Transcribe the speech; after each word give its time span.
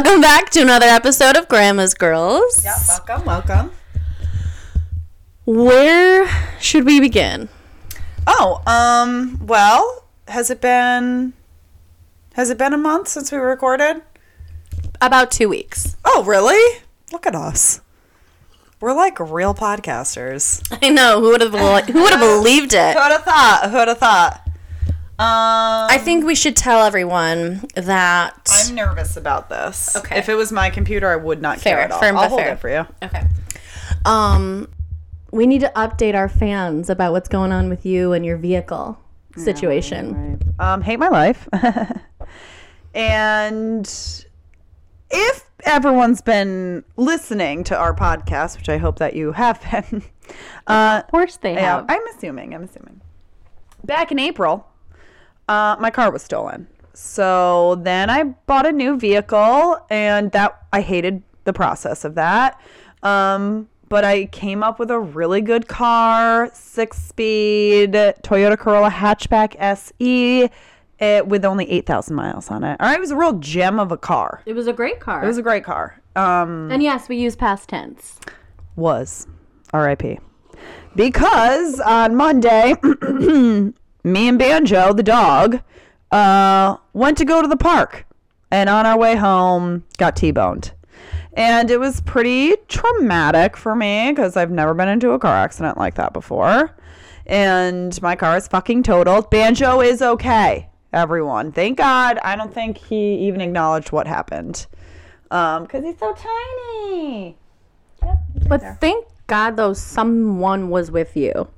Welcome 0.00 0.20
back 0.20 0.50
to 0.50 0.60
another 0.60 0.86
episode 0.86 1.36
of 1.36 1.48
Grandma's 1.48 1.92
Girls. 1.92 2.62
Yeah, 2.64 2.76
welcome, 2.86 3.24
welcome. 3.24 3.72
Where 5.44 6.28
should 6.60 6.86
we 6.86 7.00
begin? 7.00 7.48
Oh, 8.24 8.62
um, 8.64 9.44
well, 9.44 10.04
has 10.28 10.50
it 10.50 10.60
been 10.60 11.32
has 12.34 12.48
it 12.48 12.56
been 12.58 12.72
a 12.72 12.78
month 12.78 13.08
since 13.08 13.32
we 13.32 13.38
recorded? 13.38 14.02
About 15.02 15.32
two 15.32 15.48
weeks. 15.48 15.96
Oh, 16.04 16.22
really? 16.22 16.80
Look 17.10 17.26
at 17.26 17.34
us. 17.34 17.80
We're 18.80 18.92
like 18.92 19.18
real 19.18 19.52
podcasters. 19.52 20.62
I 20.80 20.90
know 20.90 21.18
who 21.20 21.30
would 21.30 21.40
have 21.40 21.52
who 21.52 22.02
would 22.02 22.12
have 22.12 22.20
believed 22.20 22.72
it. 22.72 22.94
Who 22.96 23.02
would 23.02 23.10
have 23.10 23.24
thought? 23.24 23.68
Who 23.68 23.76
would 23.78 23.88
have 23.88 23.98
thought? 23.98 24.47
Um, 25.20 25.26
I 25.90 25.98
think 25.98 26.24
we 26.24 26.34
should 26.36 26.54
tell 26.56 26.84
everyone 26.86 27.64
that. 27.74 28.48
I'm 28.52 28.74
nervous 28.76 29.16
about 29.16 29.48
this. 29.48 29.96
Okay. 29.96 30.16
If 30.18 30.28
it 30.28 30.34
was 30.36 30.52
my 30.52 30.70
computer, 30.70 31.08
I 31.08 31.16
would 31.16 31.42
not 31.42 31.58
Fair, 31.60 31.74
care 31.76 31.84
at 31.84 31.90
all. 31.90 31.98
firm 31.98 32.16
I'll 32.16 32.28
hold 32.28 32.40
fair. 32.40 32.52
it 32.52 32.60
for 32.60 32.68
you. 32.70 32.86
okay. 33.02 33.24
Um, 34.04 34.68
we 35.32 35.46
need 35.46 35.60
to 35.62 35.72
update 35.74 36.14
our 36.14 36.28
fans 36.28 36.88
about 36.88 37.10
what's 37.12 37.28
going 37.28 37.50
on 37.50 37.68
with 37.68 37.84
you 37.84 38.12
and 38.12 38.24
your 38.24 38.36
vehicle 38.36 38.96
situation. 39.36 40.40
Um, 40.60 40.82
hate 40.82 40.98
my 40.98 41.08
life. 41.08 41.48
and 42.94 44.24
if 45.10 45.44
everyone's 45.64 46.20
been 46.22 46.84
listening 46.96 47.64
to 47.64 47.76
our 47.76 47.94
podcast, 47.94 48.56
which 48.56 48.68
I 48.68 48.78
hope 48.78 48.98
that 48.98 49.14
you 49.14 49.32
have 49.32 49.60
been, 49.70 50.02
uh, 50.66 51.02
Of 51.04 51.10
course 51.10 51.36
they 51.38 51.54
yeah, 51.54 51.76
have. 51.76 51.86
I'm 51.88 52.06
assuming. 52.16 52.54
I'm 52.54 52.62
assuming. 52.64 53.00
Back 53.84 54.10
in 54.12 54.18
April, 54.18 54.66
uh, 55.48 55.76
my 55.80 55.90
car 55.90 56.10
was 56.10 56.22
stolen. 56.22 56.66
So 56.94 57.76
then 57.76 58.10
I 58.10 58.24
bought 58.24 58.66
a 58.66 58.72
new 58.72 58.98
vehicle, 58.98 59.78
and 59.88 60.32
that 60.32 60.60
I 60.72 60.80
hated 60.80 61.22
the 61.44 61.52
process 61.52 62.04
of 62.04 62.14
that. 62.16 62.60
Um, 63.02 63.68
but 63.88 64.04
I 64.04 64.26
came 64.26 64.62
up 64.62 64.78
with 64.78 64.90
a 64.90 64.98
really 64.98 65.40
good 65.40 65.68
car, 65.68 66.50
six 66.52 66.98
speed 67.00 67.92
Toyota 67.92 68.58
Corolla 68.58 68.90
hatchback 68.90 69.54
SE. 69.58 70.50
It, 71.00 71.28
with 71.28 71.44
only 71.44 71.70
8,000 71.70 72.16
miles 72.16 72.50
on 72.50 72.64
it. 72.64 72.76
All 72.80 72.88
right, 72.88 72.96
it 72.96 73.00
was 73.00 73.12
a 73.12 73.16
real 73.16 73.34
gem 73.34 73.78
of 73.78 73.92
a 73.92 73.96
car. 73.96 74.42
It 74.46 74.54
was 74.54 74.66
a 74.66 74.72
great 74.72 74.98
car. 74.98 75.22
It 75.22 75.28
was 75.28 75.38
a 75.38 75.42
great 75.42 75.62
car. 75.62 76.00
Um, 76.16 76.72
and 76.72 76.82
yes, 76.82 77.08
we 77.08 77.16
use 77.16 77.36
past 77.36 77.68
tense. 77.68 78.18
was 78.74 79.28
RIP. 79.72 80.20
Because 80.96 81.78
on 81.78 82.16
Monday, 82.16 82.74
me 84.04 84.28
and 84.28 84.38
Banjo, 84.38 84.92
the 84.92 85.02
dog, 85.02 85.60
uh, 86.10 86.76
went 86.92 87.18
to 87.18 87.24
go 87.24 87.42
to 87.42 87.48
the 87.48 87.56
park. 87.56 88.06
And 88.50 88.70
on 88.70 88.86
our 88.86 88.98
way 88.98 89.16
home, 89.16 89.84
got 89.98 90.16
T 90.16 90.30
boned. 90.30 90.72
And 91.34 91.70
it 91.70 91.78
was 91.78 92.00
pretty 92.00 92.56
traumatic 92.66 93.56
for 93.56 93.76
me 93.76 94.10
because 94.10 94.36
I've 94.36 94.50
never 94.50 94.74
been 94.74 94.88
into 94.88 95.10
a 95.10 95.18
car 95.18 95.36
accident 95.36 95.78
like 95.78 95.94
that 95.96 96.12
before. 96.12 96.74
And 97.26 98.00
my 98.00 98.16
car 98.16 98.36
is 98.36 98.48
fucking 98.48 98.82
totaled. 98.82 99.30
Banjo 99.30 99.80
is 99.82 100.00
okay, 100.00 100.68
everyone. 100.92 101.52
Thank 101.52 101.76
God. 101.78 102.18
I 102.24 102.34
don't 102.36 102.52
think 102.52 102.78
he 102.78 103.16
even 103.26 103.40
acknowledged 103.40 103.92
what 103.92 104.06
happened. 104.06 104.66
Um, 105.30 105.64
because 105.64 105.84
he's 105.84 105.98
so 105.98 106.14
tiny. 106.14 107.36
Yep. 108.02 108.16
But 108.48 108.80
thank 108.80 109.06
God, 109.26 109.56
though, 109.56 109.74
someone 109.74 110.70
was 110.70 110.90
with 110.90 111.16
you. 111.16 111.48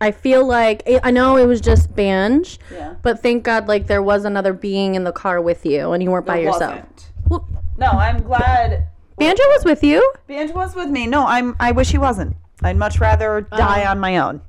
I 0.00 0.10
feel 0.12 0.46
like 0.46 0.82
I 0.86 1.00
I 1.04 1.10
know 1.10 1.36
it 1.36 1.46
was 1.46 1.60
just 1.60 1.94
Banj, 1.94 2.58
Yeah. 2.72 2.94
but 3.02 3.20
thank 3.22 3.42
God, 3.44 3.66
like 3.68 3.86
there 3.88 4.02
was 4.02 4.24
another 4.24 4.52
being 4.52 4.94
in 4.94 5.04
the 5.04 5.12
car 5.12 5.40
with 5.40 5.66
you, 5.66 5.92
and 5.92 6.02
you 6.02 6.10
weren't 6.10 6.26
by 6.26 6.38
yourself. 6.38 6.74
wasn't. 6.74 7.12
Well, 7.28 7.48
No, 7.76 7.88
I'm 7.90 8.22
glad 8.22 8.86
Banjo 9.18 9.42
was 9.48 9.64
with 9.64 9.82
you. 9.82 10.12
Banj 10.28 10.54
was 10.54 10.74
with 10.76 10.88
me. 10.88 11.06
No, 11.06 11.26
I'm. 11.26 11.56
I 11.58 11.72
wish 11.72 11.90
he 11.90 11.98
wasn't. 11.98 12.36
I'd 12.62 12.76
much 12.76 13.00
rather 13.00 13.38
um, 13.50 13.58
die 13.58 13.86
on 13.86 13.98
my 14.00 14.18
own. 14.18 14.40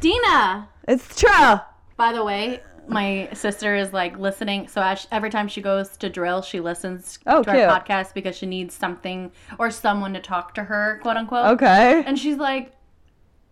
Dina, 0.00 0.68
It's 0.88 1.16
true. 1.18 1.56
by 1.96 2.12
the 2.12 2.22
way, 2.24 2.60
my 2.88 3.28
sister 3.32 3.74
is 3.74 3.92
like 3.92 4.18
listening. 4.18 4.68
So 4.68 4.80
as, 4.82 5.06
every 5.10 5.30
time 5.30 5.48
she 5.48 5.60
goes 5.60 5.96
to 5.98 6.08
drill, 6.08 6.42
she 6.42 6.60
listens 6.60 7.18
Oh, 7.26 7.42
to 7.42 7.50
cute. 7.50 7.62
our 7.64 7.80
podcast 7.80 8.14
because 8.14 8.36
she 8.36 8.46
needs 8.46 8.74
something 8.74 9.32
or 9.58 9.70
someone 9.70 10.12
to 10.14 10.20
talk 10.20 10.54
to 10.54 10.64
her, 10.64 10.98
quote 11.02 11.16
unquote. 11.16 11.46
Okay. 11.56 12.02
And 12.06 12.18
she's 12.18 12.36
like, 12.36 12.72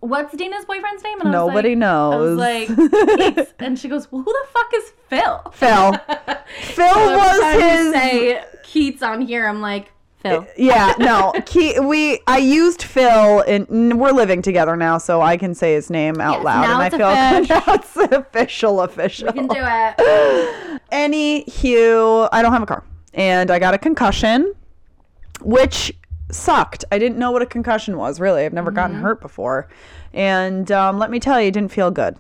"What's 0.04 0.36
Dina's 0.36 0.64
boyfriend's 0.64 1.02
name?" 1.02 1.20
And 1.20 1.28
I 1.28 1.32
Nobody 1.32 1.74
was 1.74 1.76
like, 1.76 1.78
knows. 1.78 2.14
I 2.14 2.18
was 2.20 3.18
like, 3.18 3.36
"Keats." 3.36 3.54
and 3.58 3.78
she 3.78 3.88
goes, 3.88 4.10
"Well, 4.12 4.22
who 4.22 4.32
the 4.32 4.46
fuck 4.52 4.70
is 4.74 4.92
Phil?" 5.08 5.52
Phil. 5.52 5.92
Phil 6.74 6.94
So 6.94 7.16
was 7.16 7.54
his. 7.62 7.92
say 7.92 8.44
Keats 8.62 9.02
on 9.02 9.22
here. 9.22 9.46
I'm 9.46 9.60
like, 9.60 9.92
Phil. 10.22 10.46
yeah, 10.56 10.94
no. 10.98 11.32
He, 11.48 11.78
we 11.80 12.20
I 12.26 12.38
used 12.38 12.82
Phil 12.82 13.40
and 13.42 13.98
we're 14.00 14.12
living 14.12 14.40
together 14.42 14.74
now, 14.76 14.96
so 14.98 15.20
I 15.20 15.36
can 15.36 15.54
say 15.54 15.74
his 15.74 15.90
name 15.90 16.20
out 16.20 16.36
Yes, 16.36 16.44
loud, 16.44 16.64
and 16.64 16.82
I 16.82 17.46
feel 17.46 17.74
it's 17.74 17.96
official, 18.12 18.80
official. 18.80 19.26
You 19.28 19.32
can 19.34 19.46
do 19.48 19.56
it. 19.60 20.80
Any 20.90 21.42
hue, 21.42 22.28
I 22.32 22.40
don't 22.42 22.52
have 22.52 22.62
a 22.62 22.66
car, 22.66 22.84
and 23.12 23.50
I 23.50 23.58
got 23.58 23.74
a 23.74 23.78
concussion, 23.78 24.54
which 25.42 25.92
sucked. 26.34 26.84
I 26.92 26.98
didn't 26.98 27.18
know 27.18 27.30
what 27.30 27.42
a 27.42 27.46
concussion 27.46 27.96
was. 27.96 28.20
Really, 28.20 28.44
I've 28.44 28.52
never 28.52 28.70
gotten 28.70 28.96
hurt 28.96 29.20
before, 29.20 29.68
and 30.12 30.70
um, 30.70 30.98
let 30.98 31.10
me 31.10 31.20
tell 31.20 31.40
you, 31.40 31.48
it 31.48 31.52
didn't 31.52 31.72
feel 31.72 31.90
good. 31.90 32.16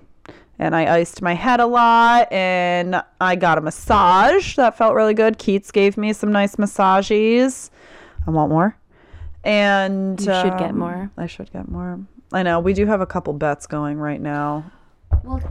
And 0.58 0.76
I 0.76 0.98
iced 0.98 1.20
my 1.20 1.34
head 1.34 1.58
a 1.58 1.66
lot, 1.66 2.32
and 2.32 3.02
I 3.20 3.34
got 3.34 3.58
a 3.58 3.60
massage 3.60 4.54
that 4.56 4.78
felt 4.78 4.94
really 4.94 5.14
good. 5.14 5.38
Keats 5.38 5.72
gave 5.72 5.96
me 5.96 6.12
some 6.12 6.30
nice 6.30 6.58
massages. 6.58 7.70
I 8.26 8.30
want 8.30 8.50
more. 8.50 8.76
And 9.42 10.18
You 10.20 10.26
should 10.26 10.56
get 10.58 10.70
um, 10.70 10.78
more. 10.78 11.10
I 11.16 11.26
should 11.26 11.52
get 11.52 11.68
more. 11.68 12.00
I 12.32 12.42
know 12.42 12.60
we 12.60 12.72
do 12.72 12.86
have 12.86 13.00
a 13.00 13.06
couple 13.06 13.32
bets 13.32 13.66
going 13.66 13.98
right 13.98 14.20
now. 14.20 14.70
Well, 15.22 15.42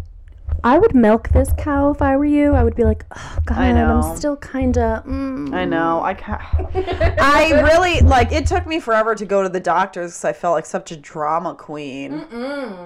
I 0.64 0.78
would 0.78 0.96
milk 0.96 1.30
this 1.30 1.50
cow 1.58 1.92
if 1.92 2.02
I 2.02 2.16
were 2.16 2.26
you. 2.26 2.54
I 2.54 2.64
would 2.64 2.76
be 2.76 2.84
like, 2.84 3.06
oh, 3.16 3.38
God, 3.46 3.58
I. 3.58 3.72
I'm 3.84 4.16
still 4.16 4.38
kind 4.38 4.78
of. 4.78 5.06
Mm. 5.06 5.54
I 5.54 5.66
know. 5.66 6.02
I 6.02 6.14
can't. 6.14 6.42
I 7.20 7.62
really 7.62 8.02
like. 8.02 8.32
It 8.32 8.46
took 8.46 8.66
me 8.66 8.80
forever 8.80 9.16
to 9.16 9.26
go 9.26 9.44
to 9.44 9.50
the 9.50 9.60
doctors 9.60 10.12
because 10.12 10.26
I 10.26 10.34
felt 10.34 10.54
like 10.54 10.66
such 10.66 10.92
a 10.92 10.96
drama 10.96 11.56
queen. 11.56 12.26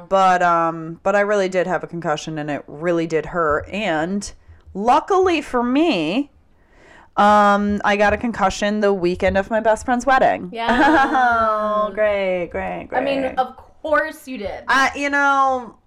But 0.09 0.41
um, 0.41 0.99
but 1.03 1.15
I 1.15 1.21
really 1.21 1.49
did 1.49 1.67
have 1.67 1.83
a 1.83 1.87
concussion, 1.87 2.37
and 2.37 2.49
it 2.49 2.63
really 2.67 3.07
did 3.07 3.27
hurt. 3.27 3.67
And 3.69 4.31
luckily 4.73 5.41
for 5.41 5.63
me, 5.63 6.31
um, 7.17 7.81
I 7.83 7.97
got 7.97 8.13
a 8.13 8.17
concussion 8.17 8.79
the 8.79 8.93
weekend 8.93 9.37
of 9.37 9.49
my 9.49 9.59
best 9.59 9.85
friend's 9.85 10.05
wedding. 10.05 10.49
Yeah. 10.53 10.67
oh, 11.89 11.91
great, 11.93 12.49
great, 12.51 12.87
great. 12.89 12.99
I 12.99 13.03
mean, 13.03 13.23
of 13.37 13.57
course 13.57 14.27
you 14.27 14.37
did. 14.37 14.63
I, 14.67 14.91
you 14.95 15.09
know, 15.09 15.77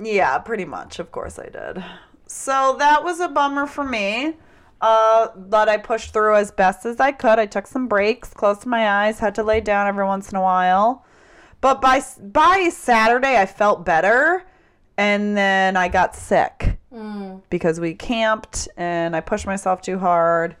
yeah, 0.00 0.38
pretty 0.38 0.64
much. 0.64 0.98
Of 0.98 1.12
course 1.12 1.38
I 1.38 1.48
did. 1.48 1.84
So 2.26 2.76
that 2.78 3.04
was 3.04 3.20
a 3.20 3.28
bummer 3.28 3.66
for 3.66 3.84
me. 3.84 4.34
Uh, 4.80 5.28
but 5.36 5.68
I 5.68 5.76
pushed 5.76 6.12
through 6.12 6.36
as 6.36 6.50
best 6.50 6.86
as 6.86 7.00
I 7.00 7.12
could. 7.12 7.38
I 7.38 7.46
took 7.46 7.66
some 7.66 7.86
breaks, 7.86 8.32
closed 8.32 8.64
my 8.64 8.88
eyes, 8.88 9.18
had 9.18 9.34
to 9.34 9.42
lay 9.42 9.60
down 9.60 9.86
every 9.86 10.06
once 10.06 10.30
in 10.30 10.36
a 10.36 10.42
while. 10.42 11.04
But 11.60 11.82
by 11.82 12.02
by 12.18 12.70
Saturday, 12.72 13.36
I 13.36 13.44
felt 13.44 13.84
better, 13.84 14.46
and 14.96 15.36
then 15.36 15.76
I 15.76 15.88
got 15.88 16.16
sick 16.16 16.78
because 17.50 17.78
we 17.78 17.94
camped 17.94 18.68
and 18.76 19.14
I 19.14 19.20
pushed 19.20 19.46
myself 19.46 19.82
too 19.82 19.98
hard. 19.98 20.56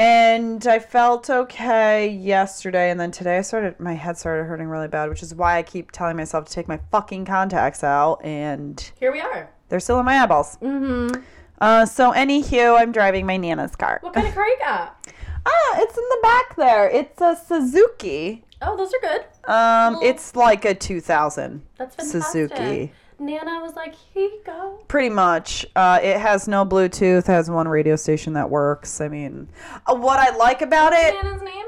And 0.00 0.66
I 0.66 0.78
felt 0.78 1.28
okay 1.28 2.08
yesterday, 2.08 2.90
and 2.90 2.98
then 2.98 3.10
today 3.10 3.36
I 3.36 3.42
started 3.42 3.78
my 3.78 3.92
head 3.92 4.16
started 4.16 4.44
hurting 4.44 4.68
really 4.68 4.88
bad, 4.88 5.10
which 5.10 5.22
is 5.22 5.34
why 5.34 5.58
I 5.58 5.62
keep 5.62 5.90
telling 5.92 6.16
myself 6.16 6.46
to 6.46 6.52
take 6.54 6.68
my 6.68 6.80
fucking 6.90 7.26
contacts 7.26 7.84
out, 7.84 8.24
and 8.24 8.92
Here 8.98 9.12
we 9.12 9.20
are. 9.20 9.50
they're 9.68 9.78
still 9.78 9.98
in 9.98 10.06
my 10.06 10.18
eyeballs. 10.22 10.56
Mm-hmm. 10.62 11.20
Uh, 11.60 11.84
so 11.84 12.12
anywho, 12.12 12.80
I'm 12.80 12.92
driving 12.92 13.26
my 13.26 13.36
nana's 13.36 13.76
car. 13.76 13.98
What 14.00 14.14
kind 14.14 14.26
of 14.26 14.32
car 14.32 14.48
you 14.48 14.56
got? 14.58 15.06
Ah, 15.46 15.76
it's 15.78 15.96
in 15.96 16.04
the 16.04 16.18
back 16.22 16.56
there. 16.56 16.88
It's 16.90 17.20
a 17.22 17.34
Suzuki. 17.34 18.44
Oh, 18.60 18.76
those 18.76 18.92
are 18.92 19.00
good. 19.00 19.24
Um, 19.50 19.98
it's 20.02 20.36
like 20.36 20.66
a 20.66 20.74
2000 20.74 21.62
That's 21.78 21.94
fantastic. 21.96 22.22
Suzuki. 22.22 22.92
Nana 23.20 23.60
was 23.60 23.74
like, 23.76 23.94
"Here 23.94 24.24
you 24.24 24.40
go." 24.44 24.80
Pretty 24.88 25.10
much. 25.10 25.66
Uh, 25.76 26.00
it 26.02 26.18
has 26.18 26.48
no 26.48 26.64
Bluetooth. 26.64 27.26
Has 27.26 27.50
one 27.50 27.68
radio 27.68 27.94
station 27.96 28.32
that 28.32 28.48
works. 28.50 29.00
I 29.00 29.08
mean, 29.08 29.48
uh, 29.86 29.94
what 29.94 30.18
I 30.18 30.34
like 30.36 30.62
about 30.62 30.92
it, 30.94 31.14
Nana's 31.22 31.42
name? 31.42 31.66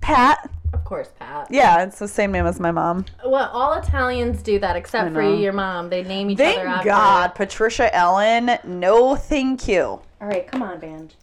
Pat. 0.00 0.48
Of 0.72 0.84
course, 0.84 1.08
Pat. 1.18 1.48
Yeah, 1.50 1.82
it's 1.82 1.98
the 1.98 2.08
same 2.08 2.30
name 2.30 2.46
as 2.46 2.60
my 2.60 2.70
mom. 2.70 3.06
Well, 3.24 3.48
all 3.52 3.72
Italians 3.74 4.42
do 4.42 4.58
that 4.58 4.76
except 4.76 5.14
for 5.14 5.22
your 5.22 5.52
mom. 5.52 5.88
They 5.88 6.02
name 6.02 6.30
each 6.30 6.38
Thank 6.38 6.58
other 6.58 6.68
after. 6.68 6.88
God, 6.88 7.34
Patricia 7.34 7.94
Ellen. 7.94 8.58
No, 8.64 9.16
thank 9.16 9.66
you. 9.66 9.82
All 10.20 10.28
right, 10.28 10.46
come 10.46 10.62
on, 10.62 10.78
band. 10.78 11.14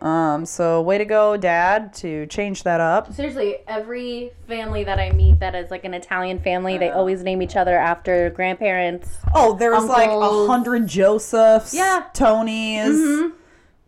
Um, 0.00 0.46
so 0.46 0.80
way 0.80 0.96
to 0.98 1.04
go, 1.04 1.36
Dad, 1.36 1.92
to 1.94 2.26
change 2.26 2.62
that 2.62 2.80
up. 2.80 3.12
Seriously, 3.12 3.56
every 3.66 4.30
family 4.46 4.84
that 4.84 5.00
I 5.00 5.10
meet 5.10 5.40
that 5.40 5.54
is 5.56 5.70
like 5.72 5.84
an 5.84 5.92
Italian 5.94 6.38
family, 6.38 6.78
they 6.78 6.90
always 6.90 7.22
name 7.24 7.42
each 7.42 7.56
other 7.56 7.76
after 7.76 8.30
grandparents. 8.30 9.18
Oh, 9.34 9.54
there's 9.56 9.84
like 9.84 10.10
a 10.10 10.46
hundred 10.46 10.86
Josephs, 10.86 11.74
Yeah. 11.74 12.04
Tonys. 12.14 13.32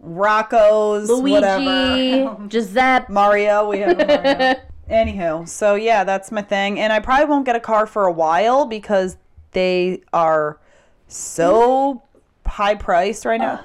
Rocco's, 0.00 1.08
whatever. 1.10 1.62
Luigi, 1.64 2.28
Giuseppe. 2.48 3.12
Mario. 3.12 3.68
We 3.68 3.78
have 3.80 3.96
Mario. 3.98 4.54
Anywho, 4.90 5.46
so 5.48 5.76
yeah, 5.76 6.02
that's 6.02 6.32
my 6.32 6.42
thing. 6.42 6.80
And 6.80 6.92
I 6.92 6.98
probably 6.98 7.26
won't 7.26 7.44
get 7.46 7.54
a 7.54 7.60
car 7.60 7.86
for 7.86 8.06
a 8.06 8.12
while 8.12 8.64
because 8.66 9.16
they 9.52 10.02
are 10.12 10.58
so 11.06 12.02
high 12.44 12.74
priced 12.74 13.24
right 13.24 13.40
now. 13.40 13.64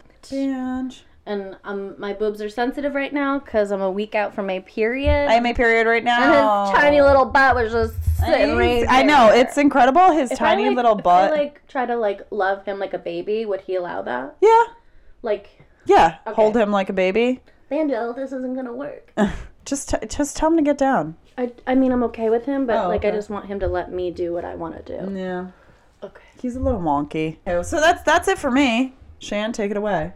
And 1.27 1.57
um, 1.63 1.95
my 1.99 2.13
boobs 2.13 2.39
are 2.41 2.49
sensitive 2.49 2.93
right 2.93 3.11
now 3.11 3.39
because 3.39 3.71
I'm 3.71 3.81
a 3.81 3.89
week 3.89 4.13
out 4.13 4.35
from 4.35 4.45
my 4.45 4.59
period. 4.59 5.27
I 5.27 5.33
am 5.33 5.45
a 5.47 5.53
period 5.55 5.87
right 5.87 6.03
now. 6.03 6.65
and 6.65 6.69
his 6.71 6.79
tiny 6.83 7.01
little 7.01 7.25
butt 7.25 7.55
was 7.55 7.71
just 7.71 7.95
sitting 8.19 8.55
right 8.55 8.85
I 8.87 9.01
know 9.01 9.27
there. 9.31 9.41
it's 9.41 9.57
incredible. 9.57 10.11
His 10.11 10.29
If 10.31 10.39
I, 10.41 10.49
tiny 10.55 10.67
like- 10.67 10.75
little 10.75 10.97
if 10.99 11.03
butt. 11.03 11.31
I 11.33 11.35
like 11.35 11.67
try 11.67 11.85
to 11.87 11.95
like 11.95 12.21
love 12.29 12.63
him 12.65 12.77
like 12.77 12.93
a 12.93 12.99
baby. 12.99 13.43
Would 13.45 13.61
he 13.61 13.73
allow 13.75 14.03
that? 14.03 14.35
yeah, 14.39 14.63
Like, 15.23 15.49
yeah. 15.85 16.17
Hold 16.27 16.55
him 16.55 16.71
like 16.71 16.89
a 16.89 16.93
baby. 16.93 17.41
Daniel, 17.71 18.13
this 18.13 18.31
isn't 18.31 18.53
gonna 18.55 18.73
work. 18.73 19.11
Just, 19.65 19.89
t- 19.89 20.05
just 20.07 20.37
tell 20.37 20.51
him 20.51 20.57
to 20.57 20.61
get 20.61 20.77
down. 20.77 21.15
I, 21.39 21.51
I 21.65 21.73
mean, 21.73 21.91
I'm 21.91 22.03
okay 22.03 22.29
with 22.29 22.45
him, 22.45 22.67
but 22.67 22.85
Oh, 22.85 22.87
like, 22.87 23.03
I 23.03 23.09
just 23.09 23.31
want 23.31 23.47
him 23.47 23.59
to 23.61 23.67
let 23.67 23.91
me 23.91 24.11
do 24.11 24.31
what 24.31 24.45
I 24.45 24.53
want 24.53 24.85
to 24.85 24.97
do. 24.99 25.17
Yeah, 25.17 25.47
Okay. 26.03 26.21
he's 26.39 26.55
a 26.55 26.59
little 26.59 26.79
wonky. 26.79 27.37
So 27.65 27.79
that's 27.81 28.03
that's 28.03 28.27
it 28.27 28.37
for 28.37 28.51
me. 28.51 28.93
Shan, 29.17 29.53
take 29.53 29.71
it 29.71 29.77
away. 29.77 30.13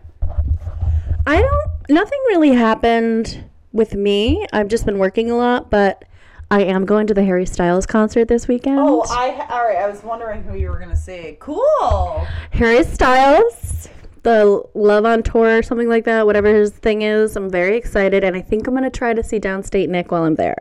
I 1.30 1.42
don't. 1.42 1.90
Nothing 1.90 2.20
really 2.30 2.54
happened 2.54 3.44
with 3.72 3.94
me. 3.94 4.48
I've 4.52 4.68
just 4.68 4.84
been 4.84 4.98
working 4.98 5.30
a 5.30 5.38
lot, 5.38 5.70
but 5.70 6.04
I 6.50 6.64
am 6.64 6.86
going 6.86 7.06
to 7.06 7.14
the 7.14 7.24
Harry 7.24 7.46
Styles 7.46 7.86
concert 7.86 8.28
this 8.28 8.48
weekend. 8.48 8.80
Oh, 8.80 9.06
I 9.08 9.46
all 9.48 9.64
right. 9.64 9.78
I 9.78 9.88
was 9.88 10.04
wondering 10.04 10.42
who 10.42 10.58
you 10.58 10.70
were 10.70 10.80
gonna 10.80 10.96
see. 10.96 11.38
Cool. 11.40 12.26
Harry 12.50 12.84
Styles, 12.84 13.90
the 14.24 14.64
Love 14.74 15.06
on 15.06 15.22
Tour 15.22 15.60
or 15.60 15.62
something 15.62 15.88
like 15.88 16.06
that, 16.06 16.26
whatever 16.26 16.52
his 16.52 16.72
thing 16.72 17.04
is. 17.04 17.36
I'm 17.36 17.52
very 17.52 17.78
excited, 17.78 18.24
and 18.24 18.36
I 18.36 18.42
think 18.42 18.66
I'm 18.66 18.74
gonna 18.74 18.90
try 18.90 19.14
to 19.14 19.22
see 19.22 19.40
Downstate 19.40 19.88
Nick 19.88 20.12
while 20.12 20.24
I'm 20.24 20.34
there. 20.34 20.58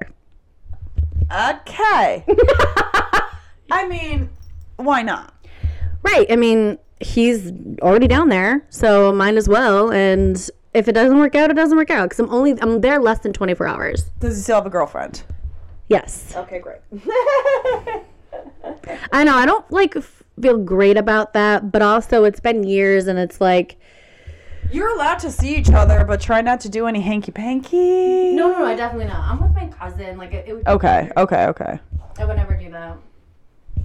Okay. 1.33 2.27
I 3.71 3.89
mean, 3.89 4.29
why 4.77 5.01
not? 5.01 5.33
Right. 6.03 6.31
I 6.31 6.37
mean, 6.37 6.79
he's 7.01 7.53
already 7.81 8.07
down 8.07 8.29
there, 8.29 8.67
so 8.69 9.13
might 9.13 9.37
as 9.37 9.49
well. 9.49 9.91
And 9.91 10.51
if 10.79 10.87
it 10.89 10.93
doesn't 10.93 11.19
work 11.19 11.35
out, 11.35 11.51
it 11.51 11.55
doesn't 11.55 11.77
work 11.77 11.91
out. 11.91 12.05
Because 12.05 12.21
I'm 12.21 12.31
only 12.33 12.61
I'm 12.63 12.81
there 12.81 13.01
less 13.01 13.19
than 13.19 13.33
24 13.33 13.67
hours. 13.67 14.05
Does 14.21 14.37
he 14.37 14.43
still 14.43 14.57
have 14.57 14.67
a 14.67 14.71
girlfriend? 14.71 15.25
Yes. 15.89 16.35
Okay, 16.37 16.61
great. 16.61 16.79
I 19.13 19.25
know. 19.25 19.35
I 19.35 19.45
don't 19.47 19.69
like 19.71 19.97
f- 19.97 20.23
feel 20.41 20.59
great 20.59 20.97
about 20.97 21.33
that, 21.33 21.73
but 21.73 21.83
also 21.83 22.25
it's 22.25 22.41
been 22.41 22.63
years, 22.65 23.07
and 23.09 23.19
it's 23.19 23.41
like. 23.41 23.77
You're 24.71 24.95
allowed 24.95 25.19
to 25.21 25.31
see 25.31 25.57
each 25.57 25.71
other, 25.71 26.05
but 26.05 26.21
try 26.21 26.43
not 26.43 26.61
to 26.61 26.69
do 26.69 26.87
any 26.87 27.01
hanky 27.01 27.33
panky. 27.33 28.35
No, 28.35 28.53
no, 28.53 28.59
no, 28.59 28.67
I 28.67 28.75
definitely 28.75 29.07
not. 29.07 29.21
I'm 29.21 29.41
with 29.41 29.55
my 29.55 29.67
cousin. 29.69 30.19
Like 30.19 30.35
it, 30.35 30.47
it 30.47 30.53
would. 30.55 30.69
Okay, 30.69 31.11
okay, 31.17 31.47
okay. 31.47 31.81
I 32.19 32.25
would 32.27 32.37
never 32.37 32.55
do 32.55 32.71
that. 32.71 32.99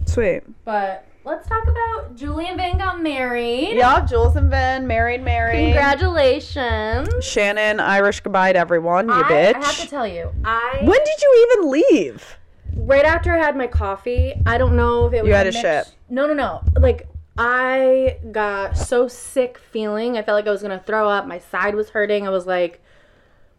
Sweet. 0.06 0.44
But 0.66 1.06
let's 1.26 1.48
talk 1.48 1.64
about 1.68 2.16
Julie 2.16 2.48
and 2.48 2.58
Van 2.58 2.78
got 2.78 3.02
married. 3.02 3.76
Yeah, 3.76 4.06
Jules 4.06 4.36
and 4.36 4.50
Ben 4.50 4.86
married, 4.88 5.24
married. 5.24 5.74
Congratulations. 5.74 7.10
Shannon, 7.26 7.80
Irish 7.80 8.20
goodbye 8.22 8.54
to 8.54 8.60
everyone, 8.60 9.08
you 9.08 9.14
I, 9.14 9.24
bitch. 9.24 9.56
I 9.56 9.66
have 9.66 9.78
to 9.78 9.88
tell 9.88 10.08
you, 10.08 10.32
I 10.44 10.80
when 10.82 11.00
did 11.00 11.22
you 11.22 11.48
even 11.60 11.72
leave? 11.72 12.38
Right 12.76 13.06
after 13.06 13.32
I 13.34 13.38
had 13.38 13.56
my 13.56 13.68
coffee, 13.68 14.34
I 14.46 14.58
don't 14.58 14.76
know 14.76 15.06
if 15.08 15.14
it 15.14 15.22
was. 15.22 15.28
You 15.30 15.34
had 15.36 15.48
a 15.48 15.52
mixed- 15.52 15.62
shit. 15.62 15.96
No, 16.10 16.28
no, 16.28 16.34
no. 16.34 16.62
Like 16.80 17.08
I 17.38 18.18
got 18.32 18.78
so 18.78 19.08
sick 19.08 19.58
feeling. 19.58 20.18
I 20.18 20.24
felt 20.24 20.36
like 20.36 20.48
I 20.48 20.52
was 20.52 20.62
gonna 20.62 20.84
throw 20.86 21.08
up. 21.10 21.28
My 21.28 21.40
side 21.40 21.76
was 21.76 21.90
hurting. 21.90 22.28
I 22.28 22.30
was 22.30 22.46
like, 22.46 22.82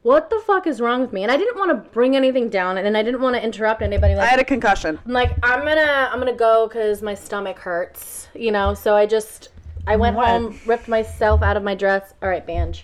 "What 0.04 0.30
the 0.30 0.38
fuck 0.46 0.66
is 0.68 0.80
wrong 0.80 1.00
with 1.00 1.12
me?" 1.12 1.22
And 1.24 1.32
I 1.32 1.36
didn't 1.36 1.56
want 1.56 1.70
to 1.70 1.90
bring 1.90 2.14
anything 2.14 2.48
down, 2.50 2.78
and 2.78 2.96
I 2.96 3.02
didn't 3.02 3.20
want 3.20 3.34
to 3.36 3.42
interrupt 3.42 3.82
anybody. 3.82 4.14
Like, 4.14 4.26
I 4.28 4.30
had 4.30 4.38
a 4.38 4.44
concussion. 4.44 4.98
I'm 5.04 5.12
like, 5.12 5.32
I'm 5.42 5.60
gonna, 5.64 6.10
I'm 6.12 6.18
gonna 6.20 6.32
go 6.32 6.68
because 6.68 7.02
my 7.02 7.14
stomach 7.14 7.58
hurts. 7.58 8.28
You 8.34 8.52
know. 8.52 8.74
So 8.74 8.94
I 8.94 9.06
just, 9.06 9.48
I 9.86 9.96
went 9.96 10.14
What? 10.16 10.26
home, 10.28 10.60
ripped 10.66 10.88
myself 10.88 11.42
out 11.42 11.56
of 11.56 11.62
my 11.62 11.74
dress. 11.74 12.14
All 12.22 12.28
right, 12.28 12.46
Banj, 12.46 12.82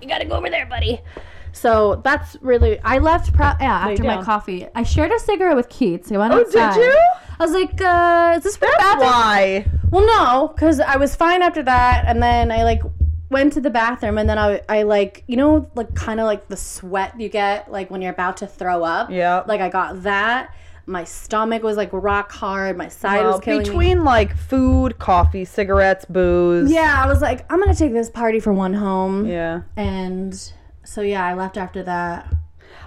you 0.00 0.08
gotta 0.08 0.24
go 0.24 0.36
over 0.36 0.48
there, 0.48 0.64
buddy. 0.66 1.00
So 1.52 2.00
that's 2.04 2.36
really. 2.40 2.78
I 2.80 2.98
left. 2.98 3.32
Pro- 3.34 3.56
yeah, 3.60 3.88
after 3.88 4.04
my 4.04 4.22
coffee, 4.22 4.66
I 4.74 4.84
shared 4.84 5.10
a 5.12 5.18
cigarette 5.18 5.56
with 5.56 5.68
Keats. 5.68 6.12
I 6.12 6.16
went 6.18 6.32
Oh, 6.32 6.40
outside. 6.40 6.74
did 6.74 6.84
you? 6.84 7.00
I 7.40 7.42
was 7.42 7.52
like, 7.52 7.80
uh, 7.80 8.34
"Is 8.36 8.44
this 8.44 8.60
where 8.60 8.70
the 8.70 8.76
bathroom?" 8.78 9.08
Why? 9.08 9.66
Well, 9.90 10.06
no, 10.06 10.52
because 10.54 10.78
I 10.78 10.96
was 10.96 11.16
fine 11.16 11.42
after 11.42 11.64
that, 11.64 12.04
and 12.06 12.22
then 12.22 12.52
I 12.52 12.62
like 12.62 12.82
went 13.30 13.52
to 13.54 13.60
the 13.60 13.70
bathroom, 13.70 14.18
and 14.18 14.28
then 14.28 14.38
I, 14.38 14.60
I 14.68 14.82
like, 14.82 15.24
you 15.26 15.36
know, 15.36 15.70
like 15.74 15.94
kind 15.94 16.20
of 16.20 16.26
like 16.26 16.48
the 16.48 16.56
sweat 16.56 17.18
you 17.18 17.28
get 17.28 17.70
like 17.70 17.90
when 17.90 18.02
you're 18.02 18.12
about 18.12 18.36
to 18.38 18.46
throw 18.46 18.82
up. 18.84 19.10
Yeah. 19.10 19.42
Like 19.46 19.60
I 19.60 19.68
got 19.68 20.02
that. 20.02 20.54
My 20.86 21.04
stomach 21.04 21.62
was 21.62 21.76
like 21.76 21.90
rock 21.92 22.32
hard. 22.32 22.76
My 22.76 22.88
side 22.88 23.22
Well, 23.22 23.32
was 23.32 23.40
killing 23.40 23.60
me. 23.60 23.64
between 23.64 24.04
like 24.04 24.36
food, 24.36 24.98
coffee, 24.98 25.44
cigarettes, 25.44 26.04
booze. 26.04 26.70
Yeah, 26.72 27.00
I 27.02 27.06
was 27.06 27.20
like, 27.22 27.50
I'm 27.52 27.60
gonna 27.60 27.74
take 27.74 27.92
this 27.92 28.10
party 28.10 28.40
for 28.40 28.52
one 28.52 28.74
home, 28.74 29.26
Yeah. 29.26 29.62
and 29.76 30.34
so 30.82 31.00
yeah, 31.02 31.24
I 31.24 31.34
left 31.34 31.56
after 31.56 31.82
that. 31.84 32.32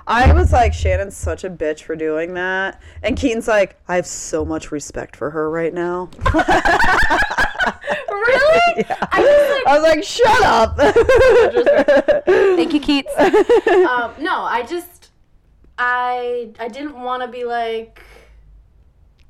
I 0.06 0.34
was 0.34 0.52
like, 0.52 0.74
Shannon's 0.74 1.16
such 1.16 1.46
a 1.46 1.50
bitch 1.50 1.84
for 1.84 1.96
doing 1.96 2.34
that. 2.34 2.82
And 3.04 3.16
Keaton's 3.16 3.48
like, 3.48 3.80
I 3.88 3.96
have 3.96 4.06
so 4.06 4.44
much 4.44 4.70
respect 4.70 5.16
for 5.16 5.30
her 5.30 5.50
right 5.50 5.74
now. 5.74 6.10
Really? 8.10 8.86
I, 9.12 9.64
was 9.68 9.84
like, 9.84 10.04
shut 10.04 10.44
up. 10.44 10.78
Thank 12.26 12.74
you, 12.74 12.80
Keats. 12.80 13.14
um, 13.18 14.14
no, 14.20 14.44
I 14.44 14.66
just, 14.68 15.12
I, 15.78 16.52
I 16.60 16.68
didn't 16.68 17.00
want 17.00 17.22
to 17.24 17.28
be 17.28 17.44
like. 17.44 18.02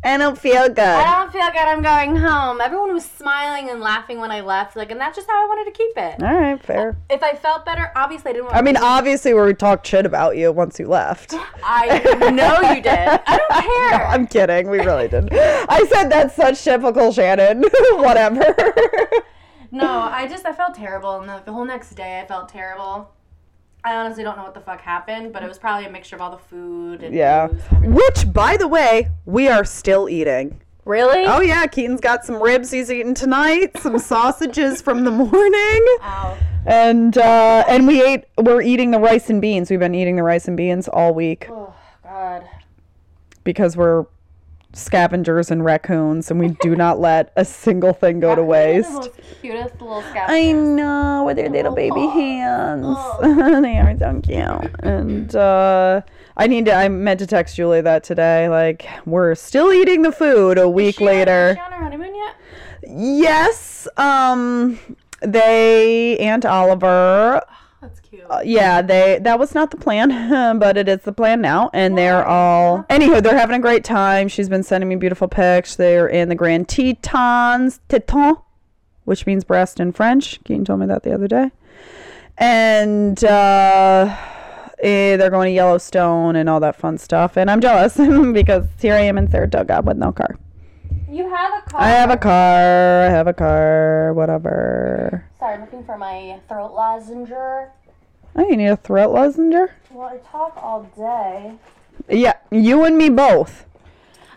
I 0.06 0.18
don't 0.18 0.38
feel 0.38 0.68
good. 0.68 0.80
I 0.80 1.22
don't 1.22 1.32
feel 1.32 1.48
good. 1.48 1.58
I'm 1.60 1.82
going 1.82 2.18
home. 2.18 2.60
Everyone 2.60 2.94
was 2.94 3.06
smiling 3.06 3.70
and 3.70 3.80
laughing 3.80 4.20
when 4.20 4.32
I 4.32 4.42
left, 4.42 4.76
like, 4.76 4.92
and 4.92 5.00
that's 5.00 5.16
just 5.16 5.28
how 5.30 5.42
I 5.42 5.48
wanted 5.48 5.66
to 5.66 5.78
keep 5.78 5.98
it. 5.98 6.22
All 6.22 6.38
right, 6.38 6.62
fair. 6.62 6.98
If 7.10 7.24
I 7.24 7.36
felt 7.36 7.66
better, 7.66 7.90
obviously 7.96 8.32
I 8.32 8.34
didn't 8.34 8.46
want. 8.46 8.58
I 8.58 8.62
mean, 8.62 8.76
obviously, 8.76 9.34
we 9.34 9.54
talked 9.54 9.88
shit 9.88 10.06
about 10.06 10.36
you 10.36 10.52
once 10.52 10.78
you 10.78 10.88
left. 10.88 11.34
I 11.64 12.00
know 12.32 12.60
you 12.74 12.82
did. 12.82 12.88
I 13.26 13.38
don't 13.38 13.90
care. 13.92 14.08
I'm 14.08 14.28
kidding. 14.28 14.70
We 14.70 14.80
really 14.80 15.08
did. 15.08 15.30
I 15.34 15.86
said 15.90 16.10
that's 16.10 16.36
such 16.36 16.62
typical 16.62 17.14
Shannon. 17.14 17.64
Whatever. 17.94 18.54
no, 19.72 19.88
I 19.88 20.28
just 20.28 20.46
I 20.46 20.52
felt 20.52 20.76
terrible, 20.76 21.22
and 21.22 21.30
the, 21.30 21.42
the 21.46 21.54
whole 21.54 21.66
next 21.66 21.92
day 21.92 22.20
I 22.20 22.26
felt 22.26 22.50
terrible. 22.50 23.13
I 23.86 23.96
honestly 23.96 24.24
don't 24.24 24.38
know 24.38 24.44
what 24.44 24.54
the 24.54 24.62
fuck 24.62 24.80
happened, 24.82 25.34
but 25.34 25.44
it 25.44 25.48
was 25.48 25.58
probably 25.58 25.86
a 25.86 25.92
mixture 25.92 26.16
of 26.16 26.22
all 26.22 26.32
the 26.32 26.38
food 26.38 27.04
and 27.04 27.14
yeah. 27.14 27.48
booze. 27.48 27.62
Which, 27.82 28.32
by 28.32 28.56
the 28.56 28.68
way, 28.68 29.10
we 29.26 29.48
are 29.50 29.66
still 29.66 30.08
eating. 30.08 30.62
Really? 30.86 31.26
Oh 31.26 31.40
yeah, 31.42 31.66
Keaton's 31.68 32.02
got 32.02 32.26
some 32.26 32.42
ribs 32.42 32.72
he's 32.72 32.92
eating 32.92 33.14
tonight, 33.14 33.78
some 33.78 33.98
sausages 34.00 34.82
from 34.82 35.06
the 35.06 35.12
morning, 35.12 35.86
Ow. 36.02 36.38
and 36.66 37.18
uh, 37.18 37.64
and 37.70 37.88
we 37.88 38.04
ate. 38.04 38.26
We're 38.38 38.62
eating 38.62 38.92
the 38.92 39.00
rice 39.00 39.30
and 39.30 39.42
beans. 39.42 39.70
We've 39.70 39.80
been 39.80 39.96
eating 39.96 40.18
the 40.18 40.24
rice 40.24 40.48
and 40.48 40.58
beans 40.58 40.90
all 40.90 41.14
week 41.14 41.48
Oh 41.50 41.74
God. 42.04 42.44
because 43.46 43.78
we're 43.78 44.06
scavengers 44.74 45.52
and 45.52 45.64
raccoons, 45.64 46.30
and 46.32 46.40
we 46.40 46.50
do 46.62 46.76
not 46.76 47.00
let 47.00 47.32
a 47.36 47.46
single 47.46 47.94
thing 47.94 48.20
go 48.20 48.36
to 48.40 48.44
waste. 48.44 48.90
The 48.90 48.96
most 48.96 49.12
cutest 49.42 49.82
little 49.82 50.02
scavengers. 50.02 50.30
I 50.30 50.52
know 50.52 51.24
with 51.26 51.38
their 51.38 51.50
little 51.50 51.74
baby 51.76 52.08
hands. 52.08 52.98
they 53.22 53.78
are 53.78 53.98
so 53.98 54.22
cute. 54.22 54.72
And 54.80 55.36
uh, 55.36 56.02
I 56.38 56.48
need 56.48 56.66
to. 56.66 56.74
I 56.74 56.90
meant 56.90 57.20
to 57.20 57.28
text 57.28 57.56
Julie 57.56 57.82
that 57.82 58.04
today. 58.04 58.50
Like 58.50 58.86
we're 59.06 59.36
still 59.36 59.72
eating 59.72 60.02
the 60.02 60.12
food 60.12 60.58
a 60.58 60.68
week 60.70 60.98
She- 60.98 61.06
later. 61.06 61.58
On 61.64 61.72
her 61.72 61.84
honeymoon 61.84 62.16
yet? 62.16 62.36
Yes. 62.88 63.88
Um. 63.98 64.80
They 65.22 66.18
Aunt 66.18 66.46
Oliver. 66.46 67.42
That's 67.84 68.00
cute. 68.00 68.24
uh, 68.30 68.42
yeah, 68.44 68.82
they. 68.82 69.20
That 69.22 69.38
was 69.40 69.54
not 69.54 69.72
the 69.72 69.78
plan, 69.78 70.58
but 70.60 70.78
it 70.78 70.88
is 70.88 71.02
the 71.02 71.12
plan 71.12 71.42
now, 71.42 71.70
and 71.74 71.98
they're 71.98 72.26
all. 72.26 72.86
Anywho, 72.90 73.22
they're 73.22 73.38
having 73.38 73.58
a 73.58 73.60
great 73.60 73.84
time. 73.84 74.28
She's 74.30 74.48
been 74.50 74.64
sending 74.64 74.90
me 74.90 74.96
beautiful 74.96 75.28
pics. 75.28 75.76
They're 75.76 76.08
in 76.08 76.30
the 76.30 76.36
Grand 76.36 76.70
Tetons, 76.70 77.82
Teton, 77.90 78.38
which 79.04 79.26
means 79.26 79.44
breast 79.44 79.80
in 79.80 79.92
French. 79.92 80.42
Keaton 80.46 80.66
told 80.66 80.80
me 80.80 80.86
that 80.88 81.04
the 81.04 81.14
other 81.14 81.28
day, 81.28 81.52
and. 82.38 83.24
uh 83.24 84.16
eh, 84.80 85.16
they're 85.18 85.30
going 85.30 85.50
to 85.50 85.56
Yellowstone 85.56 86.36
and 86.36 86.50
all 86.50 86.60
that 86.60 86.76
fun 86.76 86.98
stuff, 86.98 87.38
and 87.38 87.50
I'm 87.50 87.62
jealous 87.62 87.96
because 88.34 88.66
here 88.80 88.94
I 88.94 89.02
am 89.02 89.18
in 89.18 89.30
Saratoga 89.30 89.82
with 89.82 89.98
no 89.98 90.12
car. 90.12 90.38
You 91.14 91.30
have 91.30 91.54
a 91.54 91.70
car. 91.70 91.80
I 91.80 91.90
have 91.90 92.10
a 92.10 92.18
car. 92.18 93.04
I 93.04 93.10
have 93.10 93.28
a 93.28 93.34
car. 93.34 94.14
Whatever. 94.14 95.24
Sorry, 95.38 95.54
I'm 95.54 95.62
looking 95.62 95.84
for 95.84 95.96
my 95.96 96.40
throat 96.48 96.74
lozenger. 96.74 97.70
Oh, 98.36 98.50
you 98.50 98.58
need 98.58 98.70
a 98.70 98.78
throat 98.78 99.12
lozenger? 99.12 99.76
Well, 99.92 100.08
I 100.08 100.18
talk 100.32 100.58
all 100.58 100.90
day. 100.98 101.54
Yeah, 102.10 102.34
you 102.50 102.84
and 102.84 102.98
me 102.98 103.10
both. 103.10 103.66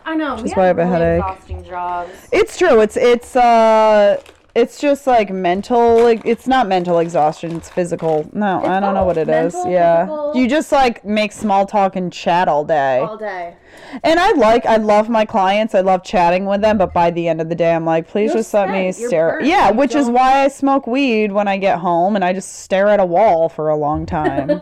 I 0.05 0.13
know. 0.13 0.35
we 0.35 0.51
why 0.51 0.65
I 0.65 0.67
have 0.67 0.77
a 0.77 0.85
really 0.85 0.91
headache. 0.91 1.23
Exhausting 1.23 1.63
jobs. 1.63 2.11
It's 2.31 2.59
true. 2.59 2.79
It's 2.79 2.95
it's 2.95 3.35
uh 3.35 4.21
It's 4.57 4.79
just 4.79 5.05
like 5.05 5.29
mental. 5.29 6.01
Like 6.01 6.23
it's 6.25 6.47
not 6.47 6.67
mental 6.67 6.97
exhaustion. 6.97 7.57
It's 7.57 7.69
physical. 7.69 8.27
No, 8.33 8.65
I 8.65 8.79
don't 8.79 8.95
know 8.95 9.05
what 9.05 9.15
it 9.17 9.29
is. 9.29 9.53
Mental, 9.53 9.71
Yeah, 9.71 10.05
physical. 10.05 10.35
you 10.35 10.47
just 10.49 10.71
like 10.71 11.05
make 11.05 11.31
small 11.31 11.67
talk 11.67 11.95
and 11.95 12.11
chat 12.11 12.47
all 12.47 12.65
day. 12.65 12.97
all 13.01 13.17
day. 13.17 13.55
And 14.03 14.19
I 14.19 14.31
like, 14.31 14.65
I 14.65 14.77
love 14.77 15.09
my 15.09 15.25
clients. 15.25 15.75
I 15.75 15.81
love 15.81 16.03
chatting 16.03 16.45
with 16.45 16.61
them. 16.61 16.79
But 16.79 16.91
by 16.91 17.11
the 17.11 17.27
end 17.27 17.39
of 17.39 17.49
the 17.49 17.55
day, 17.55 17.71
I'm 17.75 17.85
like, 17.85 18.07
please 18.07 18.29
You're 18.29 18.37
just 18.37 18.51
let 18.55 18.71
me. 18.71 18.85
You're 18.85 19.09
stare. 19.09 19.29
burnt. 19.33 19.45
Yeah, 19.45 19.69
which 19.69 19.93
is 19.93 20.09
why 20.09 20.43
I 20.43 20.47
smoke 20.47 20.87
weed 20.87 21.31
when 21.31 21.47
I 21.47 21.57
get 21.57 21.77
home 21.77 22.15
and 22.15 22.25
I 22.25 22.33
just 22.33 22.51
stare 22.63 22.87
at 22.87 22.99
a 22.99 23.05
wall 23.05 23.49
for 23.49 23.69
a 23.69 23.75
long 23.77 24.07
time. 24.07 24.61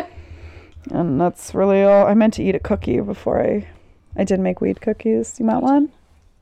and 0.90 1.18
that's 1.18 1.54
really 1.54 1.82
all. 1.84 2.06
I 2.06 2.12
meant 2.12 2.34
to 2.34 2.42
eat 2.42 2.54
a 2.54 2.60
cookie 2.60 3.00
before 3.00 3.40
I, 3.42 3.66
I 4.14 4.24
did 4.24 4.40
make 4.40 4.60
weed 4.60 4.82
cookies. 4.82 5.40
You 5.40 5.46
want 5.46 5.62
one? 5.62 5.92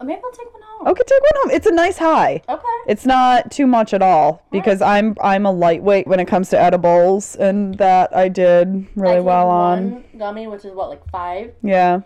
Uh, 0.01 0.05
maybe 0.07 0.21
I'll 0.25 0.33
take 0.33 0.53
one 0.53 0.64
home. 0.79 0.89
Okay, 0.89 1.03
take 1.07 1.21
one 1.23 1.33
home. 1.43 1.51
It's 1.51 1.67
a 1.67 1.73
nice 1.73 1.99
high. 1.99 2.43
Okay. 2.49 2.63
It's 2.87 3.07
not 3.07 3.51
too 3.51 3.67
much 3.67 3.95
at 3.95 4.03
all 4.03 4.43
because 4.51 4.81
I'm 4.83 5.17
I'm 5.23 5.47
a 5.47 5.53
lightweight 5.53 6.07
when 6.07 6.21
it 6.21 6.27
comes 6.27 6.51
to 6.51 6.61
edibles, 6.61 7.37
and 7.37 7.75
that 7.79 8.15
I 8.15 8.29
did 8.29 8.87
really 8.97 9.17
I 9.17 9.21
well 9.21 9.49
on. 9.49 10.05
gummy, 10.19 10.47
which 10.47 10.65
is 10.65 10.73
what 10.75 10.91
like 10.91 11.09
five, 11.11 11.53
Yeah, 11.63 12.01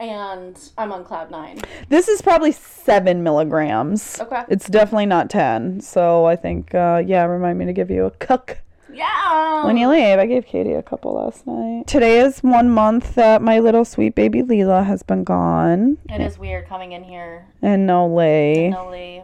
and 0.00 0.58
I'm 0.78 0.92
on 0.92 1.04
cloud 1.04 1.30
nine. 1.30 1.60
this 1.88 2.08
is 2.08 2.22
probably 2.22 2.52
seven 2.52 3.22
milligrams. 3.22 4.20
Okay. 4.20 4.44
It's 4.48 4.68
definitely 4.68 5.06
not 5.06 5.30
ten. 5.30 5.80
So 5.80 6.24
I 6.26 6.36
think 6.36 6.74
uh, 6.74 7.02
yeah, 7.04 7.24
remind 7.24 7.58
me 7.58 7.64
to 7.66 7.72
give 7.72 7.90
you 7.90 8.04
a 8.04 8.10
cook 8.12 8.58
Yeah. 8.92 9.64
when 9.66 9.76
you 9.76 9.88
leave. 9.88 10.18
I 10.18 10.26
gave 10.26 10.46
Katie 10.46 10.72
a 10.72 10.82
couple 10.82 11.14
last 11.14 11.46
night. 11.46 11.86
Today 11.86 12.20
is 12.20 12.40
one 12.40 12.70
month 12.70 13.14
that 13.14 13.42
my 13.42 13.58
little 13.58 13.84
sweet 13.84 14.14
baby 14.14 14.42
Leela 14.42 14.84
has 14.86 15.02
been 15.02 15.24
gone, 15.24 15.98
It 16.08 16.20
is 16.20 16.38
weird 16.38 16.66
coming 16.68 16.92
in 16.92 17.04
here, 17.04 17.46
and 17.62 17.86
no 17.86 18.06
Lee. 18.06 18.68
Noli. 18.68 19.22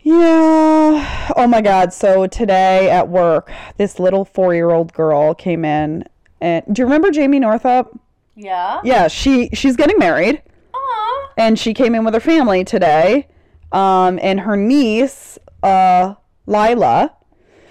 Yeah. 0.00 1.32
Oh 1.36 1.46
my 1.46 1.60
God. 1.60 1.92
So 1.92 2.26
today 2.26 2.90
at 2.90 3.08
work, 3.08 3.50
this 3.76 3.98
little 3.98 4.24
four 4.24 4.54
year 4.54 4.70
old 4.70 4.92
girl 4.92 5.34
came 5.34 5.64
in. 5.64 6.04
And 6.40 6.64
do 6.72 6.80
you 6.80 6.86
remember 6.86 7.10
Jamie 7.10 7.38
Northup? 7.40 7.98
Yeah. 8.34 8.80
Yeah, 8.84 9.08
she 9.08 9.48
she's 9.52 9.76
getting 9.76 9.98
married, 9.98 10.40
Aw. 10.72 11.32
and 11.36 11.58
she 11.58 11.74
came 11.74 11.94
in 11.94 12.04
with 12.04 12.14
her 12.14 12.20
family 12.20 12.64
today. 12.64 13.26
Um, 13.72 14.18
and 14.22 14.40
her 14.40 14.56
niece, 14.56 15.36
uh, 15.62 16.14
Lila, 16.46 17.12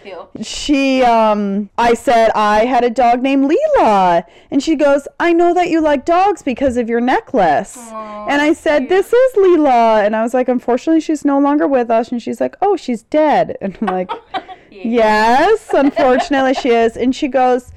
Cute. 0.08 0.46
she 0.46 1.02
um 1.04 1.70
I 1.78 1.94
said 1.94 2.32
I 2.36 2.66
had 2.66 2.84
a 2.84 2.90
dog 2.90 3.22
named 3.22 3.52
Leela 3.52 4.24
and 4.52 4.64
she 4.64 4.76
goes 4.76 5.08
I 5.20 5.34
know 5.34 5.54
that 5.54 5.70
you 5.70 5.82
like 5.82 6.06
dogs 6.06 6.42
because 6.42 6.78
of 6.78 6.90
your 6.90 7.02
necklace. 7.02 7.78
And 7.92 8.42
I 8.42 8.54
said 8.54 8.90
this 8.90 9.12
is 9.12 9.34
Leela 9.36 10.06
and 10.06 10.16
I 10.16 10.24
was 10.24 10.34
like 10.34 10.48
unfortunately 10.48 11.02
she's 11.02 11.26
no 11.26 11.40
longer 11.40 11.68
with 11.68 11.90
us. 11.90 12.12
And 12.12 12.22
she's 12.22 12.40
like 12.40 12.56
oh 12.62 12.78
she's 12.78 13.04
dead. 13.04 13.58
And 13.62 13.78
I'm 13.82 13.88
like 13.88 14.12
yes 14.72 15.68
unfortunately 15.74 16.54
she 16.54 16.70
is. 16.70 16.96
And 16.96 17.16
she 17.16 17.28
goes 17.28 17.72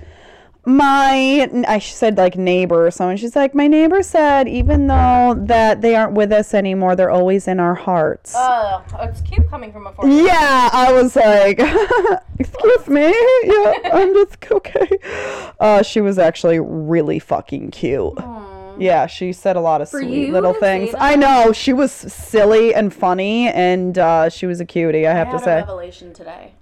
my 0.67 1.49
I 1.67 1.79
said 1.79 2.17
like 2.19 2.37
neighbor 2.37 2.87
or 2.87 2.91
someone 2.91 3.17
she's 3.17 3.35
like 3.35 3.55
my 3.55 3.67
neighbor 3.67 4.03
said 4.03 4.47
even 4.47 4.87
though 4.89 5.35
that 5.47 5.81
they 5.81 5.97
aren't 5.97 6.13
with 6.13 6.33
us 6.33 6.53
anymore 6.55 6.95
they're 6.97 7.11
always 7.11 7.49
in 7.49 7.59
our 7.59 7.75
hearts 7.75 8.35
Oh, 8.37 8.85
it's 9.01 9.21
cute 9.23 9.49
coming 9.49 9.73
from 9.73 9.87
a 9.87 9.93
four. 9.93 10.07
yeah, 10.07 10.69
I 10.73 10.93
was 10.93 11.17
like, 11.17 11.59
excuse 12.39 12.89
me. 12.89 13.07
Yeah, 13.45 13.75
I'm 13.93 14.13
just 14.15 14.37
okay. 14.53 14.89
Uh, 15.59 15.83
she 15.83 16.01
was 16.01 16.19
actually 16.19 16.61
really 16.61 17.19
fucking 17.19 17.71
cute. 17.71 18.15
Yeah, 18.79 19.07
she 19.07 19.33
said 19.35 19.57
a 19.57 19.61
lot 19.61 19.81
of 19.83 19.89
sweet 19.89 20.31
little 20.31 20.55
things. 20.55 20.95
I 20.99 21.15
know 21.17 21.53
she 21.53 21.73
was 21.75 21.93
silly 21.93 22.75
and 22.75 22.95
funny, 22.95 23.49
and 23.49 23.99
uh, 23.99 24.31
she 24.31 24.47
was 24.47 24.59
a 24.61 24.65
cutie. 24.65 25.07
I 25.07 25.11
I 25.13 25.15
have 25.15 25.27
had 25.29 25.33
to 25.33 25.37
a 25.39 25.45
say, 25.45 25.55
revelation 25.57 26.15
today. 26.15 26.53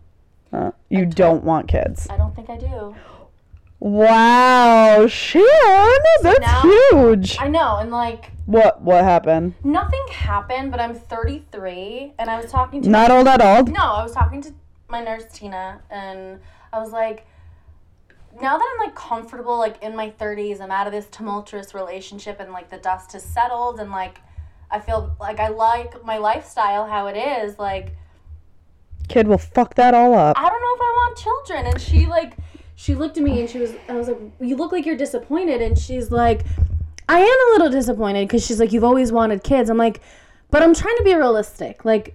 uh, 0.52 0.72
you 0.88 1.06
don't 1.06 1.44
want 1.44 1.68
kids. 1.68 2.08
I 2.10 2.16
don't 2.16 2.34
think 2.34 2.50
I 2.50 2.56
do. 2.56 2.96
Wow, 3.80 5.06
Sharon, 5.06 5.99
that's 6.23 6.40
now- 6.40 6.62
huge. 6.62 7.38
I 7.40 7.49
know, 7.49 7.76
and 7.76 7.90
like 7.90 8.32
What? 8.47 8.80
What 8.82 9.04
happened? 9.04 9.54
nothing 9.62 10.04
happened, 10.11 10.70
but 10.73 10.80
I'm 10.80 10.94
33, 10.94 12.14
and 12.18 12.28
I 12.28 12.40
was 12.40 12.50
talking 12.50 12.82
to 12.82 12.88
Not 12.88 13.11
old 13.11 13.28
at 13.28 13.40
all. 13.40 13.64
No, 13.64 13.82
I 13.82 14.02
was 14.02 14.12
talking 14.12 14.42
to 14.42 14.52
my 14.88 15.00
nurse 15.02 15.26
Tina, 15.32 15.80
and 15.90 16.40
I 16.73 16.80
was 16.80 16.90
like, 16.90 17.26
now 18.40 18.58
that 18.58 18.68
I'm 18.75 18.87
like 18.87 18.97
comfortable, 18.97 19.58
like 19.58 19.80
in 19.82 19.94
my 19.94 20.11
30s, 20.11 20.61
I'm 20.61 20.70
out 20.73 20.87
of 20.87 20.92
this 20.92 21.06
tumultuous 21.06 21.73
relationship, 21.73 22.40
and 22.40 22.52
like 22.52 22.70
the 22.70 22.78
dust 22.78 23.12
has 23.12 23.23
settled, 23.23 23.78
and 23.78 23.92
like 23.92 24.20
I 24.73 24.80
feel 24.80 25.16
like 25.20 25.38
I 25.38 25.49
like 25.49 26.04
my 26.04 26.18
lifestyle 26.18 26.87
how 26.87 27.06
it 27.06 27.16
is. 27.16 27.58
Like 27.61 27.94
Kid 29.08 29.28
will 29.28 29.38
fuck 29.38 29.75
that 29.76 29.94
all 29.94 30.14
up. 30.14 30.37
I 30.37 30.49
don't 30.49 30.61
know 30.61 30.75
if 30.75 30.80
I 30.80 30.92
want 30.97 31.16
children, 31.18 31.66
and 31.66 31.80
she 31.80 32.06
like 32.06 32.37
she 32.80 32.94
looked 32.94 33.16
at 33.18 33.25
me 33.25 33.40
and 33.40 33.50
she 33.50 33.58
was 33.58 33.75
I 33.88 33.94
was 33.94 34.06
like, 34.06 34.18
you 34.40 34.54
look 34.56 34.70
like 34.70 34.87
you're 34.87 34.97
disappointed, 34.97 35.61
and 35.61 35.76
she's 35.76 36.12
like, 36.12 36.44
I 37.08 37.18
am 37.18 37.26
a 37.26 37.52
little 37.52 37.70
disappointed 37.70 38.28
because 38.28 38.47
she's 38.47 38.61
like, 38.61 38.73
you've 38.73 38.85
always 38.85 39.11
wanted 39.11 39.42
kids. 39.42 39.68
I'm 39.68 39.76
like, 39.76 40.00
but 40.52 40.62
I'm 40.62 40.75
trying 40.75 40.97
to 40.97 41.02
be 41.04 41.14
realistic, 41.14 41.85
like. 41.85 42.14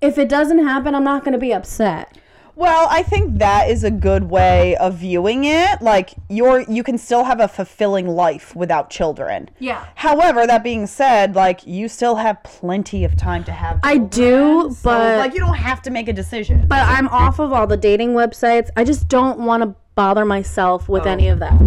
If 0.00 0.16
it 0.16 0.28
doesn't 0.28 0.60
happen, 0.64 0.94
I'm 0.94 1.02
not 1.02 1.24
going 1.24 1.32
to 1.32 1.40
be 1.40 1.52
upset. 1.52 2.16
Well, 2.54 2.86
I 2.88 3.02
think 3.02 3.38
that 3.38 3.68
is 3.68 3.82
a 3.82 3.90
good 3.90 4.30
way 4.30 4.76
of 4.76 4.94
viewing 4.94 5.42
it. 5.42 5.82
Like 5.82 6.10
you're 6.28 6.60
you 6.62 6.84
can 6.84 6.98
still 6.98 7.24
have 7.24 7.40
a 7.40 7.48
fulfilling 7.48 8.06
life 8.06 8.54
without 8.54 8.90
children. 8.90 9.50
Yeah. 9.58 9.84
However, 9.96 10.46
that 10.46 10.62
being 10.62 10.86
said, 10.86 11.34
like 11.34 11.66
you 11.66 11.88
still 11.88 12.14
have 12.14 12.40
plenty 12.44 13.02
of 13.04 13.16
time 13.16 13.42
to 13.44 13.50
have 13.52 13.80
I 13.82 13.98
do, 13.98 14.70
So, 14.70 14.90
but 14.90 15.18
like 15.18 15.34
you 15.34 15.40
don't 15.40 15.56
have 15.56 15.82
to 15.82 15.90
make 15.90 16.06
a 16.06 16.12
decision. 16.12 16.66
but 16.68 16.86
I'm 16.86 17.08
off 17.08 17.40
of 17.40 17.52
all 17.52 17.66
the 17.66 17.76
dating 17.76 18.10
websites. 18.10 18.70
I 18.76 18.84
just 18.84 19.08
don't 19.08 19.40
want 19.40 19.64
to 19.64 19.74
bother 19.98 20.24
myself 20.24 20.88
with 20.88 21.06
any 21.06 21.28
oh. 21.28 21.32
of 21.32 21.40
that. 21.40 21.60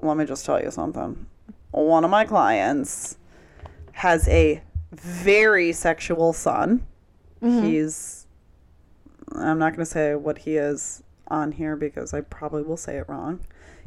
let 0.00 0.16
me 0.16 0.24
just 0.24 0.46
tell 0.46 0.62
you 0.62 0.70
something. 0.70 1.26
One 1.72 2.04
of 2.04 2.10
my 2.10 2.24
clients 2.24 3.18
has 3.94 4.28
a 4.28 4.62
very 4.92 5.72
sexual 5.72 6.32
son. 6.32 6.86
Mm-hmm. 7.42 7.66
He's 7.66 8.28
I'm 9.32 9.58
not 9.58 9.70
going 9.70 9.84
to 9.84 9.90
say 9.90 10.14
what 10.14 10.38
he 10.38 10.56
is 10.56 11.02
on 11.26 11.50
here 11.50 11.74
because 11.74 12.14
I 12.14 12.20
probably 12.20 12.62
will 12.62 12.76
say 12.76 12.98
it 12.98 13.08
wrong. 13.08 13.40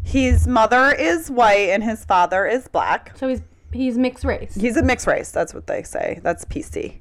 His 0.03 0.45
mother 0.45 0.91
is 0.91 1.31
white 1.31 1.69
and 1.69 1.85
his 1.85 2.03
father 2.03 2.45
is 2.45 2.67
black. 2.67 3.15
So 3.15 3.29
he's 3.29 3.41
he's 3.71 3.97
mixed 3.97 4.23
race. 4.23 4.55
He's 4.55 4.77
a 4.77 4.83
mixed 4.83 5.07
race. 5.07 5.31
That's 5.31 5.53
what 5.53 5.67
they 5.67 5.83
say. 5.83 6.19
That's 6.23 6.45
PC. 6.45 6.99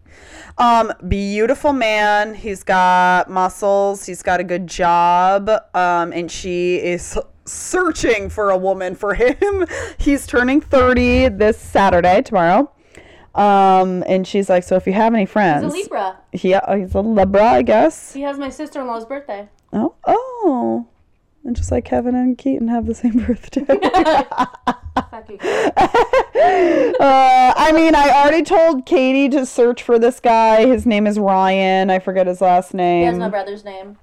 Um, 0.59 0.93
beautiful 1.09 1.73
man. 1.73 2.35
He's 2.35 2.63
got 2.63 3.31
muscles. 3.31 4.07
He's 4.07 4.23
got 4.23 4.41
a 4.41 4.45
good 4.45 4.67
job. 4.67 5.49
Um, 5.75 6.13
and 6.13 6.31
she 6.31 6.77
is 6.77 7.19
searching 7.45 8.29
for 8.29 8.51
a 8.51 8.57
woman 8.57 8.95
for 8.95 9.15
him. 9.15 9.67
He's 9.99 10.27
turning 10.27 10.61
30 10.61 11.29
this 11.29 11.59
Saturday, 11.59 12.23
tomorrow. 12.23 12.71
Um, 13.37 14.03
and 14.07 14.27
she's 14.27 14.49
like, 14.49 14.65
so 14.65 14.77
if 14.77 14.87
you 14.87 14.95
have 14.95 15.13
any 15.15 15.27
friends, 15.27 15.63
He's 15.65 15.73
a 15.73 15.77
Libra. 15.77 16.19
yeah, 16.33 16.77
he's 16.77 16.95
a 16.95 17.01
Libra, 17.03 17.45
I 17.45 17.61
guess. 17.63 18.15
He 18.15 18.23
has 18.23 18.39
my 18.39 18.49
sister 18.49 18.81
in 18.81 18.87
law's 18.87 19.05
birthday. 19.05 19.47
Oh, 19.75 19.95
oh, 20.07 20.87
and 21.45 21.55
just 21.55 21.71
like 21.71 21.85
Kevin 21.85 22.15
and 22.15 22.39
Keaton 22.39 22.69
have 22.69 22.87
the 22.87 22.95
same 22.95 23.19
birthday. 23.27 23.67
Uh, 26.99 27.53
I 27.57 27.73
mean, 27.73 27.95
I 27.95 28.11
already 28.11 28.43
told 28.43 28.87
Katie 28.87 29.29
to 29.31 29.45
search 29.45 29.83
for 29.83 29.99
this 29.99 30.21
guy. 30.21 30.67
His 30.67 30.87
name 30.87 31.07
is 31.07 31.19
Ryan. 31.19 31.91
I 31.91 31.99
forget 31.99 32.27
his 32.27 32.41
last 32.41 32.73
name. 32.75 33.01
He 33.01 33.07
has 33.07 33.19
my 33.19 33.29
brother's 33.29 33.65
name. 33.65 33.99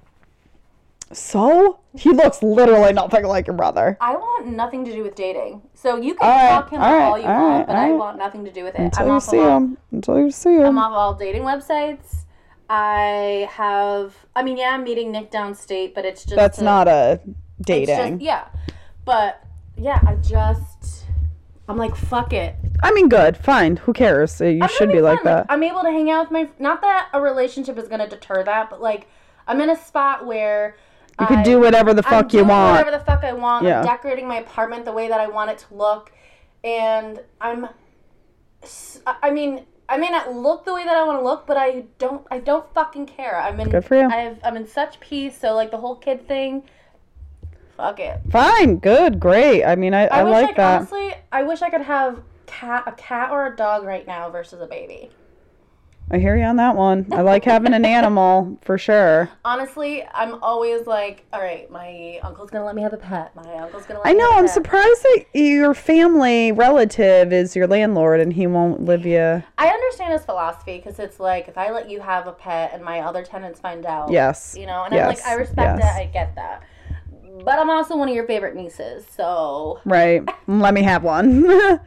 So 1.12 1.80
he 1.96 2.10
looks 2.10 2.42
literally 2.42 2.92
nothing 2.92 3.24
like 3.24 3.46
your 3.46 3.56
brother. 3.56 3.96
I 4.00 4.16
want 4.16 4.48
nothing 4.48 4.84
to 4.84 4.92
do 4.92 5.02
with 5.02 5.14
dating. 5.14 5.62
So 5.74 5.96
you 5.96 6.14
can 6.14 6.28
All 6.28 6.36
right, 6.36 6.48
talk 6.50 6.70
him 6.70 6.80
all 6.82 6.92
all, 6.92 7.12
right, 7.12 7.22
you 7.22 7.28
all 7.28 7.40
want, 7.42 7.58
right, 7.58 7.66
but 7.66 7.76
all 7.76 7.82
I 7.82 7.90
want 7.92 8.18
nothing 8.18 8.44
to 8.44 8.52
do 8.52 8.64
with 8.64 8.74
it. 8.74 8.80
Until 8.80 9.08
I'm 9.08 9.14
you 9.14 9.20
see 9.20 9.38
all, 9.38 9.56
him. 9.56 9.78
Until 9.92 10.18
you 10.18 10.30
see 10.30 10.54
him. 10.56 10.66
I'm 10.66 10.78
off 10.78 10.92
all 10.92 11.14
dating 11.14 11.42
websites. 11.42 12.24
I 12.68 13.48
have. 13.52 14.14
I 14.34 14.42
mean, 14.42 14.56
yeah, 14.56 14.70
I'm 14.74 14.84
meeting 14.84 15.12
Nick 15.12 15.30
downstate, 15.30 15.94
but 15.94 16.04
it's 16.04 16.24
just 16.24 16.36
That's 16.36 16.58
a- 16.58 16.64
not 16.64 16.88
a 16.88 17.20
dating. 17.60 18.18
Just, 18.18 18.22
yeah, 18.22 18.48
but 19.04 19.44
yeah, 19.76 20.00
I 20.06 20.16
just. 20.16 20.73
I'm 21.68 21.78
like, 21.78 21.96
fuck 21.96 22.32
it. 22.32 22.56
I 22.82 22.92
mean, 22.92 23.08
good, 23.08 23.36
fine. 23.36 23.76
Who 23.76 23.92
cares? 23.92 24.40
You 24.40 24.58
I'm 24.62 24.68
should 24.68 24.92
be 24.92 25.00
like 25.00 25.22
that. 25.22 25.46
I'm 25.48 25.62
able 25.62 25.82
to 25.82 25.90
hang 25.90 26.10
out 26.10 26.30
with 26.30 26.32
my. 26.32 26.48
Not 26.58 26.82
that 26.82 27.08
a 27.12 27.20
relationship 27.20 27.78
is 27.78 27.88
gonna 27.88 28.08
deter 28.08 28.44
that, 28.44 28.68
but 28.68 28.82
like, 28.82 29.08
I'm 29.46 29.60
in 29.60 29.70
a 29.70 29.76
spot 29.76 30.26
where 30.26 30.76
You 31.18 31.26
can 31.26 31.42
do 31.42 31.60
whatever 31.60 31.94
the 31.94 32.04
I'm 32.06 32.10
fuck 32.10 32.32
you 32.32 32.40
doing 32.40 32.48
want. 32.48 32.78
Whatever 32.78 32.98
the 32.98 33.04
fuck 33.04 33.24
I 33.24 33.32
want. 33.32 33.64
Yeah. 33.64 33.80
I'm 33.80 33.86
decorating 33.86 34.28
my 34.28 34.36
apartment 34.36 34.84
the 34.84 34.92
way 34.92 35.08
that 35.08 35.20
I 35.20 35.28
want 35.28 35.50
it 35.50 35.58
to 35.58 35.74
look, 35.74 36.12
and 36.62 37.20
I'm. 37.40 37.68
I 39.06 39.30
mean, 39.30 39.64
I 39.88 39.96
may 39.98 40.10
not 40.10 40.32
look 40.34 40.64
the 40.64 40.72
way 40.74 40.84
that 40.84 40.96
I 40.96 41.02
want 41.04 41.18
to 41.18 41.24
look, 41.24 41.46
but 41.46 41.56
I 41.56 41.84
don't. 41.98 42.26
I 42.30 42.40
don't 42.40 42.66
fucking 42.74 43.06
care. 43.06 43.40
I'm 43.40 43.58
in. 43.60 43.70
Good 43.70 43.86
for 43.86 43.96
you. 43.96 44.08
I've, 44.08 44.38
I'm 44.44 44.56
in 44.56 44.66
such 44.66 45.00
peace. 45.00 45.38
So 45.38 45.54
like 45.54 45.70
the 45.70 45.78
whole 45.78 45.96
kid 45.96 46.28
thing. 46.28 46.64
Fuck 47.76 47.98
it. 47.98 48.20
Fine, 48.30 48.76
good, 48.78 49.18
great. 49.18 49.64
I 49.64 49.74
mean, 49.74 49.94
I, 49.94 50.06
I, 50.06 50.20
I, 50.20 50.22
wish 50.22 50.32
like 50.32 50.50
I 50.50 50.52
that. 50.52 50.76
honestly. 50.76 51.03
I 51.34 51.42
wish 51.42 51.62
I 51.62 51.68
could 51.70 51.80
have 51.82 52.22
cat 52.46 52.84
a 52.86 52.92
cat 52.92 53.30
or 53.32 53.46
a 53.48 53.56
dog 53.56 53.82
right 53.84 54.06
now 54.06 54.30
versus 54.30 54.60
a 54.60 54.66
baby. 54.66 55.10
I 56.10 56.18
hear 56.18 56.36
you 56.36 56.44
on 56.44 56.56
that 56.56 56.76
one. 56.76 57.06
I 57.12 57.22
like 57.22 57.44
having 57.44 57.72
an 57.74 57.84
animal 57.84 58.58
for 58.62 58.76
sure. 58.78 59.30
Honestly, 59.44 60.04
I'm 60.12 60.34
always 60.44 60.86
like, 60.86 61.24
all 61.32 61.40
right, 61.40 61.68
my 61.72 62.20
uncle's 62.22 62.50
gonna 62.50 62.64
let 62.66 62.76
me 62.76 62.82
have 62.82 62.92
a 62.92 62.98
pet. 62.98 63.34
My 63.34 63.54
uncle's 63.54 63.84
gonna. 63.86 64.00
Let 64.00 64.08
I 64.10 64.12
me 64.12 64.18
know. 64.18 64.26
have 64.30 64.36
a 64.36 64.38
I'm 64.40 64.48
surprised 64.48 65.02
that 65.02 65.24
your 65.32 65.74
family 65.74 66.52
relative 66.52 67.32
is 67.32 67.56
your 67.56 67.66
landlord 67.66 68.20
and 68.20 68.32
he 68.34 68.46
won't 68.46 68.84
live 68.84 69.04
you. 69.04 69.42
I 69.58 69.66
understand 69.68 70.12
his 70.12 70.24
philosophy 70.24 70.76
because 70.76 71.00
it's 71.00 71.18
like 71.18 71.48
if 71.48 71.58
I 71.58 71.70
let 71.70 71.90
you 71.90 72.00
have 72.00 72.28
a 72.28 72.32
pet 72.32 72.70
and 72.74 72.84
my 72.84 73.00
other 73.00 73.24
tenants 73.24 73.58
find 73.58 73.84
out, 73.86 74.12
Yes. 74.12 74.54
you 74.56 74.66
know, 74.66 74.84
and 74.84 74.94
I'm 74.94 75.08
like, 75.08 75.24
I 75.26 75.34
respect 75.34 75.80
yes. 75.80 75.82
that, 75.82 75.96
I 76.00 76.04
get 76.04 76.34
that, 76.36 76.62
but 77.44 77.58
I'm 77.58 77.70
also 77.70 77.96
one 77.96 78.08
of 78.08 78.14
your 78.14 78.26
favorite 78.26 78.54
nieces, 78.54 79.06
so 79.08 79.80
Right. 79.84 80.22
Let 80.46 80.74
me 80.74 80.82
have 80.82 81.02
one. 81.02 81.44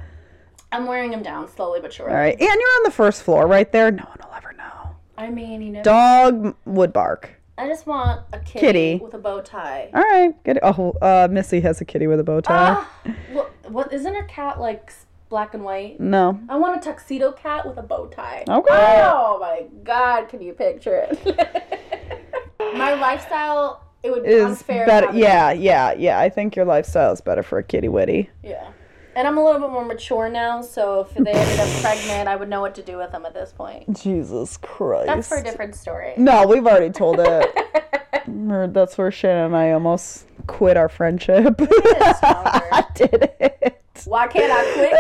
I'm 0.71 0.85
wearing 0.85 1.11
them 1.11 1.23
down 1.23 1.47
slowly 1.47 1.79
but 1.79 1.93
surely. 1.93 2.13
right. 2.13 2.33
And 2.33 2.41
you're 2.41 2.49
on 2.77 2.83
the 2.83 2.91
first 2.91 3.23
floor 3.23 3.47
right 3.47 3.71
there. 3.71 3.89
No 3.91 4.03
one 4.03 4.17
will 4.23 4.35
ever 4.35 4.53
know. 4.53 4.95
I 5.17 5.29
mean, 5.29 5.61
you 5.61 5.71
know, 5.71 5.83
Dog 5.83 6.55
would 6.65 6.91
bark. 6.91 7.29
I 7.57 7.67
just 7.67 7.87
want 7.87 8.21
a 8.33 8.39
kitty, 8.39 8.59
Kitty. 8.59 8.95
with 9.03 9.13
a 9.15 9.17
bow 9.17 9.41
tie. 9.41 9.89
All 9.93 10.01
right. 10.01 10.43
Get 10.43 10.57
it. 10.57 10.63
Oh, 10.63 10.91
uh, 11.01 11.27
Missy 11.31 11.59
has 11.61 11.81
a 11.81 11.85
kitty 11.85 12.05
with 12.05 12.19
a 12.19 12.23
bow 12.23 12.39
tie. 12.41 12.75
Ah, 12.77 12.93
what, 13.31 13.51
what 13.71 13.93
isn't 13.93 14.13
her 14.13 14.23
cat 14.25 14.59
like 14.59 14.91
black 15.29 15.53
and 15.55 15.63
white? 15.63 15.99
no. 15.99 16.39
I 16.49 16.57
want 16.57 16.77
a 16.77 16.79
tuxedo 16.81 17.31
cat 17.31 17.65
with 17.67 17.77
a 17.77 17.81
bow 17.81 18.07
tie. 18.07 18.43
Okay. 18.47 19.01
Oh 19.03 19.37
my 19.41 19.65
god, 19.83 20.27
can 20.29 20.41
you 20.41 20.53
picture 20.53 21.07
it? 21.09 22.17
my 22.59 22.93
lifestyle, 22.93 23.81
it 24.03 24.11
would 24.11 24.23
be 24.23 24.29
Is 24.29 24.45
unfair. 24.45 24.85
better. 24.85 25.09
Yeah. 25.13 25.51
Yeah. 25.51 25.93
Yeah. 25.93 26.19
I 26.19 26.29
think 26.29 26.55
your 26.55 26.65
lifestyle 26.65 27.11
is 27.11 27.21
better 27.21 27.43
for 27.43 27.57
a 27.57 27.63
kitty 27.63 27.89
witty. 27.89 28.29
Yeah. 28.43 28.69
And 29.15 29.27
I'm 29.27 29.37
a 29.39 29.43
little 29.43 29.59
bit 29.59 29.71
more 29.71 29.83
mature 29.83 30.29
now, 30.29 30.61
so 30.61 30.99
if 31.01 31.11
they 31.15 31.31
ended 31.31 31.59
up 31.59 31.67
pregnant, 31.81 32.27
I 32.29 32.35
would 32.35 32.49
know 32.49 32.61
what 32.61 32.75
to 32.75 32.83
do 32.83 32.97
with 32.97 33.11
them 33.11 33.25
at 33.25 33.33
this 33.33 33.51
point. 33.51 33.99
Jesus 33.99 34.57
Christ. 34.57 35.07
That's 35.07 35.27
for 35.27 35.37
a 35.37 35.43
different 35.43 35.73
story. 35.73 36.13
No, 36.17 36.45
we've 36.45 36.67
already 36.67 36.91
told 36.91 37.19
it. 37.19 37.49
That's 38.73 38.95
where 38.95 39.09
Shannon 39.09 39.45
and 39.45 39.55
I 39.55 39.71
almost 39.71 40.27
quit 40.45 40.77
our 40.77 40.87
friendship. 40.87 41.55
I 41.59 42.85
did 42.93 43.31
it. 43.39 43.81
Why 44.05 44.27
can't 44.27 44.51
I 44.51 44.63
quit 44.73 44.93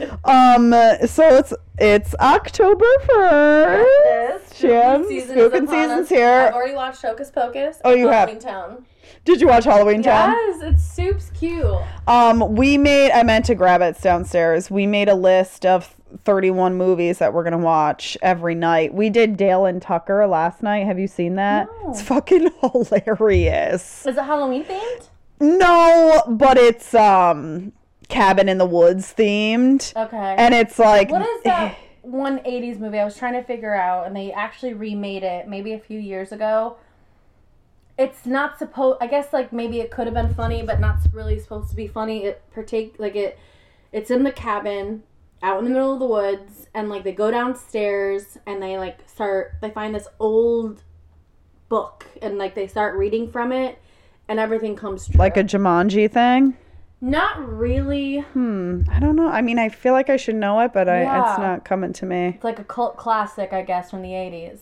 you? 0.00 0.08
Um, 0.24 0.72
so 1.06 1.36
it's 1.38 1.52
it's 1.78 2.14
October 2.16 2.86
first. 3.06 4.54
Spooky 4.56 5.20
season 5.20 5.66
season's 5.68 6.02
us. 6.02 6.08
here. 6.08 6.28
I've 6.48 6.54
already 6.54 6.74
watched 6.74 7.02
Hocus 7.02 7.30
Pocus. 7.30 7.80
Oh, 7.84 7.94
you 7.94 8.08
have? 8.08 8.28
Halloweentown. 8.28 8.82
Did 9.24 9.40
you 9.40 9.46
watch 9.46 9.64
Halloweentown? 9.64 10.32
Yes, 10.32 10.60
it's 10.62 10.82
soup's 10.84 11.30
cute. 11.30 11.64
Um, 12.06 12.54
we 12.56 12.76
made. 12.78 13.12
I 13.12 13.22
meant 13.22 13.44
to 13.46 13.54
grab 13.54 13.80
it 13.80 14.00
downstairs. 14.02 14.70
We 14.70 14.86
made 14.86 15.08
a 15.08 15.14
list 15.14 15.64
of 15.64 15.94
31 16.24 16.74
movies 16.76 17.18
that 17.18 17.32
we're 17.32 17.44
gonna 17.44 17.58
watch 17.58 18.16
every 18.20 18.54
night. 18.54 18.92
We 18.92 19.08
did 19.08 19.36
Dale 19.36 19.66
and 19.66 19.80
Tucker 19.80 20.26
last 20.26 20.62
night. 20.62 20.84
Have 20.86 20.98
you 20.98 21.06
seen 21.06 21.36
that? 21.36 21.68
No. 21.82 21.90
It's 21.90 22.02
fucking 22.02 22.50
hilarious. 22.60 24.04
Is 24.06 24.16
it 24.16 24.24
Halloween 24.24 24.64
themed? 24.64 25.08
No, 25.40 26.22
but 26.28 26.58
it's 26.58 26.94
um 26.94 27.72
cabin 28.08 28.48
in 28.48 28.58
the 28.58 28.66
woods 28.66 29.12
themed, 29.16 29.94
Okay. 29.96 30.34
and 30.38 30.54
it's 30.54 30.78
like 30.78 31.10
What 31.10 31.22
is 31.22 31.42
that 31.44 31.76
one 32.02 32.40
eighties 32.44 32.78
movie 32.78 32.98
I 32.98 33.04
was 33.04 33.16
trying 33.16 33.34
to 33.34 33.42
figure 33.42 33.74
out 33.74 34.06
and 34.06 34.16
they 34.16 34.32
actually 34.32 34.72
remade 34.74 35.22
it 35.22 35.46
maybe 35.48 35.72
a 35.72 35.78
few 35.78 35.98
years 36.00 36.32
ago? 36.32 36.76
It's 37.98 38.24
not 38.26 38.58
supposed 38.58 38.98
I 39.00 39.06
guess 39.06 39.32
like 39.32 39.52
maybe 39.52 39.80
it 39.80 39.90
could 39.90 40.06
have 40.06 40.14
been 40.14 40.34
funny 40.34 40.62
but 40.62 40.80
not 40.80 40.98
really 41.12 41.38
supposed 41.38 41.70
to 41.70 41.76
be 41.76 41.86
funny. 41.86 42.24
It 42.24 42.42
partake 42.52 42.94
like 42.98 43.16
it 43.16 43.38
it's 43.92 44.10
in 44.10 44.22
the 44.22 44.32
cabin 44.32 45.02
out 45.42 45.58
in 45.58 45.64
the 45.64 45.70
middle 45.70 45.92
of 45.92 45.98
the 46.00 46.06
woods 46.06 46.66
and 46.74 46.88
like 46.88 47.04
they 47.04 47.12
go 47.12 47.30
downstairs 47.30 48.38
and 48.46 48.62
they 48.62 48.76
like 48.78 49.08
start 49.08 49.52
they 49.60 49.70
find 49.70 49.94
this 49.94 50.08
old 50.18 50.82
book 51.68 52.06
and 52.22 52.38
like 52.38 52.54
they 52.54 52.66
start 52.66 52.96
reading 52.96 53.30
from 53.30 53.52
it 53.52 53.78
and 54.28 54.38
everything 54.38 54.76
comes 54.76 55.08
true. 55.08 55.18
like 55.18 55.36
a 55.36 55.44
Jumanji 55.44 56.10
thing. 56.10 56.56
not 57.00 57.38
really 57.48 58.18
Hmm. 58.32 58.82
I 58.90 58.98
don't 59.00 59.14
know. 59.16 59.28
I 59.28 59.40
mean, 59.40 59.58
I 59.58 59.68
feel 59.68 59.92
like 59.92 60.10
I 60.10 60.16
should 60.16 60.34
know 60.34 60.60
it, 60.60 60.72
but 60.72 60.88
I, 60.88 61.02
Yeah. 61.02 61.30
it's 61.30 61.38
not 61.38 61.64
coming 61.64 61.92
to 61.94 62.06
me. 62.06 62.28
It's 62.34 62.44
like 62.44 62.58
a 62.58 62.64
cult 62.64 62.96
classic, 62.96 63.52
I 63.52 63.62
guess, 63.62 63.90
from 63.90 64.02
the 64.02 64.14
80s. 64.14 64.60